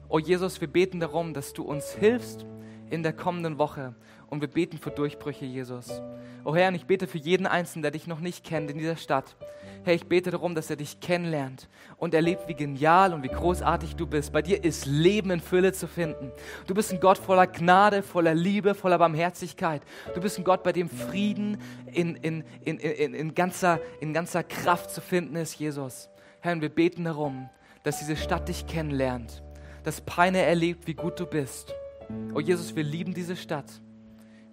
Oh 0.09 0.19
Jesus, 0.19 0.61
wir 0.61 0.69
beten 0.69 1.01
darum, 1.01 1.33
dass 1.33 1.51
du 1.51 1.63
uns 1.63 1.91
hilfst 1.91 2.45
in 2.89 3.03
der 3.03 3.11
kommenden 3.11 3.57
Woche. 3.57 3.93
Und 4.29 4.39
wir 4.39 4.47
beten 4.47 4.77
für 4.77 4.89
Durchbrüche, 4.89 5.43
Jesus. 5.43 6.01
Oh 6.45 6.55
Herr, 6.55 6.69
und 6.69 6.75
ich 6.75 6.85
bete 6.85 7.07
für 7.07 7.17
jeden 7.17 7.45
Einzelnen, 7.45 7.81
der 7.81 7.91
dich 7.91 8.07
noch 8.07 8.21
nicht 8.21 8.45
kennt 8.45 8.71
in 8.71 8.77
dieser 8.77 8.95
Stadt. 8.95 9.35
Herr, 9.83 9.93
ich 9.93 10.07
bete 10.07 10.31
darum, 10.31 10.55
dass 10.55 10.69
er 10.69 10.77
dich 10.77 11.01
kennenlernt 11.01 11.67
und 11.97 12.13
erlebt, 12.13 12.47
wie 12.47 12.53
genial 12.53 13.13
und 13.13 13.23
wie 13.23 13.27
großartig 13.27 13.97
du 13.97 14.07
bist. 14.07 14.31
Bei 14.31 14.41
dir 14.41 14.63
ist 14.63 14.85
Leben 14.85 15.29
in 15.29 15.41
Fülle 15.41 15.73
zu 15.73 15.87
finden. 15.87 16.31
Du 16.67 16.73
bist 16.73 16.93
ein 16.93 17.01
Gott 17.01 17.17
voller 17.17 17.47
Gnade, 17.47 18.01
voller 18.01 18.33
Liebe, 18.33 18.75
voller 18.75 18.97
Barmherzigkeit. 18.97 19.81
Du 20.15 20.21
bist 20.21 20.37
ein 20.37 20.45
Gott, 20.45 20.63
bei 20.63 20.71
dem 20.71 20.89
Frieden 20.89 21.57
in, 21.91 22.15
in, 22.15 22.45
in, 22.63 22.79
in, 22.79 23.13
in, 23.13 23.35
ganzer, 23.35 23.81
in 23.99 24.13
ganzer 24.13 24.43
Kraft 24.43 24.91
zu 24.91 25.01
finden 25.01 25.35
ist, 25.35 25.55
Jesus. 25.55 26.09
Herr, 26.39 26.53
und 26.53 26.61
wir 26.61 26.69
beten 26.69 27.03
darum, 27.03 27.49
dass 27.83 27.99
diese 27.99 28.15
Stadt 28.15 28.47
dich 28.47 28.67
kennenlernt 28.67 29.43
dass 29.87 30.01
Peine 30.01 30.41
erlebt, 30.41 30.85
wie 30.85 30.95
gut 30.95 31.17
du 31.17 31.25
bist. 31.25 31.73
Oh 32.33 32.41
Jesus, 32.41 32.75
wir 32.75 32.83
lieben 32.83 33.13
diese 33.13 33.37
Stadt. 33.37 33.71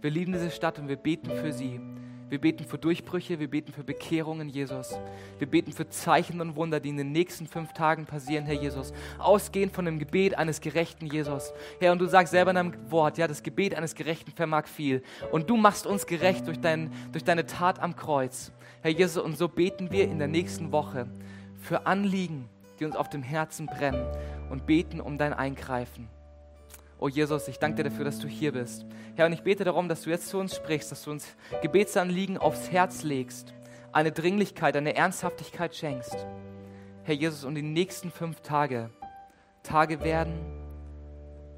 Wir 0.01 0.13
lieben 0.13 0.33
diese 0.33 0.53
Stadt 0.53 0.79
und 0.79 0.87
wir 0.87 0.95
beten 0.95 1.29
für 1.29 1.53
sie. 1.53 1.81
Wir 2.29 2.41
beten 2.41 2.63
für 2.63 2.79
Durchbrüche, 2.79 3.41
wir 3.41 3.51
beten 3.51 3.73
für 3.73 3.83
Bekehrungen, 3.83 4.49
Jesus. 4.49 4.97
Wir 5.41 5.49
beten 5.49 5.73
für 5.73 5.89
Zeichen 5.89 6.41
und 6.41 6.55
Wunder, 6.55 6.79
die 6.79 6.91
in 6.91 6.99
den 6.99 7.11
nächsten 7.11 7.49
fünf 7.49 7.73
Tagen 7.73 8.07
passieren, 8.07 8.47
Herr 8.47 8.55
Jesus. 8.55 8.93
Ausgehend 9.19 9.73
von 9.73 9.87
dem 9.87 9.99
Gebet 9.99 10.39
eines 10.39 10.61
gerechten 10.61 11.07
Jesus. 11.07 11.53
Herr, 11.81 11.91
und 11.91 11.99
du 11.99 12.07
sagst 12.07 12.31
selber 12.31 12.53
in 12.53 12.57
deinem 12.57 12.93
Wort, 12.93 13.19
ja, 13.19 13.27
das 13.27 13.43
Gebet 13.43 13.75
eines 13.75 13.97
Gerechten 13.97 14.31
vermag 14.31 14.69
viel. 14.69 15.03
Und 15.33 15.51
du 15.51 15.57
machst 15.57 15.85
uns 15.85 16.07
gerecht 16.07 16.47
durch, 16.47 16.61
dein, 16.61 16.93
durch 17.11 17.25
deine 17.25 17.45
Tat 17.45 17.81
am 17.81 17.97
Kreuz. 17.97 18.53
Herr 18.83 18.93
Jesus, 18.93 19.21
und 19.21 19.37
so 19.37 19.49
beten 19.49 19.91
wir 19.91 20.05
in 20.05 20.21
der 20.21 20.29
nächsten 20.29 20.71
Woche 20.71 21.09
für 21.57 21.87
Anliegen, 21.87 22.49
die 22.85 22.87
uns 22.87 22.97
auf 22.97 23.09
dem 23.09 23.23
Herzen 23.23 23.65
brennen 23.67 24.07
und 24.51 24.67
beten 24.67 25.01
um 25.01 25.17
dein 25.17 25.33
Eingreifen. 25.33 26.09
Oh 26.99 27.09
Jesus, 27.09 27.49
ich 27.49 27.59
danke 27.59 27.83
dir 27.83 27.89
dafür, 27.89 28.05
dass 28.05 28.19
du 28.19 28.29
hier 28.29 28.53
bist. 28.53 28.85
Herr, 29.17 29.27
und 29.27 29.33
ich 29.33 29.43
bete 29.43 29.65
darum, 29.65 29.89
dass 29.89 30.03
du 30.03 30.11
jetzt 30.11 30.29
zu 30.29 30.39
uns 30.39 30.55
sprichst, 30.55 30.93
dass 30.93 31.03
du 31.03 31.11
uns 31.11 31.35
Gebetsanliegen 31.63 32.37
aufs 32.37 32.71
Herz 32.71 33.03
legst, 33.03 33.55
eine 33.93 34.13
Dringlichkeit, 34.13 34.77
eine 34.77 34.95
Ernsthaftigkeit 34.97 35.75
schenkst. 35.75 36.27
Herr 37.05 37.15
Jesus, 37.15 37.45
und 37.45 37.55
die 37.55 37.63
nächsten 37.63 38.11
fünf 38.11 38.41
Tage 38.43 38.91
Tage 39.63 40.05
werden, 40.05 40.35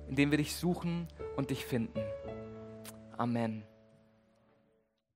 in 0.08 0.14
denen 0.14 0.30
wir 0.30 0.38
dich 0.38 0.54
suchen 0.54 1.08
und 1.36 1.50
dich 1.50 1.64
finden. 1.64 2.00
Amen. 3.16 3.64